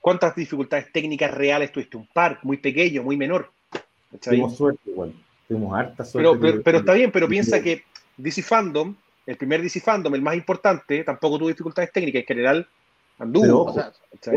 [0.00, 1.96] ¿cuántas dificultades técnicas reales tuviste?
[1.96, 3.50] Un par muy pequeño, muy menor.
[4.20, 5.12] Tuvimos suerte igual,
[5.46, 6.38] tuvimos harta suerte.
[6.40, 7.82] Pero, pero está bien, pero piensa que
[8.16, 8.94] DC Fandom
[9.28, 12.66] el primer DC Fandom, el más importante, tampoco tuvo dificultades técnicas, en general
[13.18, 13.74] anduvo.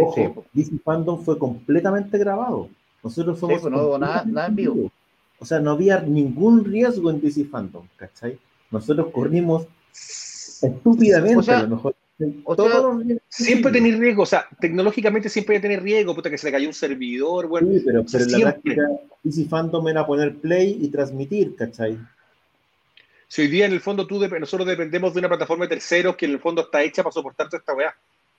[0.01, 2.67] ojo, DC Fandom fue completamente grabado.
[3.01, 3.61] Nosotros fuimos.
[3.61, 4.91] Pues, no hubo nada, nada en vivo.
[5.41, 8.37] O sea, no había ningún riesgo en DC Fandom, ¿cachai?
[8.69, 11.95] Nosotros corrimos estúpidamente, a lo mejor.
[13.27, 16.51] siempre tenéis riesgo, o sea, tecnológicamente siempre hay que tener riesgo, puta que se le
[16.51, 17.67] cayó un servidor, bueno.
[17.73, 18.83] Sí, pero, pero en la práctica,
[19.23, 21.97] DC Fandom era poner play y transmitir, ¿cachai?
[23.27, 26.25] Si hoy día en el fondo tú nosotros dependemos de una plataforma de terceros que
[26.27, 27.95] en el fondo está hecha para soportar toda esta weá.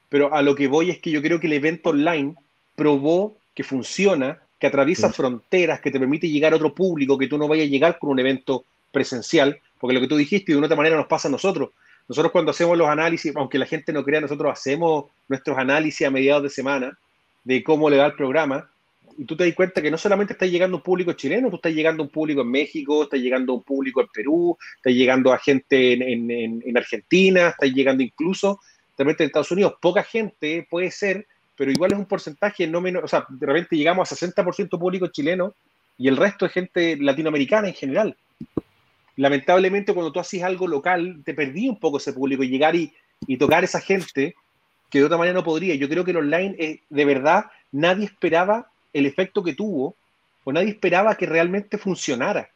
[0.09, 2.37] Pero a lo que voy es que yo creo que el evento online
[2.77, 7.37] probó que funciona, que atraviesa fronteras, que te permite llegar a otro público, que tú
[7.37, 10.67] no vayas a llegar con un evento presencial, porque lo que tú dijiste de una
[10.67, 11.71] otra manera nos pasa a nosotros.
[12.09, 16.13] Nosotros cuando hacemos los análisis, aunque la gente no crea, nosotros hacemos nuestros análisis a
[16.13, 16.97] mediados de semana
[17.43, 18.71] de cómo le va el programa
[19.19, 21.75] y tú te das cuenta que no solamente está llegando un público chileno, tú estás
[21.75, 25.33] llegando a un público en México, estás llegando a un público en Perú, estás llegando
[25.33, 28.61] a gente en, Argentina, estás llegando incluso
[28.97, 29.75] de repente en Estados Unidos.
[29.83, 31.27] Poca gente puede ser,
[31.57, 35.07] pero igual es un porcentaje no menos, o sea, de repente llegamos a 60% público
[35.09, 35.55] chileno
[35.99, 38.16] y el resto es gente latinoamericana en general.
[39.16, 42.93] Lamentablemente cuando tú haces algo local, te perdí un poco ese público y llegar y,
[43.27, 44.35] y tocar a esa gente
[44.91, 45.74] que de otra manera no podría.
[45.74, 49.97] Yo creo que el online, es, de verdad, nadie esperaba el efecto que tuvo,
[50.45, 52.51] o nadie esperaba que realmente funcionara.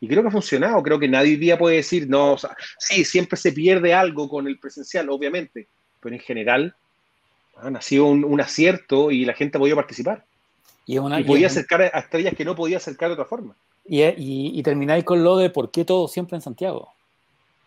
[0.00, 2.56] Y creo que ha funcionado, creo que nadie hoy día puede decir, no, o sea,
[2.78, 5.68] sí, siempre se pierde algo con el presencial, obviamente,
[6.00, 6.74] pero en general
[7.56, 10.24] ha sido un, acierto y la gente ha podido participar.
[10.86, 13.54] Y, podía acercar a estrellas que no podía acercar de otra forma.
[13.86, 16.92] Y, y, termináis con lo de por qué todo siempre en Santiago.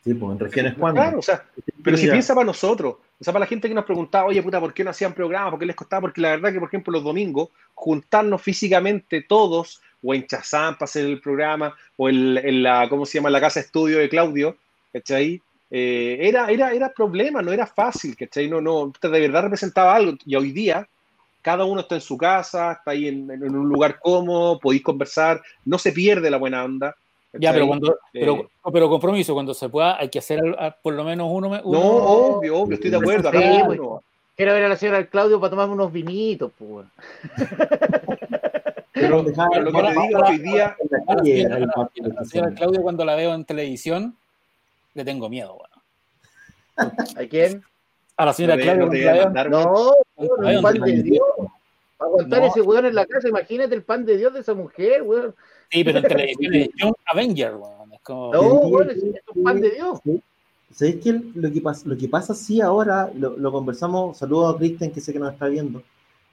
[0.04, 1.02] Sí, pues en regiones cuando.
[1.02, 1.44] Claro, o sea,
[1.84, 4.60] pero si piensa para nosotros, o sea, para la gente que nos preguntaba, oye, puta,
[4.60, 5.50] ¿por qué no hacían programas?
[5.52, 6.02] ¿Por qué les costaba?
[6.02, 10.86] Porque la verdad que, por ejemplo, los domingos, juntarnos físicamente todos, o en Chazán para
[10.86, 14.58] hacer el programa, o en, la, ¿cómo se llama?, la casa estudio de Claudio,
[14.94, 15.42] ¿cachai?
[15.78, 18.48] Eh, era, era, era problema, no era fácil, ¿cachai?
[18.48, 20.14] No, no, de verdad representaba algo.
[20.26, 20.88] Y hoy día,
[21.42, 25.42] cada uno está en su casa, está ahí en, en un lugar cómodo, podéis conversar,
[25.66, 26.96] no se pierde la buena onda.
[27.34, 30.40] Ya, pero cuando, pero, pero, compromiso, cuando se pueda, hay que hacer
[30.82, 31.50] por lo menos uno.
[31.50, 33.30] no, obvio, obvio, estoy de acuerdo.
[33.32, 33.80] Sí, pues,
[34.38, 36.88] quiero ver a la señora Claudio para tomarme unos vinitos, pues.
[38.94, 40.78] Pero, lo que te digo hoy día.
[42.16, 44.16] La señora Claudio, cuando la veo en televisión,
[44.96, 45.60] le tengo miedo.
[46.78, 47.64] ¿A quién?
[48.18, 49.30] A la señora Claudio.
[49.50, 51.24] No, no, el pan de Dios.
[51.98, 55.34] Aguantar ese weón en la casa, imagínate el pan de Dios de esa mujer, weón.
[55.72, 57.54] Sí, pero en televisión es John Avenger,
[57.94, 58.34] Es como...
[58.34, 59.04] No, es
[59.34, 60.00] un pan de Dios.
[60.72, 64.92] ¿Sabéis que lo que pasa, lo que pasa sí ahora, lo, conversamos, saludo a Kristen
[64.92, 65.82] que sé que nos está viendo,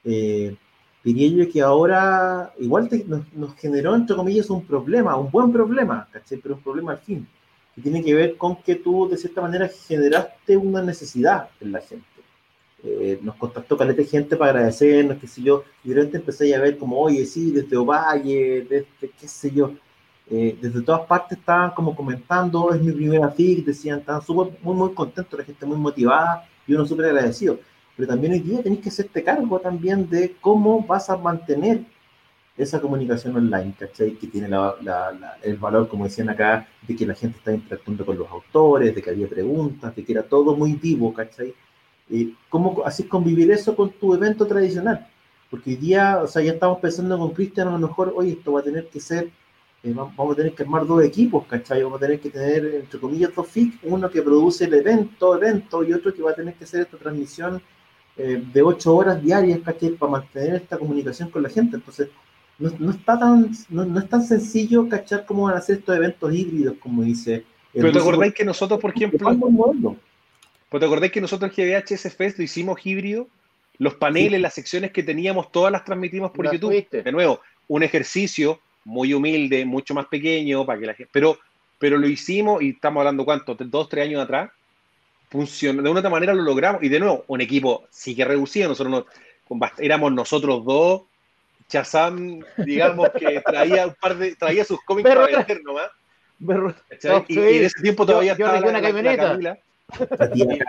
[0.03, 0.53] eh,
[1.01, 2.89] diría yo que ahora igual
[3.33, 6.39] nos, generó, entre comillas, un problema, un buen problema, ¿cachai?
[6.39, 7.25] Pero un problema al fin,
[7.75, 11.81] que tiene que ver con que tú, de cierta manera, generaste una necesidad en la
[11.81, 12.05] gente.
[12.85, 16.59] Eh, nos contactó caleta gente para agradecernos, qué sé yo, y de repente empecé a
[16.59, 19.71] ver como, oye, sí, desde Ovalle, desde, qué sé yo,
[20.29, 24.75] eh, desde todas partes estaban como comentando, es mi primera FIC, decían, estaban súper, muy,
[24.75, 27.59] muy contentos, la gente muy motivada y uno súper agradecido.
[27.95, 31.85] Pero también hoy día tenés que hacerte cargo también de cómo vas a mantener
[32.55, 34.13] esa comunicación online, ¿cachai?
[34.15, 34.47] Que tiene
[35.41, 39.01] el valor, como decían acá, de que la gente está interactuando con los autores, de
[39.01, 41.53] que había preguntas, de que era todo muy vivo, ¿cachai?
[42.49, 45.07] ¿Cómo así convivir eso con tu evento tradicional?
[45.49, 48.53] Porque hoy día, o sea, ya estamos pensando con Cristian, a lo mejor, oye, esto
[48.53, 49.31] va a tener que ser,
[49.83, 51.83] eh, vamos a tener que armar dos equipos, ¿cachai?
[51.83, 55.83] Vamos a tener que tener, entre comillas, dos FIC, uno que produce el evento, evento,
[55.83, 57.61] y otro que va a tener que hacer esta transmisión
[58.15, 59.91] eh, de ocho horas diarias, ¿cachai?
[59.91, 61.75] Para mantener esta comunicación con la gente.
[61.77, 62.09] Entonces,
[62.59, 65.25] no, está tan, no, es tan sencillo, ¿cachar?
[65.25, 67.43] Cómo van a hacer estos eventos híbridos, como dice.
[67.73, 69.97] Pero te acordáis que nosotros, por ejemplo,
[70.69, 73.27] pues te acordás que nosotros en GBHS Fest lo hicimos híbrido,
[73.77, 76.87] los paneles, las secciones que teníamos, todas las transmitimos por YouTube.
[76.89, 81.37] De nuevo, un ejercicio muy humilde, mucho más pequeño, para que la gente, pero,
[81.79, 84.51] pero lo hicimos y estamos hablando cuánto, dos, tres años atrás,
[85.29, 86.83] funcionó, de una otra manera lo logramos.
[86.83, 89.05] Y de nuevo, un equipo sí que reducido, nosotros
[89.79, 91.03] éramos nosotros dos,
[91.73, 95.89] Chazam, digamos que traía un par de, traía sus cómics para vender nomás.
[97.27, 99.57] y, y, en ese tiempo todavía estaba la, la,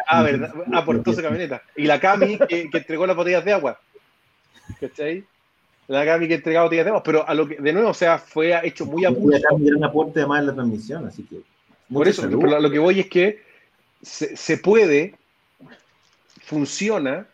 [0.07, 0.55] ah, verdad.
[0.73, 1.63] Ah, por su camioneta.
[1.77, 3.79] Y la Cami que, entregó las botellas de agua.
[4.81, 5.25] ¿Cachai?
[5.89, 7.03] La Cami que entregaba botellas de agua.
[7.03, 9.37] Pero a lo que, de nuevo, o sea, fue hecho muy a pulso.
[9.37, 11.37] era un aporte además en la transmisión, así que.
[11.93, 13.43] Por eso, pero lo que voy es que
[14.01, 15.17] se, se puede,
[16.41, 17.27] funciona,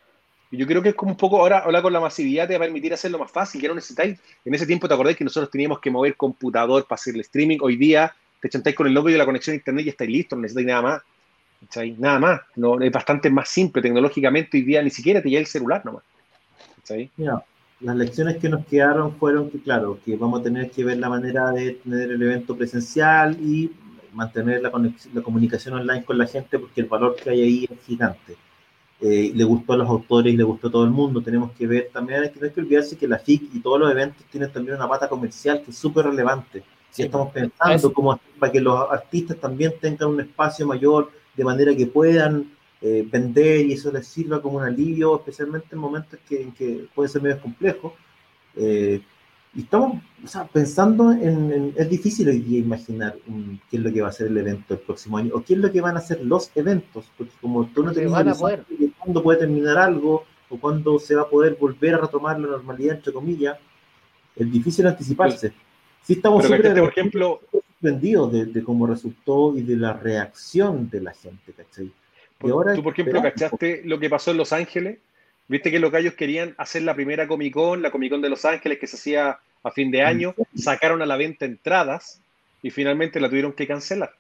[0.50, 2.66] yo creo que es como un poco ahora hablar con la masividad te va a
[2.66, 4.18] permitir hacerlo más fácil, que no necesitáis.
[4.44, 7.58] En ese tiempo te acordáis que nosotros teníamos que mover computador para hacer el streaming.
[7.60, 10.36] Hoy día te chantáis con el lobby de la conexión a internet y estáis listos,
[10.36, 11.02] no necesitáis nada más.
[11.98, 12.40] Nada más.
[12.56, 16.02] No, es bastante más simple tecnológicamente hoy día, ni siquiera te llega el celular nomás.
[17.16, 17.44] Mira,
[17.80, 21.08] las lecciones que nos quedaron fueron que, claro, que vamos a tener que ver la
[21.08, 23.70] manera de tener el evento presencial y
[24.12, 24.72] mantener la,
[25.14, 28.36] la comunicación online con la gente porque el valor que hay ahí es gigante.
[29.02, 31.22] Eh, le gustó a los autores y le gustó a todo el mundo.
[31.22, 33.80] Tenemos que ver también, hay que, no hay que olvidarse que la FIC y todos
[33.80, 36.62] los eventos tienen también una pata comercial que es súper relevante.
[36.90, 41.74] Si estamos pensando como para que los artistas también tengan un espacio mayor, de manera
[41.74, 42.52] que puedan
[42.82, 47.08] eh, vender y eso les sirva como un alivio, especialmente en momentos que, que puede
[47.08, 47.94] ser medio complejo.
[48.56, 49.00] Eh,
[49.54, 50.00] y estamos
[50.52, 53.16] pensando en, Es difícil hoy día imaginar
[53.68, 55.58] qué es lo que va a ser el evento el próximo año o qué es
[55.58, 58.12] lo que van a ser los eventos, porque como tú no tienes
[58.98, 62.96] cuándo puede terminar algo o cuándo se va a poder volver a retomar la normalidad,
[62.96, 63.58] entre comillas,
[64.36, 65.52] es difícil anticiparse.
[66.02, 71.52] Sí, estamos por ejemplo, sorprendidos de, cómo resultó y de la reacción de la gente,
[71.52, 71.92] ¿cachai?
[72.42, 74.98] Y ahora tú, por ejemplo, ¿cachaste lo que pasó en Los Ángeles?
[75.50, 78.44] Viste que los gallos querían hacer la primera Comic Con, la Comic Con de Los
[78.44, 82.20] Ángeles que se hacía a fin de año, sacaron a la venta entradas
[82.62, 84.14] y finalmente la tuvieron que cancelar.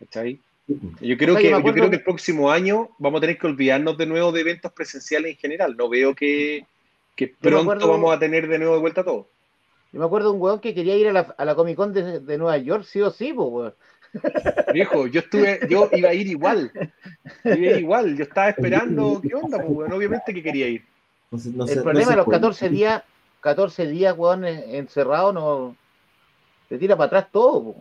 [0.00, 0.40] ¿Cachai?
[0.66, 4.06] Yo creo, que, yo creo que el próximo año vamos a tener que olvidarnos de
[4.06, 5.76] nuevo de eventos presenciales en general.
[5.76, 6.66] No veo que,
[7.14, 9.28] que pronto vamos a tener de nuevo de vuelta todo.
[9.92, 11.92] Yo me acuerdo de un weón que quería ir a la, a la Comic Con
[11.92, 13.74] de, de, Nueva York, sí o sí, pues, weón.
[14.72, 16.70] Viejo, yo estuve, yo iba a ir igual.
[17.44, 19.92] Iba a ir igual, yo estaba esperando, ¿qué onda, pues, weón?
[19.92, 20.84] Obviamente que quería ir.
[21.32, 23.02] el problema de los 14 días,
[23.40, 25.76] 14 días, weón, encerrado, no.
[26.68, 27.76] Te tira para atrás todo, pues.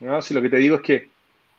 [0.00, 1.08] No, si lo que te digo es que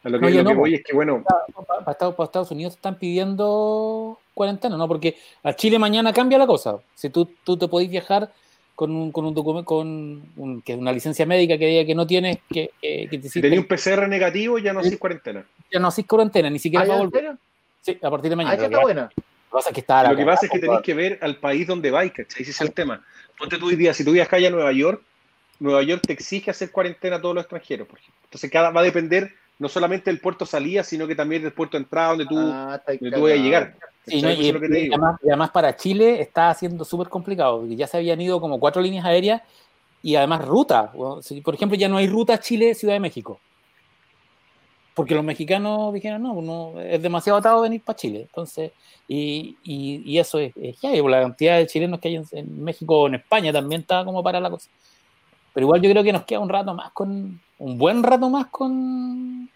[0.03, 1.23] A lo que, lo que voy es que, bueno.
[1.23, 4.87] Para Estados, para Estados Unidos están pidiendo cuarentena, ¿no?
[4.87, 6.77] Porque a Chile mañana cambia la cosa.
[6.93, 8.31] Si tú, tú te podés viajar
[8.77, 9.87] con un, con un documento, con
[10.35, 13.57] un, que una licencia médica que diga que no tienes, que, que te Si tenés
[13.57, 15.43] un PCR negativo, ya no haces cuarentena.
[15.71, 17.37] Ya no haces cuarentena, ni siquiera ¿Ah, volver.
[17.81, 18.55] Sí, a partir de mañana.
[18.55, 19.09] Ah, está buena.
[19.51, 22.43] Lo que pasa es que, tenés que ver al país donde vais, ¿cachai?
[22.43, 23.03] Ese es el tema.
[23.35, 25.01] Ponte tú hoy día, si tú viajas a Nueva York,
[25.59, 28.21] Nueva York te exige hacer cuarentena a todos los extranjeros, por ejemplo.
[28.25, 31.77] Entonces cada, va a depender no solamente del puerto salida, sino que también del puerto
[31.77, 33.75] entrada donde tú, ah, donde tú vayas a llegar.
[34.07, 34.23] Y,
[35.27, 39.05] además, para Chile está siendo súper complicado, porque ya se habían ido como cuatro líneas
[39.05, 39.41] aéreas
[40.01, 40.91] y además ruta.
[40.91, 43.39] Por ejemplo, ya no hay ruta Chile-Ciudad de México.
[44.93, 48.21] Porque los mexicanos dijeron, no, no es demasiado atado venir para Chile.
[48.21, 48.71] Entonces,
[49.07, 53.15] y, y, eso es, ya, la cantidad de chilenos que hay en, México o en
[53.15, 54.69] España también está como para la cosa.
[55.53, 58.47] Pero igual yo creo que nos queda un rato más con, un buen rato más
[58.47, 59.49] con,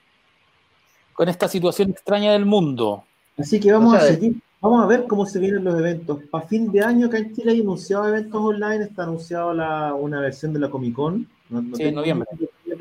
[1.14, 3.06] con esta situación extraña del mundo.
[3.38, 6.20] Así que vamos a seguir, vamos a ver cómo se vienen los eventos.
[6.30, 10.22] Para fin de año acá en Chile hay anunciado eventos online, está anunciado la, una
[10.22, 11.28] versión de la Comic Con.
[11.74, 12.28] sí, en noviembre.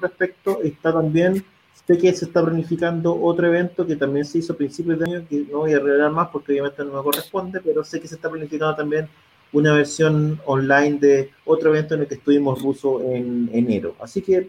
[0.01, 1.45] Respecto, está también,
[1.87, 5.27] sé que se está planificando otro evento que también se hizo a principios de año,
[5.29, 8.15] que no voy a revelar más porque obviamente no me corresponde, pero sé que se
[8.15, 9.09] está planificando también
[9.53, 13.95] una versión online de otro evento en el que estuvimos ruso en enero.
[14.01, 14.49] Así que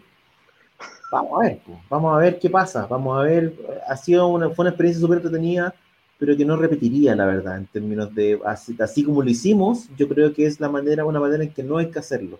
[1.10, 1.60] vamos a ver,
[1.90, 3.54] vamos a ver qué pasa, vamos a ver,
[3.86, 5.74] ha sido una, fue una experiencia súper entretenida,
[6.18, 10.32] pero que no repetiría, la verdad, en términos de, así, como lo hicimos, yo creo
[10.32, 12.38] que es la manera, una manera en que no hay que hacerlo.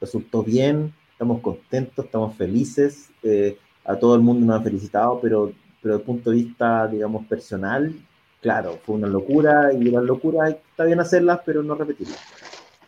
[0.00, 5.52] Resultó bien, estamos contentos, estamos felices, eh, a todo el mundo nos ha felicitado, pero,
[5.80, 7.94] pero desde el punto de vista, digamos, personal,
[8.40, 12.20] claro, fue una locura y las locuras está bien hacerlas, pero no repetirlas.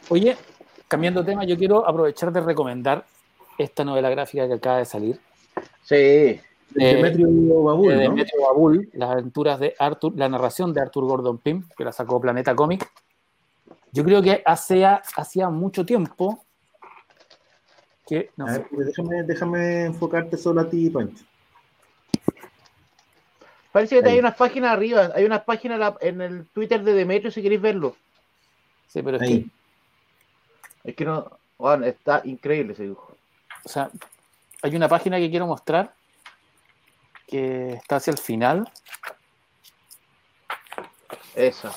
[0.09, 0.37] Oye,
[0.89, 3.05] cambiando de tema, yo quiero aprovechar de recomendar
[3.57, 5.21] esta novela gráfica que acaba de salir.
[5.83, 6.41] Sí.
[6.75, 7.29] De Demetrio
[7.63, 11.85] Babul, de Demetrio Babul, las aventuras de Arthur, la narración de Arthur Gordon Pym, que
[11.85, 12.91] la sacó Planeta Comic.
[13.93, 16.45] Yo creo que hacía, hacía mucho tiempo
[18.07, 18.31] que.
[18.37, 18.67] No sé.
[18.73, 21.25] déjame, déjame enfocarte solo a ti, Pancho.
[23.71, 27.43] Parece que hay unas páginas arriba, hay unas páginas en el Twitter de Demetrio si
[27.43, 27.97] queréis verlo.
[28.89, 29.47] Sí, pero es que.
[30.85, 31.31] Es que no.
[31.57, 33.17] Bueno, está increíble ese dibujo.
[33.65, 33.91] O sea,
[34.63, 35.95] hay una página que quiero mostrar
[37.27, 38.71] que está hacia el final.
[41.35, 41.73] Esa.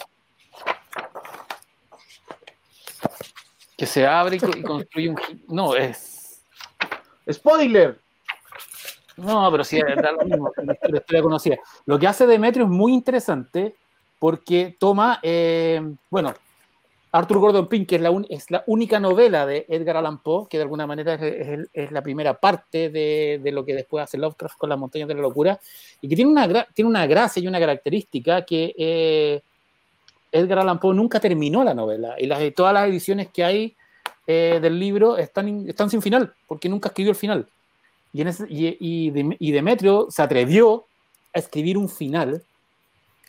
[3.77, 5.19] Que se abre y, construye un.
[5.47, 6.41] No, es.
[7.31, 7.99] ¡Spoiler!
[9.17, 10.51] No, pero sí, da lo mismo.
[10.57, 11.57] La historia conocida.
[11.85, 13.75] Lo que hace Demetrio es muy interesante
[14.19, 15.19] porque toma.
[15.23, 16.33] Eh, bueno,
[17.11, 20.57] Arthur Gordon Pym, que es la, es la, única novela de Edgar Allan Poe, que
[20.57, 24.77] de alguna manera es, la primera parte de, lo que después hace Lovecraft con las
[24.77, 25.59] montañas de la locura,
[26.01, 29.41] y que tiene una, tiene una gracia y una característica que eh,
[30.31, 33.75] Edgar Allan Poe nunca terminó la novela, y las, todas las ediciones que hay
[34.25, 37.47] eh, del libro están, están sin final, porque nunca escribió el final.
[38.13, 38.25] Y,
[38.79, 40.85] y Demetrio se atrevió
[41.33, 42.43] a escribir un final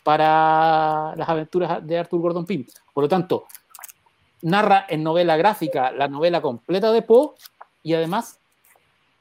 [0.03, 2.65] para las aventuras de Arthur Gordon Pym.
[2.93, 3.45] Por lo tanto,
[4.41, 7.31] narra en novela gráfica la novela completa de Poe
[7.83, 8.39] y además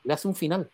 [0.05, 0.71] le hace un final.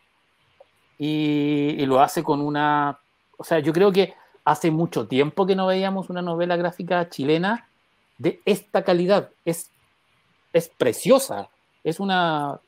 [0.99, 2.99] Y, lo hace con una...
[3.37, 4.15] O sea, yo creo que
[4.45, 7.69] hace mucho tiempo que no veíamos una novela gráfica chilena
[8.17, 9.31] de esta calidad.
[9.45, 9.71] Es,
[10.53, 11.49] es preciosa.
[11.83, 12.61] Es una...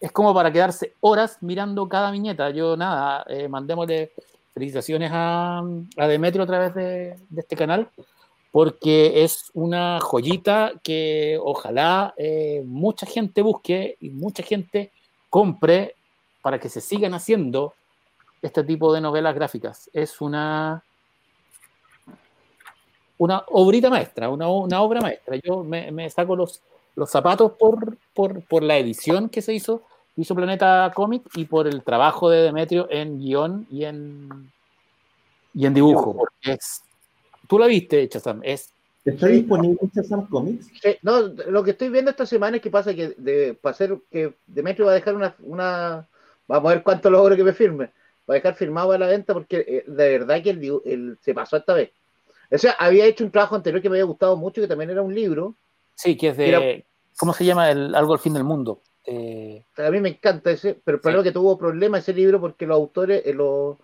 [0.00, 2.50] Es como para quedarse horas mirando cada viñeta.
[2.50, 4.12] Yo nada, eh, mandémosle
[4.52, 7.88] felicitaciones a, a Demetrio a través de, de este canal
[8.54, 14.92] porque es una joyita que ojalá eh, mucha gente busque y mucha gente
[15.28, 15.96] compre
[16.40, 17.74] para que se sigan haciendo
[18.42, 19.90] este tipo de novelas gráficas.
[19.92, 20.84] Es una,
[23.18, 25.34] una obrita maestra, una, obra maestra.
[25.42, 26.62] Yo me, saco los,
[26.94, 29.82] los zapatos por, por, la edición que se hizo,
[30.14, 34.52] hizo Planeta Comic y por el trabajo de Demetrio en guion y en,
[35.54, 36.84] y en dibujo, porque es
[37.48, 38.70] Tú la viste, Chazam, es...
[39.04, 40.70] ¿Está disponible en Chazam Comics?
[41.02, 44.32] no, lo que estoy viendo esta semana es que pasa que de, para hacer que
[44.46, 46.08] Demetrio va a dejar una, una...
[46.48, 47.90] Vamos a ver cuánto logro que me firme.
[48.28, 51.58] Va a dejar firmado a la venta porque eh, de verdad que el, se pasó
[51.58, 51.90] esta vez.
[52.50, 55.02] O sea, había hecho un trabajo anterior que me había gustado mucho, que también era
[55.02, 55.54] un libro.
[55.94, 56.84] Sí, que es de...
[57.18, 57.70] ¿Cómo se llama?
[57.70, 58.80] El, algo al fin del mundo.
[59.06, 62.40] Eh, a mí me encanta ese, pero el problema es que tuvo problemas ese libro
[62.40, 63.76] porque los autores, eh, los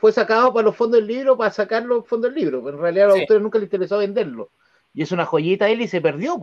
[0.00, 2.64] fue sacado para los fondos del libro, para sacar los fondos del libro.
[2.64, 4.48] Pero en realidad a los autores nunca les interesó venderlo.
[4.94, 6.38] Y es una joyita él y se perdió,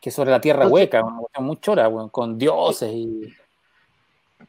[0.00, 3.34] Que sobre la tierra hueca, una muy chora, con dioses y.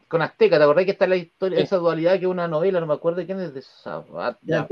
[0.08, 2.86] con Azteca, ¿te acordás que está la historia, esa dualidad que es una novela, no
[2.86, 4.38] me acuerdo de quién es de Sabat?
[4.44, 4.68] Ya,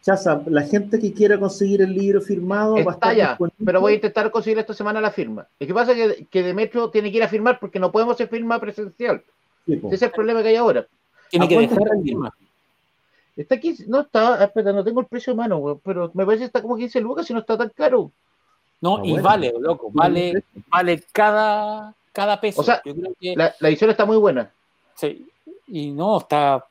[0.00, 4.30] Chaza, la gente que quiera conseguir el libro firmado está ya, pero voy a intentar
[4.30, 5.46] conseguir esta semana la firma.
[5.60, 8.14] Lo que pasa es que, que Demetrio tiene que ir a firmar porque no podemos
[8.14, 9.22] hacer firma presencial.
[9.66, 10.86] Ese es el problema que hay ahora.
[11.30, 12.34] Tiene que dejar la firma.
[13.36, 16.46] Está aquí, no está, espera, no tengo el precio de mano, pero me parece que
[16.46, 18.12] está como 15 lucas y no está tan caro.
[18.80, 22.60] No, ah, y vale, loco, vale, vale cada, cada peso.
[22.60, 22.80] O sea,
[23.20, 24.52] la, edición está muy buena.
[24.94, 25.26] Sí,
[25.66, 26.64] y no, está.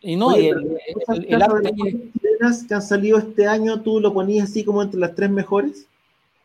[0.00, 0.80] Y no, el,
[2.68, 5.86] que han salido este año, ¿tú lo ponías así como entre las tres mejores?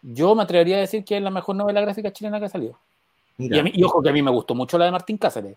[0.01, 2.77] Yo me atrevería a decir que es la mejor novela gráfica chilena que ha salido.
[3.37, 5.55] Y, ojo que a mí me gustó mucho la de Martín Cáceres.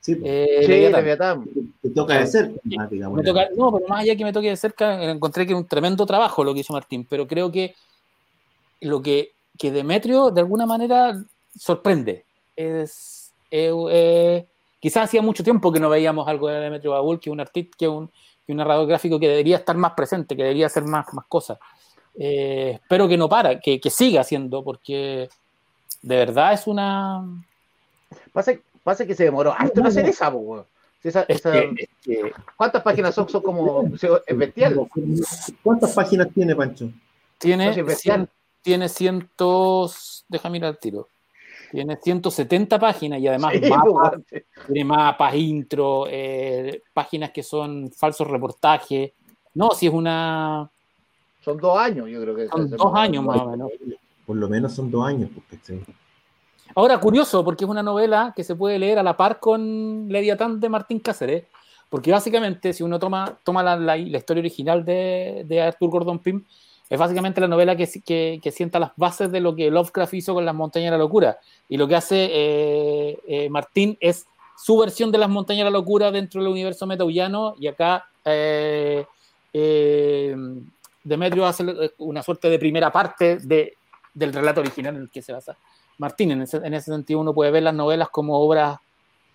[0.00, 0.90] Sí, eh,
[1.82, 5.52] Te toca de cerca, no, pero más allá que me toque de cerca, encontré que
[5.52, 7.74] es un tremendo trabajo lo que hizo Martín, pero creo que
[8.80, 11.22] lo que, que Demetrio de alguna manera
[11.58, 12.24] sorprende.
[12.56, 13.32] Es,
[14.80, 17.88] quizás hacía mucho tiempo que no veíamos algo de Demetrio Babul, que un artista, que
[17.88, 18.08] un,
[18.46, 21.58] que un narrador gráfico que debería estar más presente, que debería hacer más, más cosas.
[22.18, 25.28] Eh, espero que no para, que, que, siga haciendo, porque
[26.02, 27.22] de verdad es una.
[28.32, 30.32] Pasa, pasa que se demoró hasta no hacer esa,
[31.02, 31.52] esa,
[32.56, 33.28] ¿Cuántas páginas son?
[33.28, 33.90] Son como.
[34.26, 34.88] Es bestial.
[35.62, 36.90] ¿Cuántas páginas tiene, Pancho?
[37.38, 37.84] Tiene,
[38.62, 40.24] tiene cientos.
[40.28, 41.08] Deja mirar el tiro.
[41.70, 44.20] Tiene 170 páginas y además mapas,
[44.66, 49.12] tiene mapas, intro, eh, páginas que son falsos reportajes.
[49.54, 50.68] No, si es una.
[51.40, 52.48] Son dos años, yo creo que.
[52.48, 53.70] Son dos años más o menos.
[54.26, 55.30] Por lo menos son dos años.
[55.32, 55.80] Porque,
[56.74, 60.60] Ahora, curioso, porque es una novela que se puede leer a la par con Leviatán
[60.60, 61.44] de Martín Cáceres,
[61.88, 66.44] porque básicamente, si uno toma, toma la, historia original de, de Arthur Gordon Pym,
[66.88, 70.44] es básicamente la novela que, que, sienta las bases de lo que Lovecraft hizo con
[70.44, 71.38] las montañas de la locura.
[71.68, 74.26] Y lo que hace eh, eh, Martín es
[74.56, 77.54] su versión de las montañas de la locura dentro del universo metaullano.
[77.60, 79.06] Y acá eh,
[81.04, 81.64] Demetrio hace
[81.98, 83.74] una suerte de primera parte de,
[84.12, 85.56] del relato original en el que se basa
[86.00, 86.32] Martín.
[86.32, 88.78] En ese, en ese sentido, uno puede ver las novelas como obras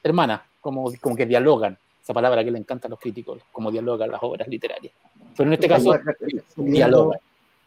[0.04, 1.78] hermanas, como, como que dialogan.
[2.04, 4.94] Esa palabra que le encanta a los críticos, como dialogan las obras literarias.
[5.36, 5.98] Pero en este caso,
[6.56, 7.20] dialogan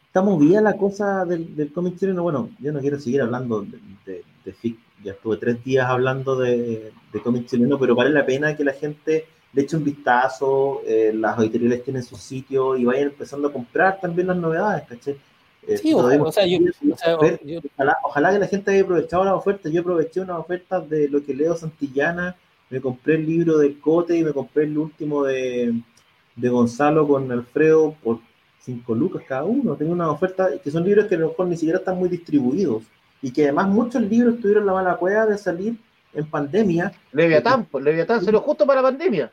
[0.09, 2.23] está movida la cosa del, del cómic chileno.
[2.23, 6.93] Bueno, yo no quiero seguir hablando de, de, FIC, ya estuve tres días hablando de,
[7.12, 11.12] de cómic chileno, pero vale la pena que la gente le eche un vistazo, eh,
[11.15, 15.19] las editoriales tienen su sitio y vayan empezando a comprar también las novedades, ¿caché?
[15.69, 16.59] Eh, sí, o sea, yo,
[18.03, 19.70] ojalá, que la gente haya aprovechado las ofertas.
[19.70, 22.36] Yo aproveché unas ofertas de lo que leo Santillana,
[22.70, 25.74] me compré el libro del Cote y me compré el último de,
[26.36, 28.20] de Gonzalo con Alfredo por
[28.61, 29.77] 5 lucas cada uno.
[29.77, 32.85] Tengo una oferta que son libros que a lo mejor ni siquiera están muy distribuidos
[33.20, 35.77] y que además muchos libros tuvieron la mala cueva de salir
[36.15, 36.93] en pandemia.
[37.12, 39.31] Leviatán, pues Leviatán salió justo para la pandemia.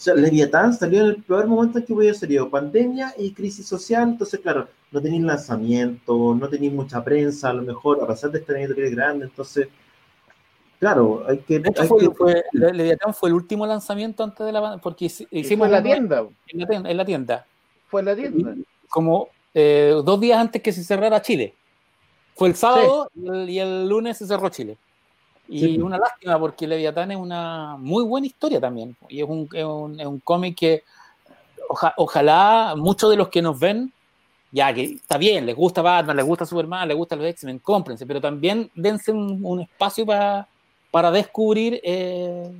[0.00, 3.66] O sea, Leviatán salió en el peor momento en que hubiera salido pandemia y crisis
[3.66, 8.30] social, entonces claro, no tenéis lanzamiento, no tenéis mucha prensa, a lo mejor, a pesar
[8.30, 9.68] de estar en editorial grande, entonces,
[10.78, 11.62] claro, hay que...
[12.16, 16.26] fue, Leviatán fue el último lanzamiento antes de la porque hicimos en la tienda.
[16.48, 17.46] En la, tienda.
[17.86, 18.54] Fue en la tienda
[18.88, 21.54] como eh, dos días antes que se cerrara Chile.
[22.36, 24.78] Fue el sábado y, el, lunes se cerró Chile.
[25.52, 28.96] Y una lástima porque Leviatán es una muy buena historia también.
[29.08, 30.84] Y es un, es un, es un cómic que
[31.96, 33.92] ojalá muchos de los que nos ven,
[34.52, 38.06] ya que está bien, les gusta Batman, les gusta Superman, les gusta los X-Men, cómprense,
[38.06, 40.46] pero también dense un, espacio para,
[40.90, 42.50] para descubrir eh,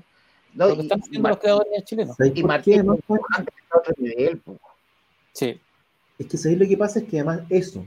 [0.55, 2.17] lo que están haciendo los creadores chilenos.
[2.35, 2.99] Y Martín, no,
[5.33, 5.61] Sí.
[6.19, 6.99] Es que ¿sabéis lo que pasa?
[6.99, 7.85] Es que además eso,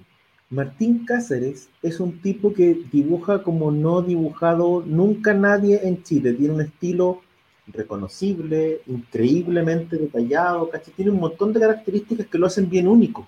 [0.53, 6.33] Martín Cáceres es un tipo que dibuja como no dibujado nunca nadie en Chile.
[6.33, 7.21] Tiene un estilo
[7.67, 13.27] reconocible, increíblemente detallado, Tiene un montón de características que lo hacen bien único.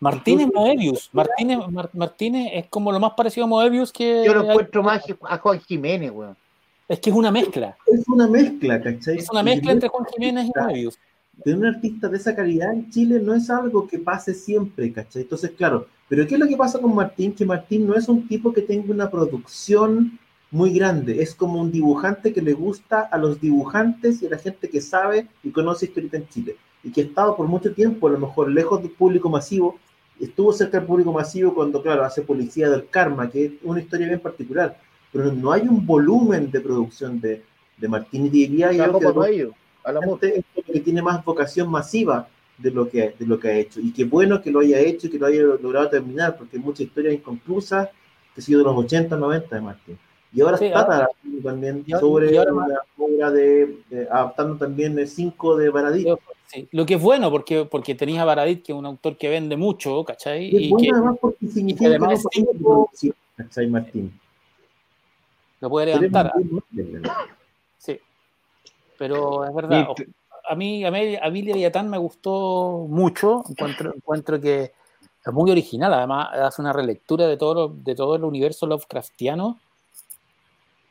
[0.00, 1.08] Martínez Moebius.
[1.12, 1.58] Martínez,
[1.94, 4.24] Martínez es como lo más parecido a Moebius que.
[4.26, 6.36] Yo lo encuentro más a Juan Jiménez, weón.
[6.86, 7.76] Es que es una mezcla.
[7.86, 9.18] Es una mezcla, ¿cachai?
[9.18, 10.98] Es una mezcla entre Juan Jiménez y Moebius
[11.42, 15.22] tener un artista de esa calidad en Chile no es algo que pase siempre, ¿cachai?
[15.22, 17.32] Entonces, claro, pero ¿qué es lo que pasa con Martín?
[17.32, 20.18] Que Martín no es un tipo que tenga una producción
[20.50, 24.38] muy grande, es como un dibujante que le gusta a los dibujantes y a la
[24.38, 28.08] gente que sabe y conoce historieta en Chile, y que ha estado por mucho tiempo,
[28.08, 29.78] a lo mejor lejos del público masivo,
[30.18, 34.08] estuvo cerca del público masivo cuando, claro, hace Policía del Karma, que es una historia
[34.08, 34.80] bien particular,
[35.12, 37.42] pero no hay un volumen de producción de,
[37.76, 39.52] de Martín y diría yo que
[40.66, 42.28] que tiene más vocación masiva
[42.58, 43.80] de lo, que, de lo que ha hecho.
[43.80, 46.62] Y qué bueno que lo haya hecho y que lo haya logrado terminar, porque hay
[46.62, 47.88] muchas historias inconclusas
[48.34, 49.98] que sido de los 80, 90 de Martín.
[50.32, 51.08] Y ahora está
[51.42, 53.78] también sobre la obra de,
[54.10, 56.08] adaptando también el 5 de Baradit.
[56.46, 59.28] Sí, lo que es bueno, porque, porque tenéis a Baradit, que es un autor que
[59.28, 60.48] vende mucho, ¿cachai?
[60.50, 62.90] Y, bueno, además porque significa que además cinco,
[63.36, 64.18] ¿cachai, Martín?
[65.60, 66.32] Lo puede levantar.
[68.98, 69.88] Pero es verdad.
[70.50, 73.44] A mí, a mí, a me gustó mucho.
[73.48, 74.72] Encuentro, encuentro que
[75.24, 75.94] es muy original.
[75.94, 79.58] Además, hace una relectura de todo, de todo el universo Lovecraftiano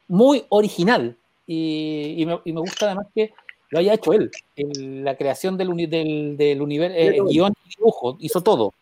[0.07, 1.17] muy original.
[1.45, 3.33] Y, me, gusta además que
[3.69, 4.31] lo haya hecho él.
[4.55, 8.73] la creación del, del, del universo, eh, guion y dibujo, hizo todo.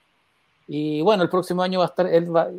[0.68, 2.49] Y bueno, el próximo año va a estar, él va,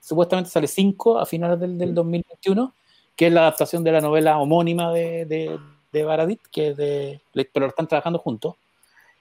[0.00, 2.72] supuestamente sale 5 a finales del, del, 2021,
[3.14, 5.58] que es la adaptación de la novela homónima de, de,
[5.92, 8.54] de Baradit, que es de, pero lo están trabajando juntos,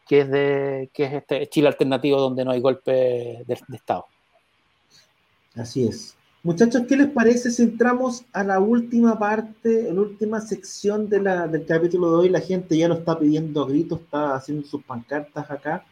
[0.07, 4.05] que es de que es este Chile alternativo donde no hay golpe de Estado.
[5.55, 6.15] Así es.
[6.43, 11.47] Muchachos, ¿qué les parece si entramos a la última parte, la última sección de la,
[11.47, 12.29] del capítulo de hoy?
[12.29, 15.85] La gente ya lo está pidiendo a gritos, está haciendo sus pancartas acá.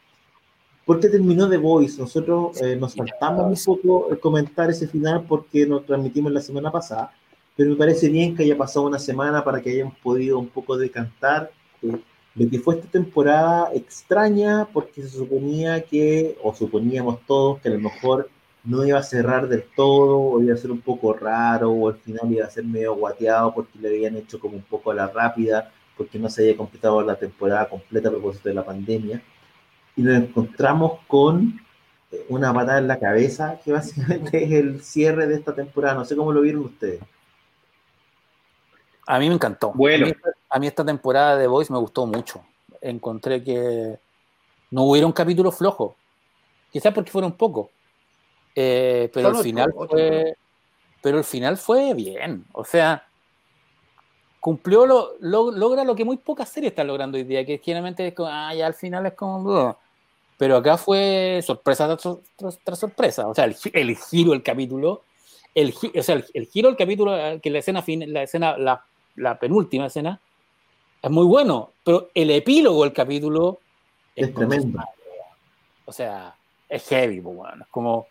[0.85, 2.01] Porque terminó The Voice.
[2.01, 6.71] Nosotros eh, nos saltamos un poco el comentar ese final porque nos transmitimos la semana
[6.71, 7.11] pasada.
[7.59, 10.77] Pero me parece bien que haya pasado una semana para que hayamos podido un poco
[10.77, 11.99] decantar eh,
[12.33, 17.73] de que fue esta temporada extraña porque se suponía que, o suponíamos todos, que a
[17.73, 18.29] lo mejor
[18.63, 21.97] no iba a cerrar del todo, o iba a ser un poco raro, o al
[21.97, 25.07] final iba a ser medio guateado porque le habían hecho como un poco a la
[25.07, 29.21] rápida, porque no se había completado la temporada completa a propósito de la pandemia.
[29.97, 31.59] Y nos encontramos con
[32.09, 35.95] eh, una patada en la cabeza, que básicamente es el cierre de esta temporada.
[35.95, 37.01] No sé cómo lo vieron ustedes.
[39.09, 39.71] A mí me encantó.
[39.73, 40.05] Bueno.
[40.51, 42.43] A mí, esta temporada de Voice me gustó mucho.
[42.79, 43.97] Encontré que
[44.69, 45.95] no hubiera un capítulo flojo.
[46.71, 47.69] Quizás porque fueron pocos
[48.55, 50.35] eh, pero, al final fue,
[51.01, 52.45] pero el final fue bien.
[52.51, 53.03] O sea,
[54.39, 58.13] cumplió, lo, logra lo que muy pocas series están logrando hoy día, que generalmente es
[58.13, 59.75] como, ah, ya al final es como...
[60.37, 63.27] Pero acá fue sorpresa tras, sorpresa.
[63.27, 65.01] O sea, el, giro del capítulo,
[65.55, 68.85] el, o sea, el, giro del capítulo, eh, que la escena, fin, la, escena la,
[69.39, 70.19] penúltima escena,
[71.01, 73.59] es muy bueno, pero el epílogo del capítulo
[74.15, 74.83] es, tremendo.
[75.85, 76.35] O sea,
[76.67, 78.07] es heavy, pues, bueno, es como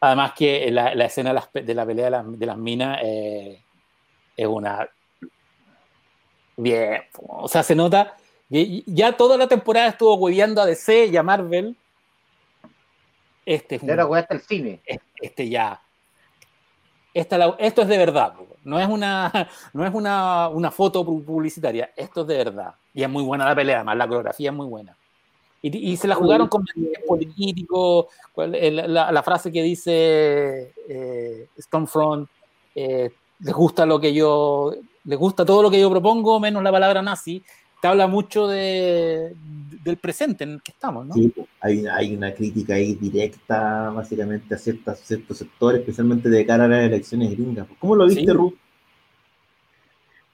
[0.00, 3.60] Además que la, escena de la, pelea de las, minas eh,
[4.36, 4.88] es una...
[6.58, 8.16] Bien, o sea, se nota
[8.48, 11.76] ya toda la temporada estuvo hueveando a DC y a Marvel.
[13.44, 14.80] Este es un, hasta el cine.
[15.20, 15.82] Este ya.
[17.20, 18.34] Esto es de verdad,
[18.64, 19.32] no es una,
[19.72, 22.74] no es una, una foto publicitaria, esto es de verdad.
[22.92, 24.96] Y es muy buena la pelea, además la coreografía es muy buena.
[25.62, 26.64] Y, se la jugaron con
[27.08, 32.28] político, la, la, frase que dice eh, Stormfront,
[32.72, 33.10] eh,
[33.40, 34.72] les gusta lo que yo,
[35.04, 37.42] les gusta todo lo que yo propongo, menos la palabra nazi,
[37.80, 39.34] te habla mucho de,
[39.84, 41.14] del presente en el que estamos, ¿no?
[41.14, 46.64] Sí, hay, hay una crítica ahí directa, básicamente, a ciertos, ciertos sectores, especialmente de cara
[46.64, 47.66] a las elecciones gringas.
[47.78, 48.54] ¿Cómo lo viste, Ruth?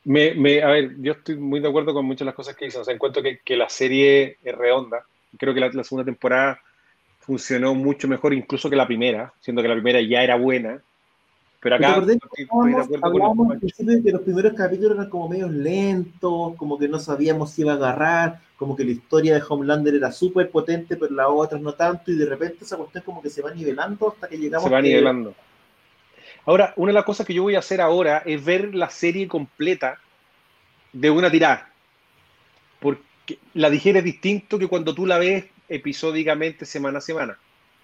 [0.05, 2.65] Me, me, a ver, yo estoy muy de acuerdo con muchas de las cosas que
[2.65, 2.81] dicen.
[2.81, 5.07] O sea, encuentro que, que la serie es redonda
[5.39, 6.61] creo que la, segunda temporada
[7.21, 10.83] funcionó mucho mejor incluso que la primera, siendo que la primera ya era buena.
[11.63, 12.03] Pero acá
[13.61, 17.63] principio de que los primeros capítulos eran como medio lentos, como que no sabíamos si
[17.63, 21.61] iba a agarrar, como que la historia de Homelander era súper potente, pero las otras
[21.61, 24.65] no tanto, y de repente esa cuestión como que se va nivelando hasta que llegamos.
[24.65, 25.37] Se va nivelando.
[26.45, 29.29] Ahora, una de las cosas que yo voy a hacer ahora es ver la serie
[29.29, 30.01] completa
[30.93, 31.71] de una tirada.
[32.81, 37.39] Porque la digieres distinto que cuando tú la ves episódicamente semana a semana.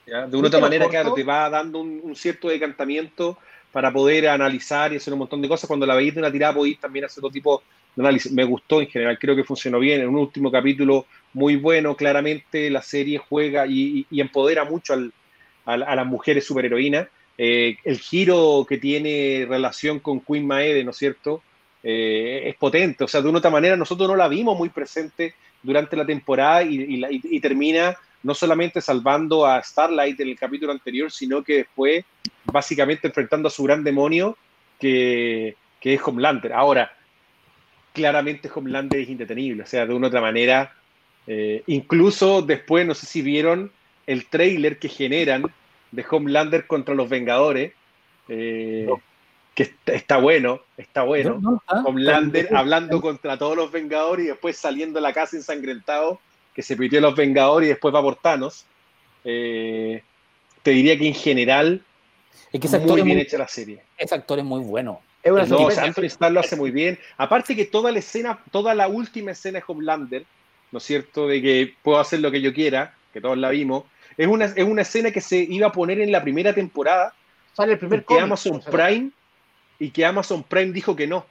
[0.05, 3.39] De una otra manera, claro, te va dando un, cierto decantamiento
[3.73, 5.69] para poder analizar y hacer un montón de cosas.
[5.69, 7.63] Cuando la veis de una tirada podéis también hacer otro tipo
[7.95, 8.33] de análisis.
[8.33, 10.01] Me gustó en general, creo que funcionó bien.
[10.01, 14.95] En un último capítulo muy bueno, claramente la serie juega y, empodera mucho
[15.65, 17.09] a, las mujeres superheroínas.
[17.37, 21.43] Eh, el giro que tiene relación con Queen Maede, ¿no es cierto?
[21.83, 23.05] Eh, es potente.
[23.05, 26.63] O sea, de una otra manera, nosotros no la vimos muy presente durante la temporada
[26.63, 32.05] y, termina no solamente salvando a Starlight en el capítulo anterior, sino que después
[32.45, 34.37] básicamente enfrentando a su gran demonio
[34.79, 36.53] que, es Homelander.
[36.53, 36.93] Ahora,
[37.93, 40.75] claramente Homelander es indetenible, o sea, de una u otra manera,
[41.27, 43.73] eh, incluso después, no sé si vieron
[44.07, 45.45] el trailer que generan
[45.91, 47.73] de Homelander contra los Vengadores.
[48.29, 48.89] Eh,
[49.55, 51.41] que está, bueno, está bueno.
[51.85, 56.21] Homelander hablando contra todos los Vengadores y después saliendo de la casa ensangrentado,
[56.59, 58.65] que se pitió los Vengadores y después va por Thanos.
[59.25, 60.03] Eh,
[60.65, 61.85] te diría que en general
[62.53, 63.81] es que ese muy bien hecha la serie.
[63.97, 65.01] Ese actor es muy bueno.
[65.25, 66.99] no, Anthony Starr lo hace muy bien.
[67.17, 70.25] Aparte que toda la escena, toda la última escena de Homelander,
[70.73, 71.29] ¿no es cierto?
[71.29, 73.85] De que puedo hacer lo que yo quiera, que todos la vimos,
[74.17, 77.15] es una, es una escena que se iba a poner en la primera temporada.
[77.53, 79.11] Sale el primer que Amazon Prime
[79.79, 81.25] y que Amazon Prime dijo que no.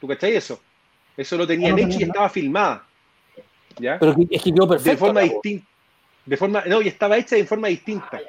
[0.00, 0.60] ¿Tú cachai eso?
[1.16, 2.87] Eso lo tenían hecho y estaba filmada.
[3.78, 3.98] ¿Ya?
[3.98, 4.90] Pero es que quedó perfecto.
[4.90, 5.66] De forma distinta.
[6.26, 8.20] De forma, no, y estaba hecha de forma distinta.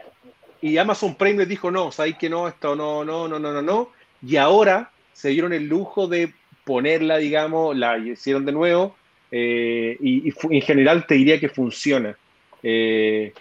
[0.62, 3.62] Y Amazon Prime les dijo, no, sabéis que no, esto no, no, no, no, no,
[3.62, 3.90] no.
[4.22, 8.96] Y ahora se dieron el lujo de ponerla, digamos, la hicieron de nuevo.
[9.32, 12.16] Eh, y, en general te diría que funciona.
[12.64, 13.34] Eh,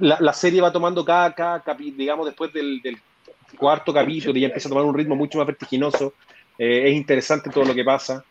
[0.00, 2.80] la, serie va tomando cada, cada capítulo, digamos, después del,
[3.56, 6.14] cuarto capítulo, ya empieza a tomar un ritmo mucho más vertiginoso.
[6.58, 8.24] Eh, es interesante todo lo que pasa.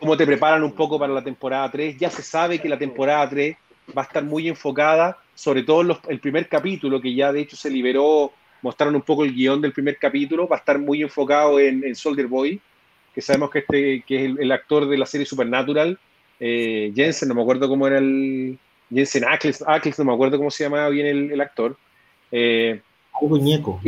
[0.00, 1.98] cómo te preparan un poco para la temporada 3.
[1.98, 3.56] Ya se sabe que la temporada 3
[3.96, 7.70] va a estar muy enfocada, sobre todo el primer capítulo, que ya de hecho se
[7.70, 8.32] liberó,
[8.62, 12.26] mostraron un poco el guion del primer capítulo, va a estar muy enfocado en, Soldier
[12.26, 12.60] Boy,
[13.14, 15.98] que sabemos que, este, que es el, actor de la serie Supernatural,
[16.40, 18.58] eh, Jensen, no me acuerdo cómo era el...
[18.92, 21.76] Jensen Ackles, Ackles no me acuerdo cómo se llamaba bien el, actor.
[22.30, 22.80] Eh,
[23.20, 23.80] Algo ñeco.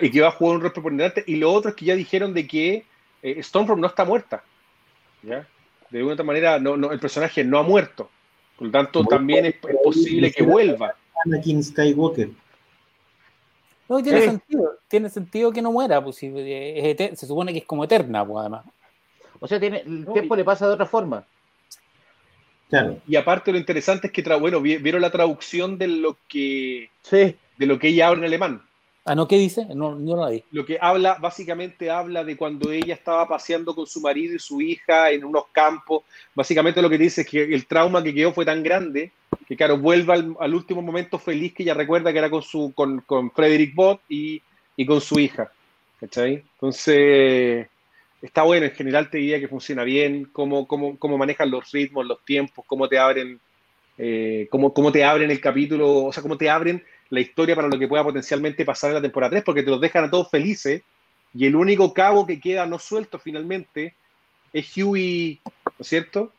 [0.00, 1.24] Y, que, va a jugar un rol preponderante.
[1.26, 2.84] Y lo otro es que ya dijeron de que
[3.22, 4.42] eh, Stormfront no está muerta.
[5.22, 5.46] ¿ya?
[5.90, 8.10] De alguna otra manera, no, no, el personaje no ha muerto.
[8.56, 10.94] Por lo tanto, también es, posible que vuelva.
[11.24, 12.30] Anakin Skywalker.
[13.88, 14.78] No, tiene sentido.
[14.88, 18.64] Tiene sentido que no muera, pues se supone que es como eterna, pues además.
[19.40, 21.24] O sea, tiene, el tiempo le pasa de otra forma.
[22.68, 22.98] Claro.
[23.06, 27.78] Y aparte lo interesante es que, bueno, vieron la traducción de lo que, de lo
[27.78, 28.62] que ella habla en alemán.
[29.08, 29.26] Ah, ¿no?
[29.26, 29.64] ¿Qué dice?
[29.74, 30.44] No, no la vi.
[30.50, 34.60] Lo que habla, básicamente habla de cuando ella estaba paseando con su marido y su
[34.60, 36.02] hija en unos campos.
[36.34, 39.12] Básicamente lo que dice es que el trauma que quedó fue tan grande
[39.46, 43.00] que, claro, vuelva al, último momento feliz que ella recuerda que era con, su, con,
[43.00, 44.42] con Frederick Bott y,
[44.76, 45.50] y, con su hija.
[46.00, 46.42] ¿Cachai?
[46.56, 47.66] Entonces,
[48.20, 48.66] está bueno.
[48.66, 52.62] En general te diría que funciona bien, cómo, cómo, cómo manejan los ritmos, los tiempos,
[52.68, 53.40] cómo te abren,
[53.96, 57.68] eh, cómo, cómo te abren el capítulo, o sea, cómo te abren la historia para
[57.68, 60.30] lo que pueda potencialmente pasar en la temporada 3, porque te los dejan a todos
[60.30, 60.82] felices
[61.34, 63.94] y el único cabo que queda no suelto finalmente
[64.52, 66.32] es Huey, ¿no es cierto?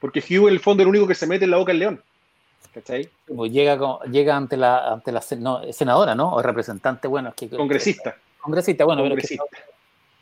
[0.00, 1.78] Porque Huey en el fondo es el único que se mete en la boca del
[1.78, 2.02] león.
[2.74, 3.08] ¿Cachai?
[3.26, 3.78] Pues llega,
[4.10, 6.32] llega ante la, ante la senadora, ¿no?
[6.32, 8.16] O representante, bueno, es que, Congresista.
[8.40, 9.44] Congresista, bueno, Congresista.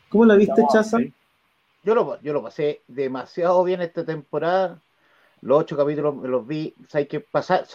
[0.09, 0.97] ¿Cómo la viste, Chaza?
[1.83, 4.79] Yo lo, yo lo pasé demasiado bien esta temporada.
[5.41, 7.65] Los ocho capítulos los vi, hay que pasar,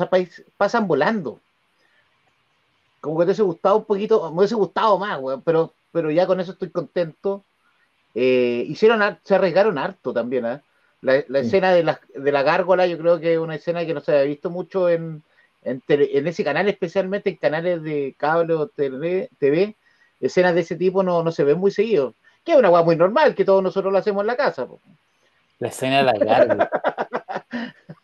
[0.56, 1.40] pasan volando
[3.00, 6.40] como que te hubiese gustado un poquito, me hubiese gustado más, pero, pero ya con
[6.40, 7.44] eso estoy contento.
[8.14, 10.60] Eh, hicieron, se arriesgaron harto también, ¿eh?
[11.02, 14.00] La, escena de la, de la gárgola, yo creo que es una escena que no
[14.00, 15.22] se había visto mucho en,
[15.62, 19.76] en, ese canal, especialmente en canales de cable o TV,
[20.20, 22.14] escenas de ese tipo no, no se ven muy seguido.
[22.44, 24.66] Que es una guay muy normal, que todos nosotros lo hacemos en la casa.
[25.58, 26.70] La escena de la gárgola.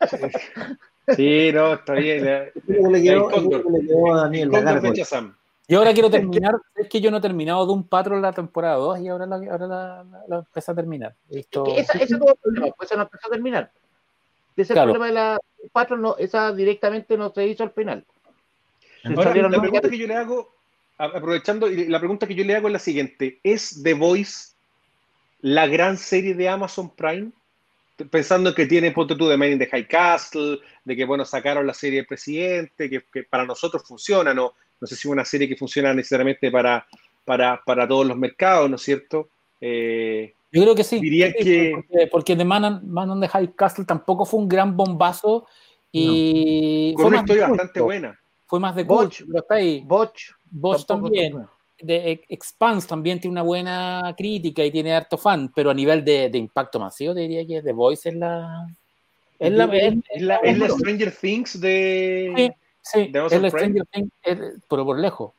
[1.16, 2.52] Sí, no, está bien.
[5.68, 8.76] Y ahora quiero terminar, es que yo no he terminado de un patrón la temporada
[8.76, 9.66] 2 y ahora la, ahora
[10.28, 11.14] la, empecé a terminar.
[11.30, 11.64] Esto...
[11.76, 13.70] esa, ese tuvo problema, pues no empezó a terminar.
[14.56, 15.38] Ese problema de la
[15.72, 18.04] patrón, no, esa directamente no se hizo al final.
[19.04, 20.52] Ahora, la pregunta que yo le hago,
[20.98, 24.52] aprovechando, la pregunta que yo le hago es la siguiente: ¿es The Voice
[25.40, 27.30] la gran serie de Amazon Prime?
[28.10, 31.66] Pensando que tiene punto tú de Man in the High Castle, de que bueno, sacaron
[31.66, 35.48] la serie del presidente, que, para nosotros funciona, no, no sé si es una serie
[35.48, 36.86] que funciona necesariamente para,
[37.24, 39.28] para, para todos los mercados, ¿no es cierto?
[39.60, 41.00] Eh, Yo creo que sí.
[41.00, 41.84] Diría que...
[42.10, 45.46] Porque, The Man, in the High Castle tampoco fue un gran bombazo
[45.90, 46.94] y...
[46.96, 48.18] Fue una historia bastante buena.
[48.46, 49.82] Fue más de Botch, pero está ahí.
[49.86, 51.46] Botch, Botch también
[51.82, 56.30] de Expanse también tiene una buena crítica y tiene harto fan, pero a nivel de,
[56.34, 58.66] impacto masivo diría que The Voice es la...
[59.38, 62.54] Es la, es Stranger Things de...
[62.80, 64.10] Sí, es la Stranger Things,
[64.68, 65.32] pero por lejos.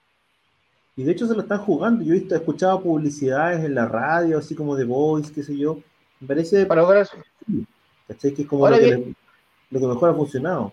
[0.95, 2.03] Y de hecho se lo están jugando.
[2.03, 5.57] Yo he visto, he escuchado publicidades en la radio, así como The Voice, qué sé
[5.57, 5.79] yo.
[6.19, 6.65] Me parece...
[6.65, 7.07] Para ahora
[8.07, 10.71] Que es como lo que, mejor ha funcionado.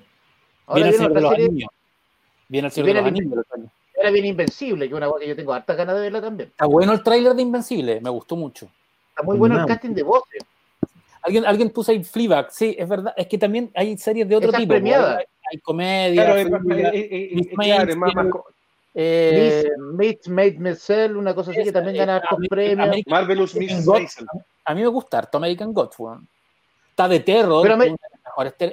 [0.66, 1.34] Ahora viene el de los
[2.48, 3.44] Viene el de los Anillos
[4.01, 6.48] era bien Invencible, que es una cosa que yo tengo harta ganas de verla también.
[6.48, 8.68] Está bueno el tráiler de Invencible, me gustó mucho.
[9.10, 10.43] Está muy bueno el casting de voces.
[11.22, 13.12] Alguien, alguien puso ahí Fleabag, sí, es verdad.
[13.16, 14.72] Es que también hay series de otro tipo.
[14.72, 16.24] Hay, hay, comedia.
[16.24, 16.40] Claro,
[18.93, 22.97] eh, Miss Made Missile, una cosa así que también gana hartos premios.
[23.06, 24.27] Marvelous Miss Maisel.
[24.64, 25.97] A mí me gusta harto American Gods,
[26.90, 27.77] Está de terror, pero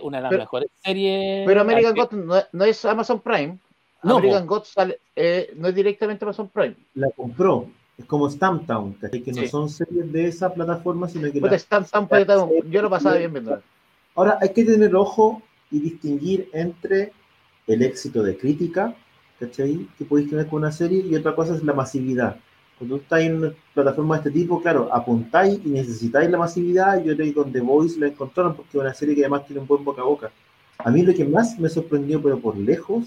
[0.04, 1.45] una de las mejores, series.
[1.45, 3.58] Pero American Gods no, es Amazon Prime.
[4.03, 6.76] No, American Gods sale, eh, no es directamente Amazon Prime.
[6.95, 7.68] La compró.
[7.98, 11.40] Es como Stamptown, que no son series de esa plataforma, sino que...
[12.69, 13.60] yo lo pasaba bien viendo.
[14.14, 15.41] Ahora, hay que tener ojo
[15.72, 17.11] y distinguir entre
[17.65, 18.95] el éxito de crítica,
[19.40, 19.88] ¿cachai?
[19.98, 22.38] Que podéis tener con una serie, y otra cosa es la masividad.
[22.78, 27.03] Cuando estáis en una plataforma de este tipo, claro, apuntáis y necesitáis la masividad.
[27.03, 29.61] Yo creo que con The Voice la encontraron porque es una serie que además tiene
[29.61, 30.32] un buen boca a boca.
[30.78, 33.06] A mí lo que más me sorprendió, pero por lejos,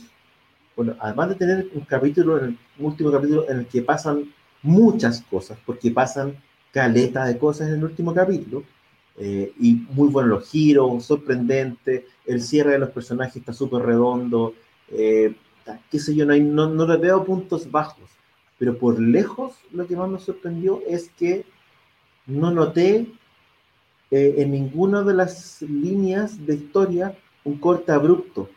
[0.80, 4.32] bueno, además de tener un capítulo, un último capítulo en el que pasan
[4.62, 6.36] muchas cosas, porque pasan
[6.72, 8.64] caleta de cosas en el último capítulo,
[9.18, 14.54] eh, y muy buenos los giros, sorprendente, el cierre de los personajes está súper redondo,
[14.90, 15.34] eh,
[15.90, 18.08] qué sé yo, no, hay, no, no le veo puntos bajos,
[18.58, 21.44] pero por lejos lo que más me sorprendió es que
[22.24, 23.06] no noté
[24.10, 28.48] eh, en ninguna de las líneas de historia un corte abrupto.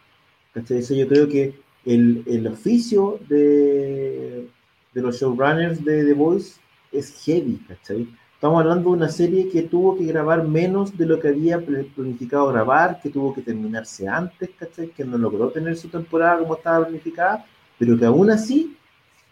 [0.55, 4.47] Eso yo creo que el, el oficio de,
[4.93, 6.59] de, los showrunners de The Voice
[6.91, 8.07] es heavy, ¿cachai?
[8.35, 12.47] Estamos hablando de una serie que tuvo que grabar menos de lo que había planificado
[12.47, 14.89] grabar, que tuvo que terminarse antes, ¿cachai?
[14.89, 17.45] Que no logró tener su temporada como estaba planificada,
[17.79, 18.77] pero que aún así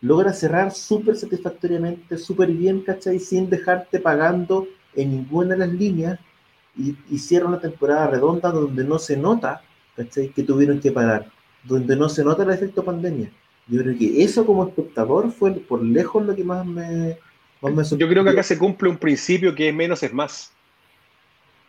[0.02, 3.20] logra cerrar súper satisfactoriamente, súper bien, ¿cachai?
[3.20, 6.20] Sin dejarte pagando en ninguna de las líneas
[6.78, 9.62] y, y cierra una temporada redonda donde no se nota,
[9.96, 10.30] ¿cachai?
[10.30, 11.30] Que tuvieron que parar,
[11.64, 13.30] donde no se nota el efecto pandemia.
[13.68, 17.18] Yo creo que eso como espectador fue por lejos lo que más me,
[17.98, 20.52] Yo creo que acá se cumple un principio que es menos es más.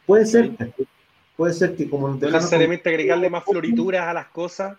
[0.06, 0.51] Puede ser,
[1.36, 4.77] puede ser que como no necesariamente agregarle más florituras a las cosas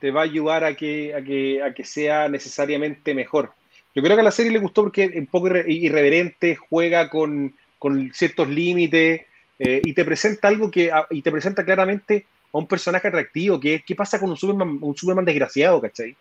[0.00, 3.52] te va a ayudar a que, a que, a que sea necesariamente mejor.
[3.94, 7.54] Yo creo que a la serie le gustó porque es un poco irreverente, juega con,
[7.78, 9.22] con ciertos límites,
[9.58, 13.82] eh, y te presenta algo que, y te presenta claramente a un personaje atractivo, que
[13.86, 16.16] ¿qué pasa con un Superman, un Superman desgraciado, cachai?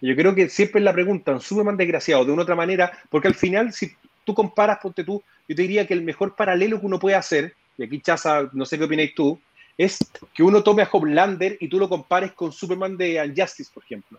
[0.00, 3.28] Yo creo que siempre es la pregunta, un Superman desgraciado, de una otra manera, porque
[3.28, 3.92] al final, si
[4.24, 7.54] tú comparas, ponte tú, yo te diría que el mejor paralelo que uno puede hacer,
[7.76, 9.38] y aquí Chaza, no sé qué opináis tú,
[9.76, 9.98] es
[10.32, 14.18] que uno tome a Homelander y tú lo compares con Superman de Unjustice, por ejemplo.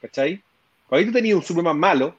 [0.00, 0.42] ¿Cachai?
[0.90, 2.16] Ahí tú tenías un Superman malo,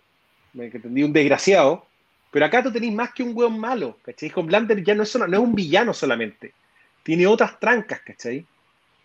[0.54, 1.86] que tenía un desgraciado,
[2.32, 4.32] pero acá tú tenés más que un weón malo, ¿cachai?
[4.34, 6.54] Homelander ya no es, no es un villano solamente.
[7.04, 8.46] Tiene otras trancas, ¿cachai?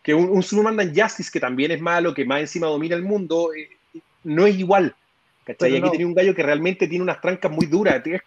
[0.09, 3.51] Que un, un Superman Justice, que también es malo, que más encima domina el mundo,
[3.53, 3.69] eh,
[4.25, 4.97] no es igual.
[5.45, 5.77] ¿cachai?
[5.77, 8.03] Aquí tenía un gallo que realmente tiene unas trancas muy duras.
[8.07, 8.23] Es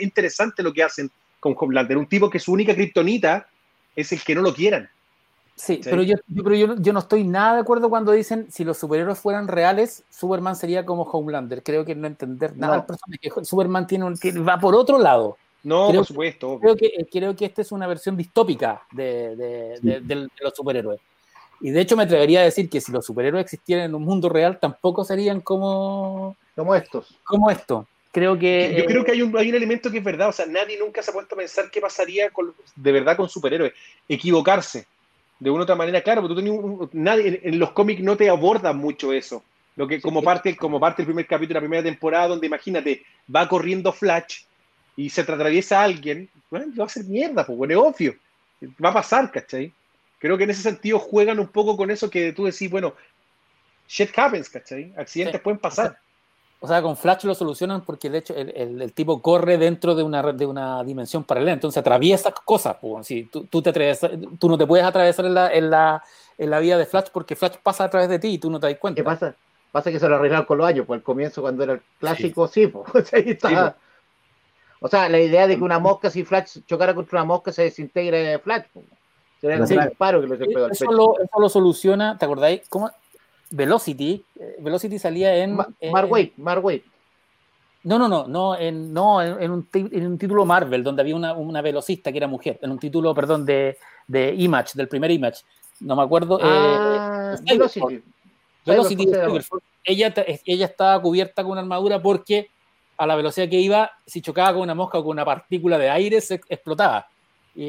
[0.00, 1.98] interesante lo que hacen con Homelander.
[1.98, 3.48] Un tipo que su única kriptonita
[3.96, 4.88] es el que no lo quieran.
[5.56, 9.18] Sí, pero, yo, pero yo, no estoy nada de acuerdo cuando dicen si los superhéroes
[9.18, 11.64] fueran reales, Superman sería como Homelander.
[11.64, 13.32] Creo que no entender nada al personaje.
[13.42, 15.36] Superman tiene un, va por otro lado.
[15.64, 16.60] No, por supuesto.
[16.60, 19.34] Creo que, creo que esta es una versión distópica de,
[19.82, 21.00] de, los superhéroes.
[21.64, 24.28] Y de hecho me atrevería a decir que si los superhéroes existieran en un mundo
[24.28, 26.36] real, tampoco serían como...
[26.54, 27.18] Como estos.
[27.24, 27.88] Como esto.
[28.12, 28.74] Creo que...
[28.76, 30.28] Yo creo que hay un, hay un elemento que es verdad.
[30.28, 32.30] O sea, nadie nunca se ha puesto a pensar qué pasaría
[32.76, 33.72] de verdad con superhéroes.
[34.06, 34.84] Equivocarse
[35.40, 38.28] de una u otra manera, claro, porque tú tenías nadie, en, los cómics no te
[38.28, 39.42] abordan mucho eso.
[39.76, 43.04] Lo que como parte, como parte del primer capítulo de la primera temporada, donde imagínate,
[43.34, 44.42] va corriendo Flash
[44.98, 48.14] y se te atraviesa alguien, bueno, va a ser mierda, pues bueno, es obvio.
[48.84, 49.72] Va a pasar, ¿cachai?
[50.24, 52.94] Creo que en ese sentido juegan un poco con eso que tú decís, bueno,
[53.86, 54.90] shit happens, ¿cachai?
[54.96, 55.98] Accidentes pueden pasar.
[56.60, 60.22] O sea, con Flash lo solucionan porque de hecho el, tipo corre dentro de una,
[60.22, 62.78] de una dimensión paralela, entonces atraviesa cosas.
[62.80, 63.70] Pues, si tú, tú, te
[64.40, 66.02] tú no te puedes atravesar en la, en, la,
[66.38, 68.58] en la vida de Flash porque Flash pasa a través de ti y tú no
[68.58, 69.02] te das cuenta.
[69.02, 69.36] ¿Qué pasa?
[69.72, 72.48] Pasa que se lo arreglaron con los años, pues al comienzo cuando era el clásico,
[72.48, 73.76] sí, pues, ahí está.
[74.80, 77.64] O sea, la idea de que una mosca, si Flash chocara contra una mosca, se
[77.64, 78.64] desintegre Flash.
[79.48, 80.90] Sería un disparo que lo se pegó al pecho.
[80.90, 82.62] Lo, eso lo soluciona, ¿te acordáis?
[82.68, 82.90] ¿Cómo?
[83.50, 85.54] Velocity, eh, Velocity salía en...
[85.56, 86.08] Mark
[87.84, 91.34] No, no, no, no, en, no, en, un, en un título Marvel, donde había una,
[91.34, 93.76] una, velocista que era mujer, en un título, perdón, de,
[94.06, 95.42] de Image, del primer Image.
[95.80, 96.38] No me acuerdo.
[96.38, 98.02] Eh, ah, Velocity.
[98.64, 99.08] Velocity,
[99.84, 100.14] ella,
[100.46, 102.48] ella estaba cubierta con una armadura porque
[102.96, 105.90] a la velocidad que iba, si chocaba con una mosca o con una partícula de
[105.90, 107.06] aire, se explotaba.
[107.54, 107.68] Y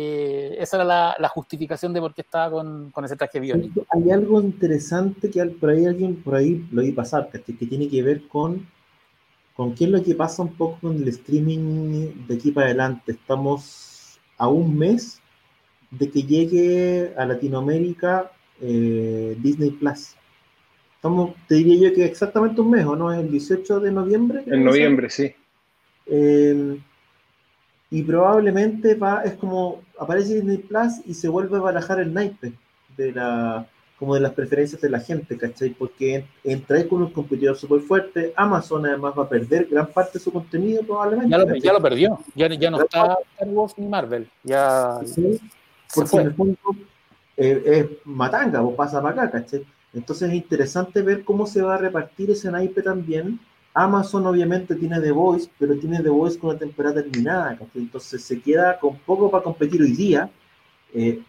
[0.57, 3.85] esa era la, justificación de por qué estaba con, con, ese traje biónico.
[3.91, 8.01] Hay algo interesante que por ahí alguien por ahí lo vi pasar, que, tiene que
[8.01, 8.65] ver con,
[9.55, 13.11] con qué es lo que pasa un poco con el streaming de aquí para adelante.
[13.11, 15.21] Estamos a un mes
[15.91, 18.31] de que llegue a Latinoamérica
[18.61, 20.15] eh, Disney Plus.
[20.95, 23.13] Estamos, te diría yo que exactamente un mes, ¿o no?
[23.13, 24.43] Es el 18 de noviembre.
[24.47, 25.31] En noviembre, sí.
[26.07, 26.79] Eh,
[27.89, 32.53] y probablemente va, es como aparece Disney Plus y se vuelve a barajar el naipe
[32.97, 33.67] de la,
[33.97, 35.69] como de las preferencias de la gente, ¿cachai?
[35.69, 40.23] Porque entra con un competidor súper fuerte, Amazon además va a perder gran parte de
[40.23, 41.29] su contenido probablemente.
[41.29, 44.99] Ya lo, perdió, ya, ya no está Star Wars ni Marvel, ya...
[45.93, 46.57] porque en el fondo
[47.37, 49.65] eh, es matanga, o pasa para acá, ¿cachai?
[49.93, 53.39] Entonces es interesante ver cómo se va a repartir ese naipe también.
[53.75, 57.81] Amazon obviamente tiene The Voice, pero tiene The Voice con una temporada terminada, ¿cachai?
[57.81, 60.29] Entonces se queda con poco para competir hoy día.
[60.93, 61.21] Eh,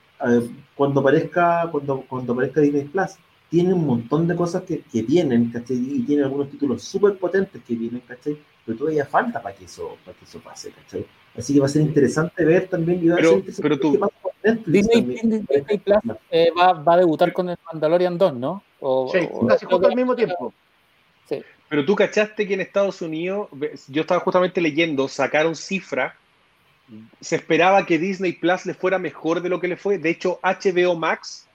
[0.76, 3.16] cuando aparezca, cuando, cuando aparezca Disney Plus,
[3.50, 5.76] tiene un montón de cosas que, que vienen, ¿cachai?
[5.76, 8.38] Y tiene algunos títulos súper potentes que vienen, ¿cachai?
[8.64, 11.04] Pero todavía falta para que eso, para que eso pase, ¿cachai?
[11.36, 13.02] Así que va a ser interesante ver también.
[13.02, 13.98] Y va pero, a ser pero tú,
[14.66, 15.42] Disney, Disney,
[15.84, 15.98] Plus
[16.30, 18.62] eh, va, va, a debutar con el Mandalorian 2, ¿no?
[18.78, 20.54] O, sí, o, casi justo al mismo tiempo.
[21.28, 21.42] Sí.
[21.68, 23.48] Pero tú cachaste que en Estados Unidos,
[23.88, 26.16] yo estaba justamente leyendo, sacaron cifra
[27.20, 29.98] se esperaba que Disney Plus le fuera mejor de lo que le fue.
[29.98, 31.46] De hecho, HBO Max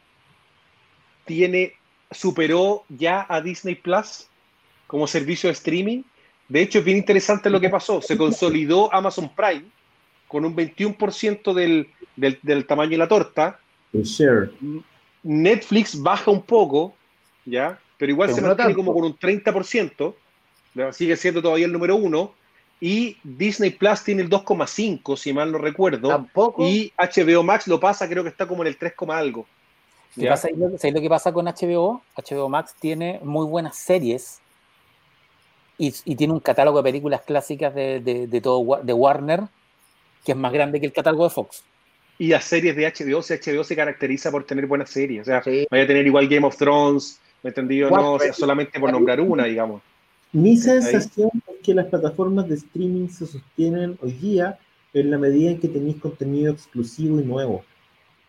[1.25, 1.73] tiene,
[2.11, 4.27] superó ya a Disney Plus
[4.87, 6.03] como servicio de streaming.
[6.49, 8.01] De hecho, es bien interesante lo que pasó.
[8.01, 9.65] Se consolidó Amazon Prime
[10.27, 13.59] con un 21% del, del, del, tamaño de la torta.
[15.23, 16.93] Netflix baja un poco,
[17.45, 17.79] ¿ya?
[18.01, 20.15] Pero igual se mantiene como con un 30%.
[20.91, 22.33] Sigue siendo todavía el número uno
[22.79, 26.09] y Disney Plus tiene el 2,5, si mal no recuerdo.
[26.09, 26.65] Tampoco.
[26.65, 29.45] Y HBO Max lo pasa, creo que está como en el 3, algo.
[30.15, 32.01] ¿Sabes lo que pasa con HBO?
[32.17, 34.39] HBO Max tiene muy buenas series
[35.77, 39.41] y, tiene un catálogo de películas clásicas de, de, todo, de Warner
[40.25, 41.63] que es más grande que el catálogo de Fox.
[42.17, 45.21] Y las series de HBO, si HBO se caracteriza por tener buenas series.
[45.21, 47.89] O sea, vaya a tener igual Game of Thrones, ¿me entendido?
[47.89, 49.81] No, o sea, solamente por nombrar una, digamos.
[50.33, 54.57] Mi sensación es que las plataformas de streaming se sostienen hoy día
[54.93, 57.63] en la medida en que tenéis contenido exclusivo y nuevo.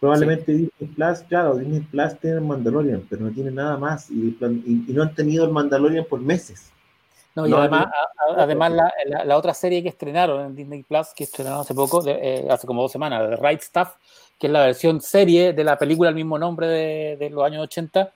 [0.00, 4.36] Probablemente Disney Plus, claro, Disney Plus tiene el Mandalorian, pero no tiene nada más y,
[4.88, 6.72] no han tenido el Mandalorian por meses.
[7.36, 7.86] No, y además,
[8.36, 12.46] además la, la, otra serie que estrenaron en Disney Plus, que estrenaron hace poco, eh,
[12.50, 13.90] hace como dos semanas, The Right Stuff,
[14.38, 17.62] que es la versión serie de la película al mismo nombre de, de los años
[17.62, 18.12] 80,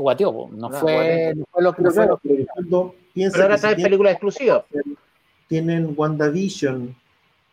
[0.00, 2.18] guateó, no, no, fue, no fue lo que pero,
[2.54, 4.64] pero, pero ahora trae películas exclusivas.
[5.48, 6.94] Tienen WandaVision,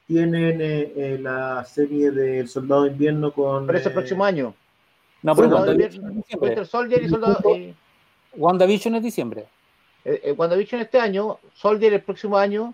[0.07, 3.65] tienen eh, eh, la serie del Soldado de Invierno con.
[3.65, 4.53] Pero ese próximo año.
[5.24, 6.24] No, pero WandaVision,
[6.65, 7.40] Soldier y Soldado.
[7.56, 7.74] Eh,
[8.36, 9.45] WandaVision es diciembre.
[10.06, 12.74] Eh, WandaVision este año, Soldier el próximo año,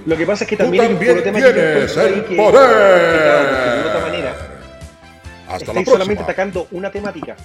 [0.05, 4.31] lo que pasa es que también, tienes el poder
[5.59, 7.35] estáis solamente atacando una temática.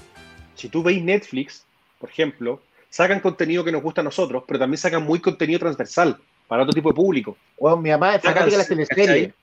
[0.54, 1.64] Si tú veis Netflix,
[1.98, 6.16] por ejemplo, sacan contenido que nos gusta a nosotros, pero también sacan muy contenido transversal
[6.46, 7.36] para otro tipo de público.
[7.58, 9.34] Bueno, mi mamá es fanática de la teleserie.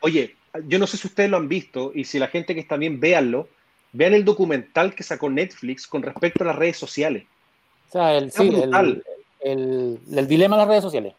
[0.00, 2.76] Oye, yo no sé si ustedes lo han visto y si la gente que está
[2.76, 3.48] bien, véanlo.
[3.92, 7.24] Vean el documental que sacó Netflix con respecto a las redes sociales.
[7.88, 9.02] O sea, el, sí, el,
[9.40, 11.14] el, el, dilema de las redes sociales.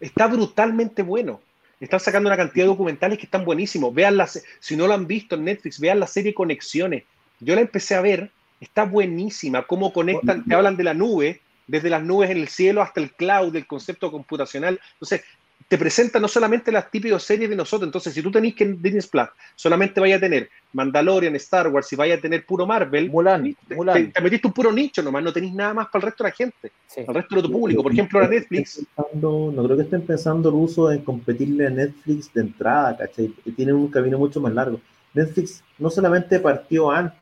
[0.00, 1.40] Está brutalmente bueno.
[1.78, 3.94] Están sacando una cantidad de documentales que están buenísimos.
[3.94, 7.04] Vean las, si no lo han visto en Netflix, vean la serie Conexiones.
[7.38, 9.66] Yo la empecé a ver, está buenísima.
[9.66, 13.12] Cómo conectan, te hablan de la nube, desde las nubes en el cielo hasta el
[13.12, 14.80] cloud, el concepto computacional.
[14.94, 15.22] Entonces,
[15.68, 17.86] te presenta no solamente las típicas series de nosotros.
[17.86, 21.92] Entonces, si tú tenés que en Disney Plus solamente vaya a tener Mandalorian, Star Wars
[21.92, 25.54] y vaya a tener puro Marvel, Mulan, Te, metiste un puro nicho nomás, no tenéis
[25.54, 27.00] nada más para el resto de la gente, sí.
[27.06, 27.82] el resto de tu público.
[27.82, 28.84] Por ejemplo, ahora Netflix.
[28.96, 33.28] Pensando, no creo que estén pensando el uso en competirle a Netflix de entrada, ¿cachai?
[33.56, 34.80] Tienen un camino mucho más largo.
[35.14, 37.20] Netflix no solamente partió antes.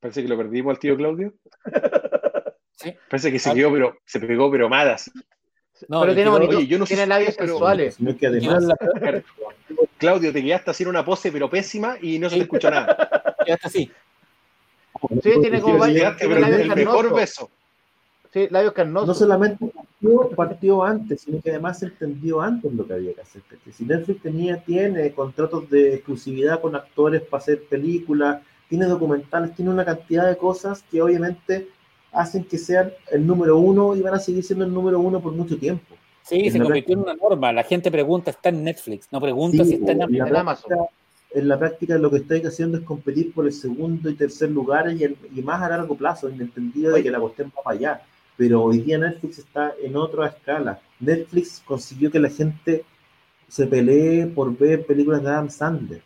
[0.00, 1.34] Parece que lo perdimos al tío Claudio.
[3.08, 5.10] Parece que se quedó, pero se pegó, pero malas.
[5.88, 7.36] No, pero tiene, bonito, oye, yo no tiene labios.
[7.36, 8.64] Que además...
[9.98, 13.34] Claudio, te quedaste haciendo una pose, pero pésima, y no se te escuchó nada.
[13.44, 13.90] Quedaste así.
[15.22, 16.14] Sí, tiene como varios.
[16.18, 17.50] Pero el mejor beso.
[18.32, 19.08] Sí, labios carnosos.
[19.08, 23.42] No solamente partió, partió, antes, sino que además entendió antes lo que había que hacer.
[23.72, 29.70] Si Netflix tenía, tiene contratos de exclusividad con actores para hacer películas, tiene documentales, tiene
[29.70, 31.68] una cantidad de cosas que obviamente
[32.16, 35.32] hacen que sean el número uno y van a seguir siendo el número uno por
[35.32, 35.94] mucho tiempo.
[36.22, 37.52] Sí, se convirtió en una norma.
[37.52, 39.06] La gente pregunta, ¿está en Netflix?
[39.12, 40.02] No pregunta si está en,
[40.34, 40.86] Amazon.
[41.32, 44.90] en la práctica lo que estáis haciendo es competir por el segundo y tercer lugar
[44.90, 48.02] y, más a largo plazo, en el entendido de que la cuestión va para allá.
[48.36, 50.80] Pero hoy día Netflix está en otra escala.
[50.98, 52.84] Netflix consiguió que la gente
[53.46, 56.02] se pelee por ver películas de Adam Sandler.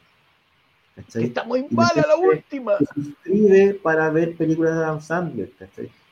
[1.15, 2.77] Está muy mala la última.
[2.79, 5.51] Se suscribe para ver películas de Adam Sandler.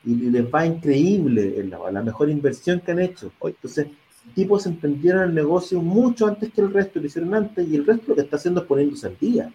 [0.05, 3.31] Y les va increíble, la, la mejor inversión que han hecho.
[3.43, 3.87] Entonces,
[4.33, 8.05] tipos entendieron el negocio mucho antes que el resto, lo hicieron antes, y el resto
[8.07, 9.51] lo que está haciendo es poniéndose al día.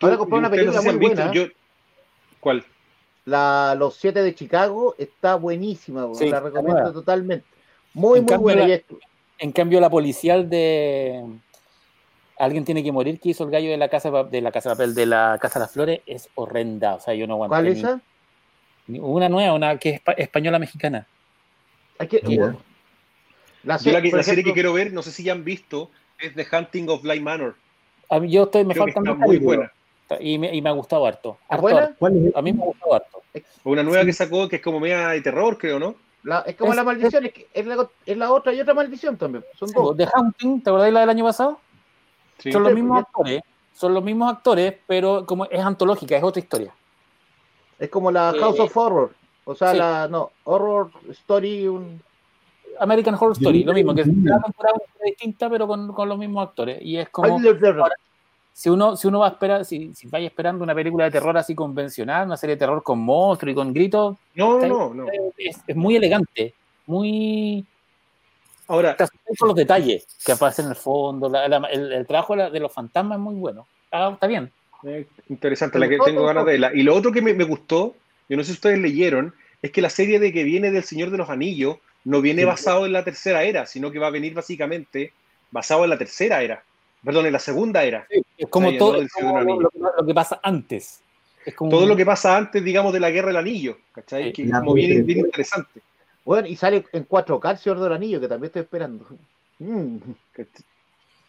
[0.00, 1.32] Ahora compré una película muy buena.
[2.40, 2.64] ¿Cuál?
[3.24, 7.46] La, Los Siete de Chicago está buenísima, la recomiendo totalmente.
[7.94, 8.80] Muy, muy buena.
[9.38, 11.24] en cambio, la policial de
[12.38, 14.74] Alguien tiene que morir que hizo el gallo de la casa de la casa de
[14.74, 16.96] papel de la casa de las flores es horrenda.
[16.96, 17.52] O sea, yo no aguanto.
[17.52, 18.00] ¿Cuál es esa?
[18.88, 21.06] Una nueva, una que es española mexicana.
[23.64, 25.90] La, serie que quiero ver, no sé si ya han visto,
[26.20, 27.56] es The Hunting of Bly Manor.
[28.08, 29.72] A mí, yo estoy, me faltan muy buena.
[30.20, 31.36] Y me, y me, ha gustado harto.
[31.60, 31.96] ¿Buena?
[32.34, 33.22] A mí me ha gustado harto.
[33.64, 35.96] Una nueva que sacó que es como media de terror, creo, ¿no?
[36.46, 39.44] es como la maldición, es, es, la, es, la, otra y otra maldición también.
[39.56, 39.96] Son dos.
[39.96, 41.60] The Hunting, ¿te acordáis la del año pasado?
[42.38, 43.42] Son los mismos actores,
[43.72, 46.74] son los mismos actores, pero como es antológica, es otra historia.
[47.78, 49.12] Es como la House of Horror,
[49.44, 52.00] o sea, la no, Horror Story, un
[52.80, 56.48] American Horror Story, lo mismo, que es una temporada distinta, pero con, con, los mismos
[56.48, 56.78] actores.
[56.82, 57.38] Y es como.
[58.52, 61.36] si uno, si uno va a esperar, si, si vaya esperando una película de terror
[61.36, 65.06] así convencional, una serie de terror con monstruos y con gritos, no, no, no.
[65.36, 66.54] Es, es, muy elegante,
[66.86, 67.64] muy.
[68.68, 68.96] Ahora.
[69.38, 71.30] Son los detalles que aparecen en el fondo,
[71.70, 73.66] el, trabajo de los fantasmas es muy bueno.
[73.92, 74.50] Ah, está bien.
[75.28, 76.70] Interesante, la que tengo ganas de verla.
[76.74, 77.94] Y lo otro que me, me gustó,
[78.28, 81.10] yo no sé si ustedes leyeron, es que la serie de que viene del Señor
[81.10, 84.32] de los Anillos no viene basado en la tercera era, sino que va a venir
[84.32, 85.12] básicamente
[85.50, 86.62] basado en la tercera era,
[87.04, 88.06] perdón, en la segunda era.
[88.08, 91.00] es como todo lo, que pasa antes.
[91.56, 94.32] Todo lo que pasa antes, digamos, de la Guerra del Anillo, ¿cachai?
[94.32, 95.80] que es como bien, interesante.
[96.24, 99.06] Bueno, y sale en 4K el Señor del Anillo, que también estoy esperando.
[99.58, 99.96] Mm.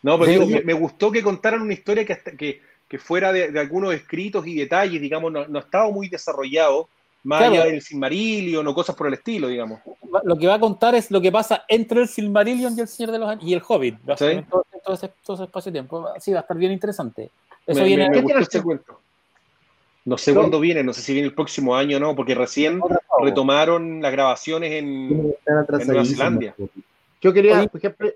[0.03, 3.93] No, pero digo, me, gustó que contaran una historia que, que, que fuera de, algunos
[3.93, 6.87] escritos y detalles, digamos, no, no estaba muy desarrollado
[7.23, 9.81] más allá del Silmarillion o cosas por el estilo, digamos.
[10.23, 13.11] Lo que va a contar es lo que pasa entre el Silmarillion y el Señor
[13.11, 13.97] de los y el Hobbit.
[14.17, 14.45] ¿Sí?
[14.49, 16.07] Todo, todo, ese, todo, ese, espacio de tiempo.
[16.19, 17.29] Sí, va a estar bien interesante.
[17.65, 18.09] Eso me, viene.
[18.09, 19.01] Me, me este cuento.
[20.05, 22.79] No sé cuándo viene, no sé si viene el próximo año o no, porque recién
[23.21, 26.55] retomaron las grabaciones en, en Nueva Zelanda.
[27.19, 28.09] Yo quería, por ejemplo,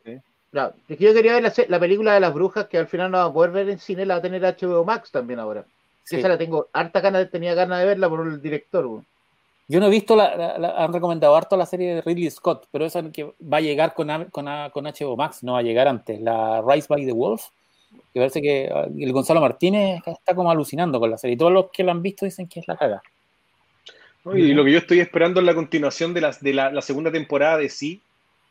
[0.52, 3.26] no, yo quería ver la, la, película de las brujas que al final no va
[3.26, 5.66] a poder ver en cine, la va a tener HBO Max también ahora.
[6.10, 9.02] Esa la tengo harta ganas, tenía ganas de verla por el director.
[9.68, 13.02] Yo no he visto, la, han recomendado harto la serie de Ridley Scott, pero esa
[13.12, 16.20] que va a llegar con, con, con HBO Max, no va a llegar antes.
[16.20, 17.46] La Rise by the Wolf,
[18.14, 21.36] que parece que ah, el Gonzalo Martínez está como alucinando con la serie.
[21.36, 23.02] Y todos los que la han visto dicen que es la caga.
[24.34, 27.70] Y lo que yo estoy esperando es la continuación de, de la, segunda temporada de
[27.70, 28.02] Sí,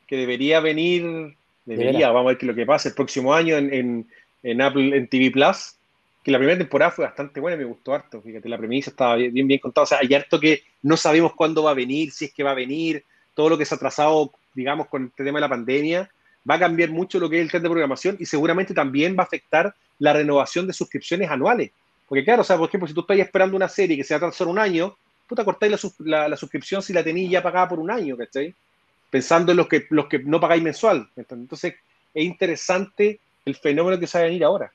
[0.07, 3.73] que debería venir, debería, vamos a ver qué lo que pasa el próximo año en,
[3.73, 4.07] en,
[4.43, 5.74] en Apple, en TV Plus
[6.23, 8.20] que la primera temporada fue bastante buena, me gustó harto.
[8.20, 9.85] Fíjate, la premisa estaba bien, bien, contada.
[9.85, 12.51] O sea, hay harto que no sabemos cuándo va a venir, si es que va
[12.51, 13.05] a venir,
[13.35, 16.11] todo lo que se ha atrasado, digamos, con este tema de la pandemia,
[16.49, 19.23] va a cambiar mucho lo que es el tren de programación y seguramente también va
[19.23, 21.70] a afectar la renovación de suscripciones anuales.
[22.07, 24.28] Porque, claro, o sea, por ejemplo, si tú estás esperando una serie que se va
[24.28, 24.95] a un año,
[25.27, 28.55] tú te cortáis la, la, suscripción si la tenéis ya pagada por un año, ¿cachai?
[29.11, 31.09] Pensando en los que, los que no pagáis mensual.
[31.16, 31.74] Entonces,
[32.15, 34.73] es interesante el fenómeno que se va a venir ahora.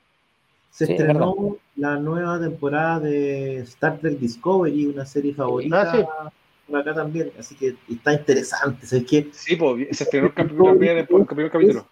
[0.70, 6.30] Se estrenó la nueva temporada de Star Trek Discovery, una serie favorita ah,
[6.66, 8.86] por acá también, así que está interesante.
[8.86, 9.28] ¿sabes qué?
[9.32, 11.86] Sí, pues, se estrenó el, primer capítulo.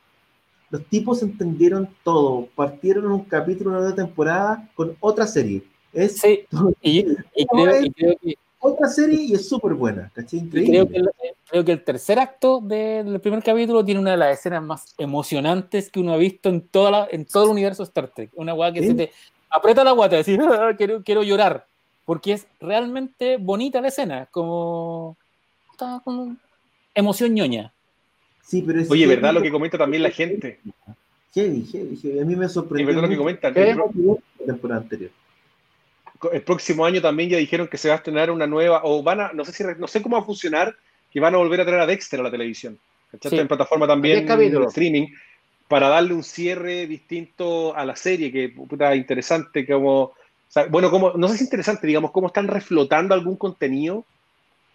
[0.71, 5.63] Los tipos entendieron todo, partieron un capítulo de temporada con otra serie.
[5.93, 6.45] Es, sí,
[6.83, 7.05] y,
[7.53, 10.65] creo, que otra serie y es súper buena, Increíble.
[10.65, 11.11] Creo que, el,
[11.47, 15.91] creo que, el, tercer acto del primer capítulo tiene una de las escenas más emocionantes
[15.91, 18.31] que uno ha visto en, toda la, en todo el universo Star Trek.
[18.35, 19.13] Una guay que se te
[19.51, 21.67] aprieta la guata, decir, ah, quiero, quiero llorar,
[22.07, 25.17] porque es realmente bonita la escena, como,
[25.73, 26.35] está como
[26.95, 27.71] emoción ñoña.
[28.43, 30.61] Sí, pero es Oye, ¿verdad lo que comenta también la gente?
[31.35, 32.89] Heavy, heavy, A mí me sorprendió.
[32.89, 33.51] Es verdad lo que comenta.
[33.51, 35.11] La temporada anterior
[36.33, 39.21] el próximo año también ya dijeron que se va a estrenar una nueva, o van
[39.21, 40.75] a, no sé si, no sé cómo va a funcionar,
[41.13, 42.79] que van a volver a traer a Dexter a la televisión.
[43.23, 45.07] En plataforma también, en streaming,
[45.69, 50.13] para darle un cierre distinto a la serie, que puta interesante, como,
[50.71, 54.05] bueno, como, no sé si es interesante, digamos, cómo están reflotando algún contenido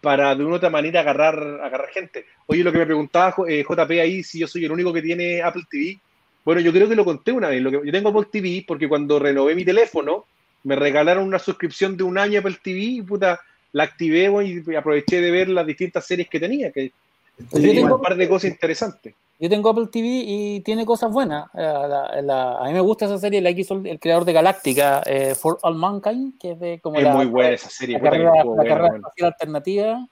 [0.02, 2.26] para de una u otra manera agarrar, agarrar gente.
[2.48, 5.42] Oye, lo que me preguntaba JP eh, ahí, si yo soy el único que tiene
[5.42, 6.00] Apple TV,
[6.46, 7.62] Bueno, yo creo que lo conté una vez.
[7.62, 10.26] Lo que, yo tengo Apple TV porque cuando renové mi teléfono,
[10.64, 13.40] me regalaron una suscripción de un año Apple TV y puta,
[13.72, 16.92] la activé y aproveché de ver las distintas series que tenía, que
[17.52, 19.14] tenía un par de cosas interesantes.
[19.42, 21.50] Yo tengo Apple TV y tiene cosas buenas.
[21.54, 25.58] Eh, a mí me gusta esa serie, la hizo el creador de Galáctica, eh, For
[25.62, 27.98] All Mankind, que es de como es muy buena esa serie.
[27.98, 30.08] La carrera, la carrera espacial alternativa.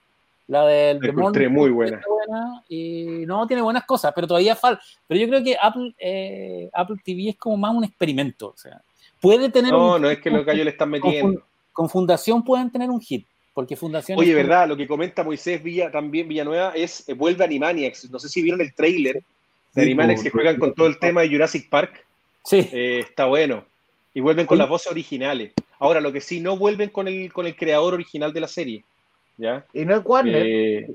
[0.47, 1.49] La del Demonio.
[1.49, 2.01] muy buena.
[2.69, 4.81] Y no, tiene buenas cosas, pero todavía falta.
[5.05, 8.51] Pero yo creo que Apple, eh, Apple TV es como más un experimento.
[8.51, 8.81] O sea,
[9.27, 9.71] puede tener.
[9.71, 11.43] No, no es que lo que ellos le están metiendo.
[11.73, 13.25] Con, Fundación pueden tener un hit.
[13.53, 14.19] Porque Fundación.
[14.19, 18.09] Oye, verdad, lo que comenta Moisés Villa, también Villanueva, es eh, vuelve Animaniacs.
[18.09, 19.21] No sé si vieron el trailer
[19.73, 22.05] de Animaniacs que juegan con todo el tema de Jurassic Park.
[22.43, 22.69] Sí.
[22.71, 23.65] Eh, está bueno.
[24.13, 25.53] Y vuelven con las voces originales.
[25.79, 28.83] Ahora, lo que sí, no vuelven con el, con el creador original de la serie.
[29.37, 29.65] ¿Ya?
[29.73, 30.43] Y no es Warner.
[30.45, 30.89] Eh,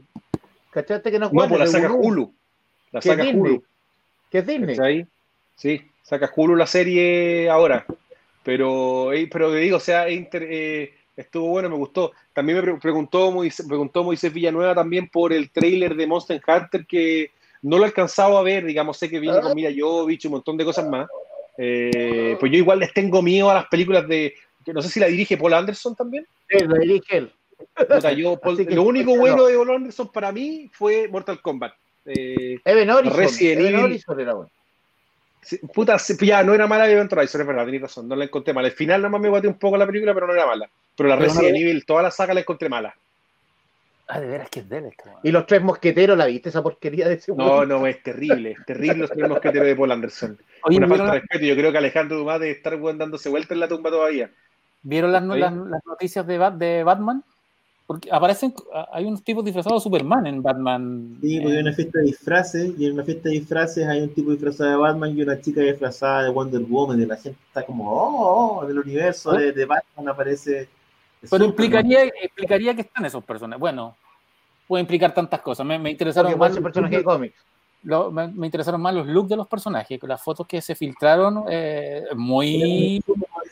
[0.71, 1.59] ¿Cachaste que no es Warner?
[1.59, 2.33] No, pues la saca Hulu.
[2.91, 3.63] La saca Hulu.
[4.31, 5.07] ¿Qué es Disney?
[5.55, 7.87] Sí, saca Hulu la serie ahora.
[8.43, 12.13] Pero, pero digo, o sea, eh, estuvo bueno, me gustó.
[12.33, 17.31] También me preguntó, Moisés, preguntó Moisés Villanueva también por el trailer de Monster Hunter que
[17.63, 20.33] no lo he alcanzado a ver, digamos, sé que viene con Mira Jovich y un
[20.33, 21.09] montón de cosas más.
[21.57, 24.35] Eh, pues yo igual les tengo miedo a las películas de,
[24.67, 26.27] no sé si la dirige Paul Anderson también.
[26.49, 27.33] Sí, la dirige él.
[28.75, 31.75] lo único bueno de Paul Anderson para mí fue Mortal Kombat.
[32.05, 33.61] Eh, Even Horizon, Resident
[34.19, 34.51] era bueno.
[35.75, 38.69] Puta, ya no era mala Event Horizon, es verdad, tenéis razón, no la encontré mala.
[38.69, 40.71] Al final nomás me guaté un poco la película, pero no era mala.
[40.97, 42.95] Pero la Resident Evil, toda la saga la encontré mala.
[44.07, 44.93] Ah, de veras que es de
[45.23, 48.65] Y los tres mosqueteros, ¿la viste esa porquería de ese No, no, es terrible, es
[48.67, 50.39] terrible los tres mosqueteros de Paul Anderson.
[50.65, 53.69] Una falta de respeto, yo creo que Alejandro Dumas debe estar dándose vuelta en la
[53.69, 54.31] tumba todavía.
[54.83, 55.53] ¿Vieron las, las,
[55.87, 57.25] noticias de, de Batman?
[57.93, 58.55] Porque aparecen,
[58.91, 61.19] hay unos tipos disfrazados de Superman en Batman.
[61.21, 64.15] Sí, porque hay una fiesta de disfraces, y en una fiesta de disfraces hay un
[64.15, 67.67] tipo disfrazado de Batman y una chica disfrazada de Wonder Woman, y la gente está
[67.67, 70.71] como, oh, oh del universo de, de, Batman aparece.
[71.31, 73.61] Pero implicaría, implicaría que están esos personajes.
[73.61, 73.95] Bueno,
[74.67, 75.67] puede implicar tantas cosas.
[75.67, 76.59] Me, me interesaron más.
[76.59, 77.45] personajes de cómics
[77.83, 83.03] me, interesaron más los looks de los personajes, las fotos que se filtraron, eh, muy...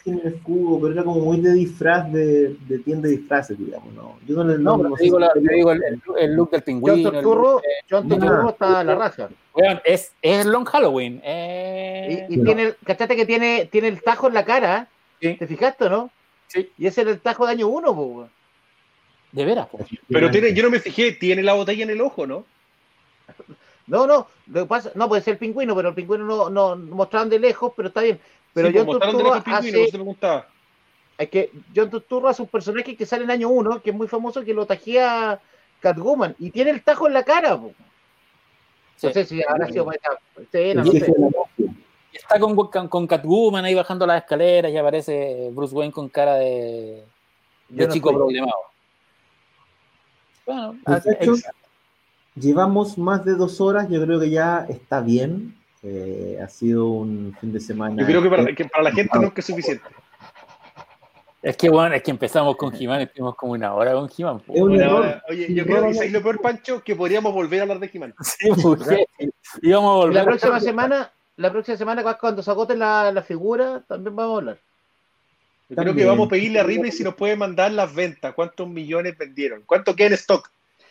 [0.05, 4.19] pero era como muy de disfraz, de, de tienda de disfraces, digamos, ¿no?
[4.27, 5.82] Yo no, le, no, digo, te digo el,
[6.19, 6.97] el, look del pingüino.
[7.02, 9.28] John Turturro, John Turturro está a la raza.
[9.52, 11.20] Bueno, es, es Long Halloween.
[11.24, 12.27] Eh...
[12.28, 14.89] Y, y tiene, ¿cachate que tiene, tiene el tajo en la cara?
[15.20, 15.35] ¿Sí?
[15.35, 16.11] ¿Te fijaste, no?
[16.47, 16.70] Sí.
[16.78, 18.31] Y ese era el tajo de año uno, pues.
[19.32, 19.69] De veras,
[20.09, 22.44] Pero tiene, yo no me fijé, tiene la botella en el ojo, ¿no?
[23.91, 26.77] No, no, lo que pasa, no puede ser el pingüino, pero el pingüino no, no
[26.77, 28.21] mostraron de lejos, pero está bien.
[28.55, 29.91] Pero sí, John pues, Turturro hace,
[31.19, 34.07] es que John Turturro hace un personaje que sale en año 1, que es muy
[34.07, 35.41] famoso, que lo tajía
[35.81, 37.59] Catwoman, y tiene el tajo en la cara.
[37.59, 37.75] Po.
[39.03, 41.12] No sé si habrá sido esta escena, no sé.
[42.12, 42.55] Está con,
[42.89, 47.05] con, Catwoman ahí bajando las escaleras y aparece Bruce Wayne con cara de,
[47.69, 48.53] de chico problemado.
[50.47, 50.77] Bueno,
[52.35, 55.57] Llevamos más de dos horas, yo creo que ya está bien.
[55.82, 57.97] Eh, ha sido un fin de semana.
[58.01, 58.31] Yo creo que
[58.65, 59.85] para, la gente no es que es suficiente.
[61.43, 64.43] Es que bueno, es que empezamos con Jimán, estuvimos como una hora con Jimán.
[64.47, 68.15] Oye, yo creo que es lo peor, Pancho, que podríamos volver a hablar de Jimán.
[68.23, 69.07] Sí, porque
[69.62, 70.15] íbamos a volver.
[70.16, 74.39] La próxima semana, la próxima semana, cuando se agoten la, la figura, también vamos a
[74.39, 74.59] hablar.
[75.70, 78.69] Yo creo que vamos a pedirle a Ripley si nos puede mandar las ventas, cuántos
[78.69, 80.51] millones vendieron, cuánto queda en stock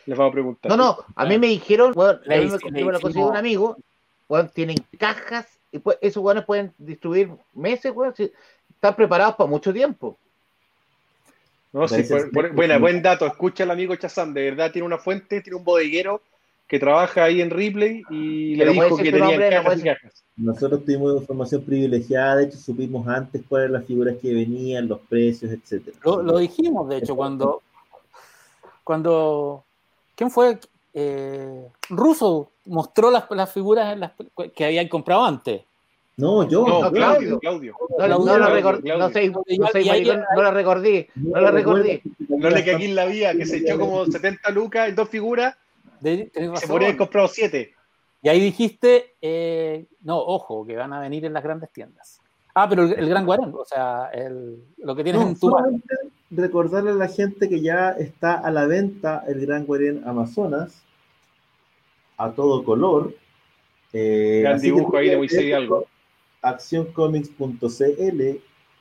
[0.10, 0.70] les vamos a preguntar.
[0.70, 3.78] No, no, a mí me dijeron, bueno, a mí me, me lo consiguió un amigo,
[4.28, 8.32] bueno, tienen cajas, y pues, esos buenos pueden distribuir meses, bueno, si,
[8.70, 10.18] están preparados para mucho tiempo.
[11.72, 13.28] No, sí, buena, buen dato.
[13.28, 16.22] Escucha al amigo Chazán, de verdad tiene una fuente, tiene un bodeguero
[16.68, 20.24] que trabaja ahí en Ripley y le dijo que tenía cajas y cajas.
[20.38, 25.00] Nosotros tuvimos información privilegiada, de hecho supimos antes cuáles eran las figuras que venían, los
[25.02, 25.98] precios, etcétera.
[26.04, 27.62] Lo, lo dijimos, de hecho, cuando,
[28.84, 29.64] cuando
[30.20, 30.60] ¿Quién fue?
[30.94, 34.12] Eh, Russo mostró las, las figuras las,
[34.54, 35.62] que habían comprado antes.
[36.18, 36.68] No, yo.
[36.68, 37.40] No, Claudio.
[37.40, 37.74] Claudio.
[37.98, 38.98] No, no, no, la recordé.
[38.98, 41.08] No sé, no, sé, no la recordé.
[41.16, 42.02] No la recordé.
[42.28, 45.08] No le que aquí en la vía, que se echó como 70 lucas en dos
[45.08, 45.56] figuras.
[46.02, 47.74] De, se podría haber comprado siete.
[48.22, 52.20] Y ahí dijiste, eh, no, ojo, que van a venir en las grandes tiendas.
[52.54, 55.80] Ah, pero el, Gran Guarén, o sea, el, lo que tienes en tu mano
[56.32, 60.84] recordarle a la gente que ya está a la venta el Gran Guardián Amazonas
[62.18, 63.14] a todo color.
[63.94, 65.88] Eh, Gran dibujo ahí de Moisés algo.
[66.42, 68.40] Accioncomics.cl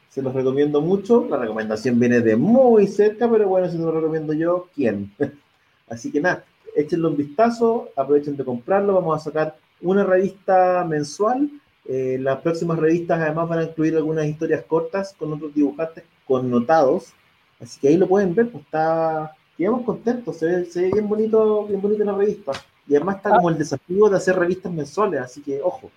[0.09, 1.27] se los recomiendo mucho.
[1.29, 5.13] La recomendación viene de muy cerca, pero bueno, si no lo recomiendo yo, ¿quién?
[5.89, 6.45] Así que nada,
[6.75, 8.95] échenle un vistazo, aprovechen de comprarlo.
[8.95, 11.51] Vamos a sacar una revista mensual
[11.91, 17.15] Eh, las próximas revistas además van a incluir algunas historias cortas con otros dibujantes connotados.
[17.61, 21.09] Así que ahí lo pueden ver, pues está, digamos, contentos, se ve, se ve bien
[21.09, 22.53] bonito, bien bonito la revista.
[22.87, 25.91] Y además está como el desafío de hacer revistas mensuales, así que ojo.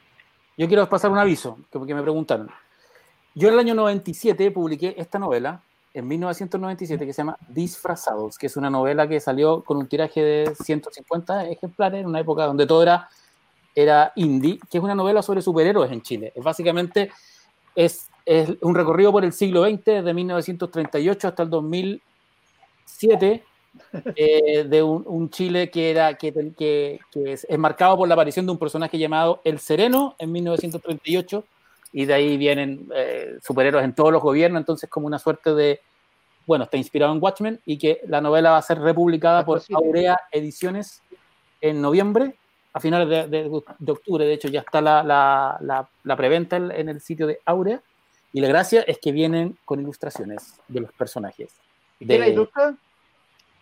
[0.58, 2.50] Yo quiero pasar un aviso, que, que me preguntaron.
[3.34, 5.62] Yo en el año 97 publiqué esta novela,
[5.94, 10.22] en 1997, que se llama Disfrazados, que es una novela que salió con un tiraje
[10.22, 13.10] de 150 ejemplares en una época donde todo era,
[13.76, 16.34] era indie, que es una novela sobre superhéroes en Chile.
[16.36, 17.12] Es básicamente
[17.76, 23.44] es, es un recorrido por el siglo XX, de 1938 hasta el 2007,
[24.16, 28.58] eh, de un, Chile que, era, que, que, es, marcado por la aparición de un
[28.58, 31.44] personaje llamado El Sereno en 1938,
[31.92, 35.82] y de ahí vienen eh, superhéroes en todos los gobiernos, entonces como una suerte de,
[36.48, 40.18] bueno, está inspirado en Watchmen, y que la novela va a ser republicada por Aurea
[40.32, 41.02] Ediciones
[41.60, 42.36] en noviembre,
[42.72, 47.28] a finales de, octubre, de hecho ya está la, la, la, preventa en, el sitio
[47.28, 47.82] de Aurea,
[48.34, 51.50] y la gracia es que vienen con ilustraciones de los personajes.
[52.00, 52.76] ¿De la ilustra?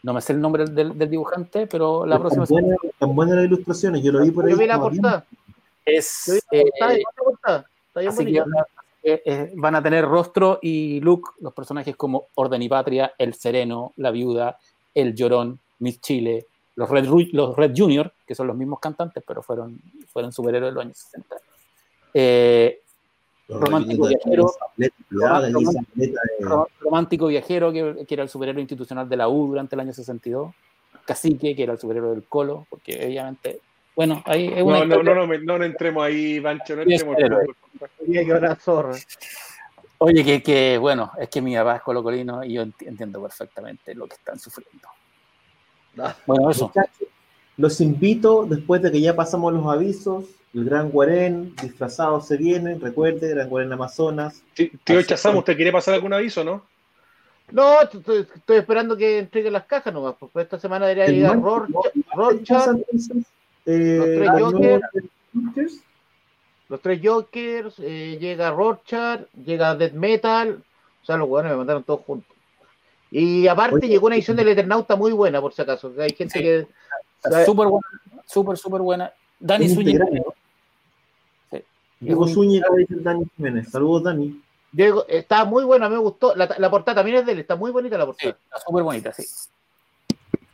[0.01, 2.45] No me sé el nombre del, dibujante, pero la próxima.
[2.97, 4.51] Tan buenas las ilustraciones, yo lo vi por ahí.
[4.51, 5.25] Yo vi la portada.
[5.85, 6.41] Es.
[8.07, 8.43] así que
[9.01, 13.93] eh, van a tener rostro y look los personajes como Orden y Patria, El Sereno,
[13.97, 14.57] La Viuda,
[14.93, 19.41] El Llorón, Miss Chile, los Red, los Red Junior, que son los mismos cantantes, pero
[19.41, 19.81] fueron,
[20.11, 21.35] fueron superhéroes de los años 60.
[22.13, 22.81] Eh,
[23.49, 24.51] romántico viajero,
[26.79, 30.53] romántico viajero que, era el superhéroe institucional de la U durante el año 62,
[31.05, 33.61] Cacique, que era el superhéroe del Colo, porque obviamente,
[33.95, 37.17] bueno, ahí es una no, no, no, no, no, entremos ahí, Bancho, no entremos.
[40.01, 44.07] Oye, que, que, bueno, es que mi papá es colocolino y yo entiendo perfectamente lo
[44.07, 44.87] que están sufriendo.
[45.97, 46.71] Ah, bueno, eso.
[47.57, 50.23] Los invito, después de que ya pasamos los avisos,
[50.53, 54.41] el Gran Guarén, disfrazado se viene, recuerde, Gran Guarén Amazonas.
[54.55, 56.65] tío Chazamo, ¿usted quiere pasar algún aviso, no?
[57.51, 62.77] No, estoy, esperando que entreguen las cajas nomás, porque esta semana debería llegar Rorschach,
[63.65, 65.83] eh, los tres Jokers,
[66.69, 70.63] los tres Jokers, eh, llega Rorschach, llega Death Metal,
[71.01, 72.35] o sea, los buenos me mandaron todos juntos.
[73.11, 76.67] Y aparte llegó una edición del Eternauta muy buena, por si acaso, hay gente que...
[77.45, 77.87] Súper buena,
[78.25, 79.11] súper, súper buena.
[79.39, 80.05] Dani Zúñiga.
[81.99, 83.69] Diego Zúñiga dice Dani Jiménez.
[83.69, 84.41] Saludos, Dani.
[84.71, 86.35] Diego, está muy buena, me gustó.
[86.35, 88.31] La, la, portada también es de él, está muy bonita la portada.
[88.31, 89.23] está súper bonita, sí.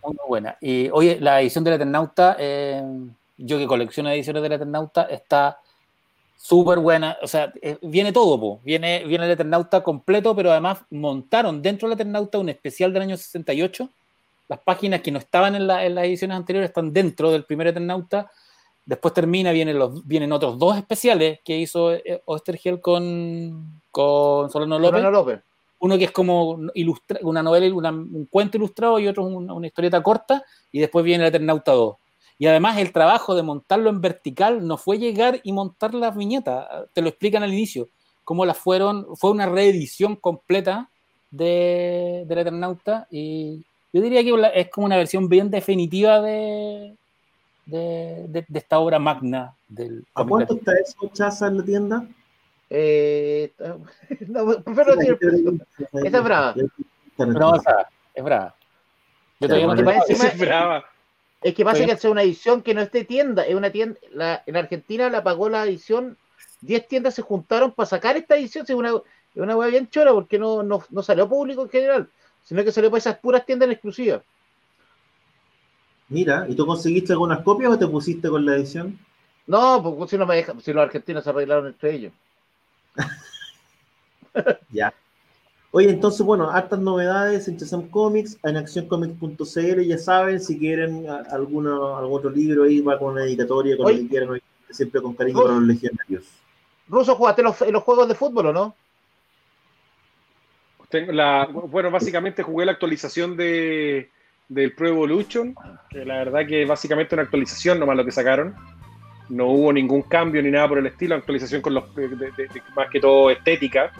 [0.03, 0.57] Muy, buena.
[0.61, 2.83] Y oye, la edición del Eternauta, eh,
[3.37, 5.59] yo que colecciono ediciones del Eternauta, está
[6.37, 7.17] súper buena.
[7.21, 8.61] O sea, eh, viene todo, po.
[8.63, 13.17] Viene, viene el Eternauta completo, pero además montaron dentro del Eternauta un especial del año
[13.17, 13.89] 68.
[14.47, 18.31] Las páginas que no estaban en, en las ediciones anteriores están dentro del primer Eternauta
[18.85, 24.77] Después termina, vienen, los, vienen otros dos especiales que hizo eh, Ostergel con, con Solano
[24.77, 25.41] López.
[25.79, 30.43] Uno que es como ilustra, una novela, un cuento ilustrado y otro una, historieta corta.
[30.71, 31.95] Y después viene el Eternauta 2.
[32.37, 36.67] Y además el trabajo de montarlo en vertical no fue llegar y montar las viñetas.
[36.93, 37.89] Te lo explican al inicio.
[38.23, 39.07] Cómo las fueron.
[39.15, 40.89] Fue una reedición completa
[41.31, 43.07] de, del Eternauta.
[43.09, 43.63] Y
[43.93, 46.95] yo diría que es como una versión bien definitiva de,
[47.65, 50.05] de, esta obra magna del.
[50.13, 52.07] ¿A cuánto está eso, Chaza, en la tienda?
[52.69, 53.53] Eh,
[54.27, 55.17] no, prefiero decir
[55.93, 56.55] Esa es brava.
[57.17, 57.55] No,
[58.13, 58.55] es brava.
[59.39, 60.13] Yo todavía no te parece.
[60.13, 60.85] Es brava.
[61.41, 63.99] Es que pasa que hace una edición que no es de tienda, es una tienda.
[64.11, 66.17] La, en Argentina la pagó la edición,
[66.61, 68.65] 10 tiendas se juntaron para sacar esta edición.
[68.67, 68.93] Es una,
[69.35, 72.09] una hueá bien chora porque no, no, no salió público en general,
[72.41, 74.23] sino que salió para esas puras tiendas en exclusiva.
[76.07, 78.99] Mira, ¿y tú conseguiste algunas copias o te pusiste con la edición?
[79.47, 82.13] No, porque si no me deja, si los argentinos se arreglaron entre ellos.
[84.69, 84.93] ya.
[85.71, 91.97] Oye, entonces, bueno, hartas novedades en Chazam Comics, en accioncomics.cl, ya saben, si quieren alguno,
[91.97, 95.41] algún otro libro ahí, va con una dedicatoria, con lo que quieran, siempre con cariño
[95.41, 96.23] para los legendarios.
[96.87, 98.75] Ruso, ¿jugaste los, los juegos de fútbol o no?
[100.87, 104.09] Tengo la, bueno, básicamente jugué la actualización de,
[104.47, 105.55] del Pro Evolution,
[105.89, 108.55] que la verdad que básicamente una actualización nomás lo que sacaron.
[109.29, 111.85] No hubo ningún cambio ni nada por el estilo, actualización con los
[112.75, 113.91] más que todo estética.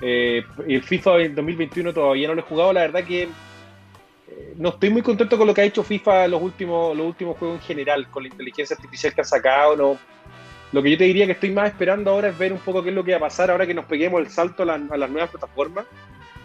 [0.00, 4.88] Eh, el FIFA 2021 todavía no lo he jugado, la verdad que eh, no estoy
[4.88, 8.08] muy contento con lo que ha hecho FIFA los últimos, los últimos juegos en general,
[8.10, 9.76] con la inteligencia artificial que ha sacado.
[9.76, 9.98] No.
[10.72, 12.88] Lo que yo te diría que estoy más esperando ahora es ver un poco qué
[12.88, 15.10] es lo que va a pasar ahora que nos peguemos el salto a, a las
[15.10, 15.84] nuevas plataformas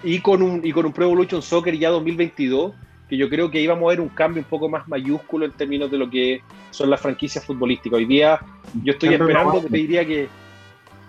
[0.03, 2.73] y con un, y con un Pro Evolution Soccer ya 2022
[3.09, 5.91] que yo creo que íbamos a ver un cambio un poco más mayúsculo en términos
[5.91, 6.41] de lo que
[6.71, 7.97] son las franquicias futbolísticas.
[7.97, 8.39] Hoy día
[8.83, 10.27] yo estoy esperando, te diría que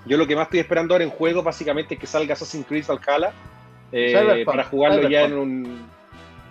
[0.04, 2.84] Yo lo que más estoy esperando ahora en juego básicamente es que salga Assassin's Creed
[2.86, 3.32] Valhalla
[3.92, 5.86] eh, para jugarlo ya en un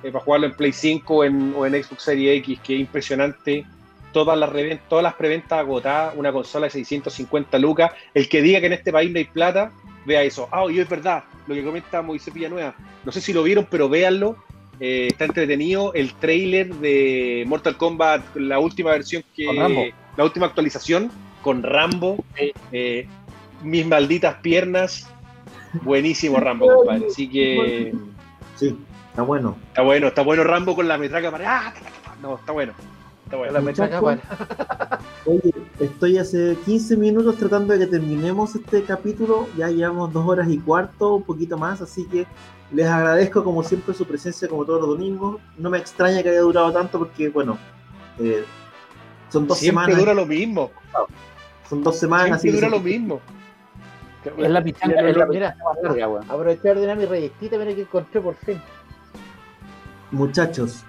[0.05, 3.65] eh, para jugarlo en Play 5 en, o en Xbox Series X, que es impresionante.
[4.11, 4.51] Todas las,
[4.87, 7.91] todas las preventas agotadas, una consola de 650 lucas.
[8.13, 9.71] El que diga que en este país no hay plata,
[10.05, 10.47] vea eso.
[10.51, 12.75] Ah, y es verdad, lo que comenta Moisés Villanueva.
[13.03, 14.37] No sé si lo vieron, pero véanlo.
[14.79, 19.93] Eh, está entretenido el trailer de Mortal Kombat, la última versión que.
[20.17, 21.11] La última actualización
[21.41, 22.17] con Rambo.
[22.71, 23.07] Eh,
[23.63, 25.09] mis malditas piernas.
[25.83, 27.07] Buenísimo Rambo, compadre.
[27.07, 27.93] Así que.
[28.55, 28.77] Sí,
[29.09, 29.57] está bueno.
[29.67, 31.57] Está bueno, está bueno Rambo con la metraca para.
[31.57, 31.73] ¡Ah!
[32.21, 32.73] No, está bueno.
[33.25, 33.53] Está bueno.
[33.53, 34.21] La metraca para.
[35.25, 39.47] Oye, estoy hace 15 minutos tratando de que terminemos este capítulo.
[39.57, 42.25] Ya llevamos dos horas y cuarto, un poquito más, así que
[42.71, 45.41] les agradezco como siempre su presencia como todos los domingos.
[45.57, 47.57] No me extraña que haya durado tanto porque, bueno,
[48.19, 48.43] eh,
[49.29, 49.99] son dos siempre semanas.
[49.99, 50.71] dura lo mismo.
[51.69, 52.41] Son dos semanas.
[52.41, 53.21] Siempre dura lo mismo.
[54.37, 55.55] Es la pichanga, es la mira,
[56.27, 58.59] aprovechar de mi reyestita, mira que encontré por fin.
[60.09, 60.83] Muchachos,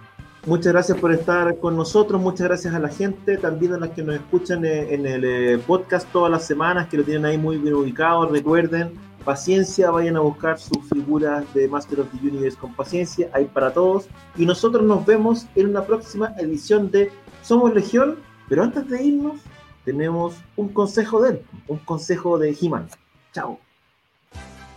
[0.47, 4.03] muchas gracias por estar con nosotros, muchas gracias a la gente, también a las que
[4.03, 7.74] nos escuchan en el eh, podcast todas las semanas, que lo tienen ahí muy bien
[7.74, 8.27] ubicado.
[8.27, 8.93] Recuerden,
[9.27, 13.74] paciencia, vayan a buscar sus figuras de Master of the Universe con paciencia, hay para
[13.74, 14.07] todos.
[14.36, 17.11] Y nosotros nos vemos en una próxima edición de
[17.43, 18.16] Somos Legión,
[18.48, 19.40] pero antes de irnos,
[19.85, 22.89] tenemos un consejo de él, un consejo de He-Man.
[23.32, 23.59] Chao.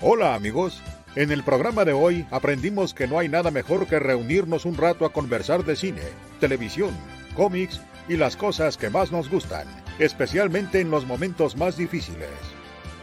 [0.02, 0.82] Hola amigos.
[1.16, 5.06] En el programa de hoy aprendimos que no hay nada mejor que reunirnos un rato
[5.06, 6.02] a conversar de cine,
[6.40, 6.92] televisión,
[7.36, 9.68] cómics y las cosas que más nos gustan,
[10.00, 12.59] especialmente en los momentos más difíciles.